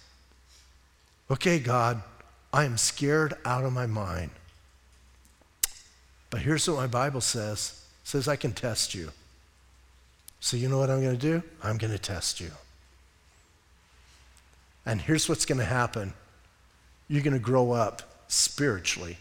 Okay, 1.30 1.58
God, 1.58 2.02
I 2.52 2.64
am 2.64 2.76
scared 2.76 3.34
out 3.44 3.64
of 3.64 3.72
my 3.72 3.86
mind. 3.86 4.30
But 6.30 6.40
here's 6.40 6.68
what 6.68 6.76
my 6.76 6.86
Bible 6.86 7.20
says. 7.20 7.82
It 8.02 8.08
says 8.08 8.28
I 8.28 8.36
can 8.36 8.52
test 8.52 8.94
you. 8.94 9.10
So 10.40 10.56
you 10.56 10.68
know 10.68 10.78
what 10.78 10.90
I'm 10.90 11.02
going 11.02 11.16
to 11.16 11.20
do? 11.20 11.42
I'm 11.62 11.78
going 11.78 11.92
to 11.92 11.98
test 11.98 12.40
you. 12.40 12.50
And 14.84 15.00
here's 15.00 15.28
what's 15.28 15.44
going 15.44 15.58
to 15.58 15.64
happen. 15.64 16.12
You're 17.08 17.22
going 17.22 17.34
to 17.34 17.40
grow 17.40 17.72
up 17.72 18.02
spiritually. 18.28 19.18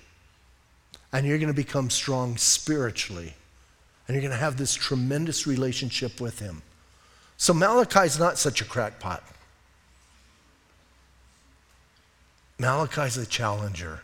And 1.12 1.26
you're 1.26 1.40
going 1.40 1.48
to 1.48 1.54
become 1.54 1.90
strong 1.90 2.38
spiritually. 2.38 3.34
And 4.08 4.14
you're 4.14 4.22
going 4.22 4.32
to 4.32 4.38
have 4.38 4.58
this 4.58 4.76
tremendous 4.76 5.48
relationship 5.48 6.22
with 6.22 6.40
him. 6.40 6.62
So 7.38 7.54
Malachi's 7.54 8.20
not 8.20 8.38
such 8.38 8.62
a 8.62 8.66
crackpot. 8.66 9.24
Malachi's 12.60 13.18
a 13.18 13.26
challenger. 13.26 14.02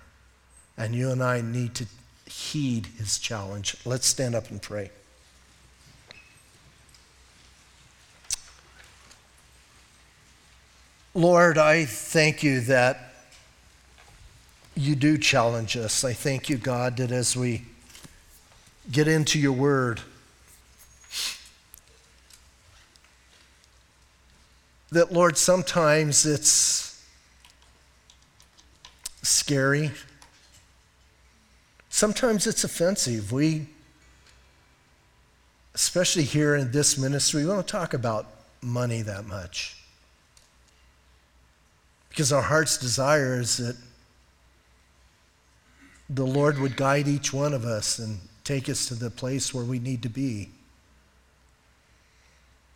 And 0.78 0.96
you 0.96 1.12
and 1.12 1.22
I 1.22 1.42
need 1.42 1.76
to 1.76 1.86
heed 2.26 2.88
his 2.98 3.20
challenge. 3.20 3.76
Let's 3.86 4.08
stand 4.08 4.36
up 4.36 4.50
and 4.50 4.62
pray. 4.62 4.90
Lord, 11.14 11.58
I 11.58 11.84
thank 11.86 12.42
you 12.42 12.62
that 12.62 13.14
you 14.76 14.96
do 14.96 15.18
challenge 15.18 15.76
us. 15.76 16.06
I 16.06 16.14
thank 16.14 16.50
you, 16.50 16.56
God, 16.56 16.98
that 16.98 17.12
as 17.12 17.36
we 17.36 17.64
get 18.90 19.10
into 19.10 19.38
your 19.38 19.52
word, 19.52 20.00
that, 24.92 25.12
Lord, 25.12 25.38
sometimes 25.38 26.26
it's 26.26 26.91
scary. 29.22 29.92
Sometimes 31.90 32.48
it's 32.48 32.64
offensive. 32.64 33.32
We, 33.32 33.68
especially 35.76 36.24
here 36.24 36.56
in 36.56 36.72
this 36.72 36.98
ministry, 36.98 37.44
we 37.44 37.52
don't 37.52 37.68
talk 37.68 37.94
about 37.94 38.28
money 38.62 39.02
that 39.02 39.26
much. 39.26 39.78
Because 42.10 42.32
our 42.32 42.42
heart's 42.42 42.78
desire 42.78 43.40
is 43.40 43.58
that 43.58 43.78
the 46.10 46.26
Lord 46.26 46.60
would 46.60 46.76
guide 46.76 47.08
each 47.08 47.32
one 47.32 47.54
of 47.54 47.64
us 47.64 48.00
and 48.00 48.20
take 48.44 48.70
us 48.70 48.86
to 48.88 48.96
the 48.96 49.10
place 49.10 49.54
where 49.54 49.64
we 49.64 49.80
need 49.80 50.02
to 50.04 50.10
be. 50.10 50.50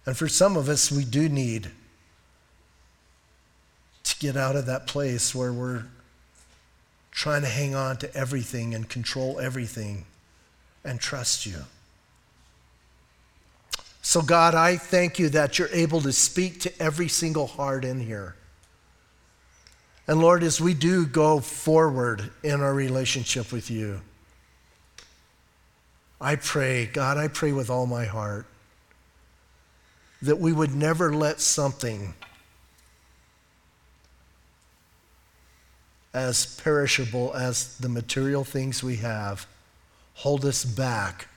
And 0.05 0.15
for 0.15 0.27
some 0.27 0.55
of 0.55 0.69
us, 0.69 0.91
we 0.91 1.03
do 1.03 1.27
need 1.27 1.71
to 4.03 4.19
get 4.19 4.37
out 4.37 4.55
of 4.55 4.67
that 4.67 4.87
place 4.87 5.33
where 5.33 5.51
we're 5.51 5.85
trying 7.15 7.41
to 7.41 7.47
hang 7.47 7.73
on 7.73 7.95
to 7.95 8.13
everything 8.13 8.75
and 8.75 8.89
control 8.89 9.39
everything 9.39 10.05
and 10.83 10.99
trust 10.99 11.45
you. 11.45 11.57
So, 14.01 14.21
God, 14.21 14.53
I 14.53 14.75
thank 14.75 15.17
you 15.17 15.29
that 15.29 15.57
you're 15.57 15.69
able 15.69 16.01
to 16.01 16.11
speak 16.11 16.59
to 16.61 16.81
every 16.81 17.07
single 17.07 17.47
heart 17.47 17.85
in 17.85 18.01
here. 18.01 18.35
And 20.07 20.19
Lord, 20.19 20.43
as 20.43 20.61
we 20.61 20.75
do 20.75 21.05
go 21.07 21.39
forward 21.39 22.29
in 22.43 22.61
our 22.61 22.73
relationship 22.73 23.51
with 23.51 23.71
you, 23.71 24.01
I 26.19 26.35
pray, 26.35 26.85
God, 26.85 27.17
I 27.17 27.29
pray 27.29 27.53
with 27.53 27.69
all 27.69 27.87
my 27.87 28.05
heart 28.05 28.45
that 30.21 30.37
we 30.37 30.51
would 30.51 30.75
never 30.75 31.15
let 31.15 31.39
something 31.39 32.13
as 36.15 36.55
perishable 36.61 37.33
as 37.33 37.77
the 37.77 37.89
material 37.89 38.45
things 38.45 38.81
we 38.81 38.95
have 38.95 39.45
hold 40.13 40.45
us 40.45 40.63
back 40.63 41.27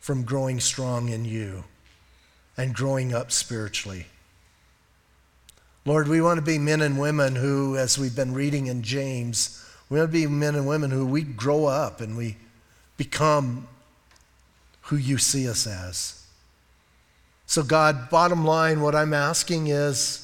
from 0.00 0.24
growing 0.24 0.58
strong 0.58 1.08
in 1.08 1.24
you 1.24 1.62
and 2.56 2.74
growing 2.74 3.14
up 3.14 3.30
spiritually. 3.30 4.06
Lord, 5.84 6.08
we 6.08 6.20
want 6.20 6.38
to 6.38 6.44
be 6.44 6.58
men 6.58 6.82
and 6.82 6.98
women 6.98 7.36
who, 7.36 7.76
as 7.76 7.96
we've 7.96 8.16
been 8.16 8.34
reading 8.34 8.66
in 8.66 8.82
James, 8.82 9.64
we 9.88 9.98
want 9.98 10.10
to 10.10 10.12
be 10.12 10.26
men 10.26 10.56
and 10.56 10.66
women 10.66 10.90
who 10.90 11.06
we 11.06 11.22
grow 11.22 11.66
up 11.66 12.00
and 12.00 12.16
we 12.16 12.36
become 12.96 13.68
who 14.82 14.96
you 14.96 15.18
see 15.18 15.48
us 15.48 15.68
as. 15.68 16.24
So, 17.46 17.62
God, 17.62 18.10
bottom 18.10 18.44
line, 18.44 18.80
what 18.80 18.96
I'm 18.96 19.14
asking 19.14 19.68
is 19.68 20.21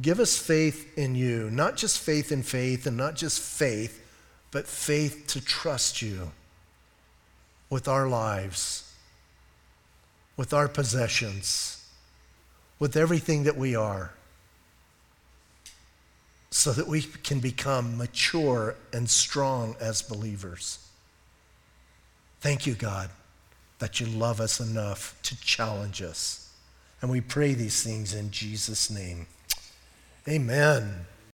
give 0.00 0.20
us 0.20 0.36
faith 0.38 0.96
in 0.98 1.14
you, 1.14 1.50
not 1.50 1.76
just 1.76 1.98
faith 1.98 2.32
in 2.32 2.42
faith 2.42 2.86
and 2.86 2.96
not 2.96 3.14
just 3.14 3.40
faith, 3.40 4.02
but 4.50 4.66
faith 4.66 5.24
to 5.28 5.40
trust 5.40 6.02
you 6.02 6.32
with 7.70 7.88
our 7.88 8.08
lives, 8.08 8.92
with 10.36 10.52
our 10.52 10.68
possessions 10.68 11.76
with 12.78 12.96
everything 12.96 13.44
that 13.44 13.56
we 13.56 13.74
are 13.74 14.12
so 16.50 16.72
that 16.72 16.86
we 16.86 17.02
can 17.02 17.40
become 17.40 17.96
mature 17.98 18.76
and 18.92 19.08
strong 19.08 19.76
as 19.80 20.02
believers. 20.02 20.78
Thank 22.40 22.66
you, 22.66 22.74
God, 22.74 23.10
that 23.78 24.00
you 24.00 24.06
love 24.06 24.40
us 24.40 24.60
enough 24.60 25.18
to 25.24 25.38
challenge 25.40 26.00
us. 26.02 26.50
And 27.02 27.10
we 27.10 27.20
pray 27.20 27.54
these 27.54 27.82
things 27.82 28.14
in 28.14 28.30
Jesus' 28.30 28.90
name. 28.90 29.26
Amen. 30.28 31.06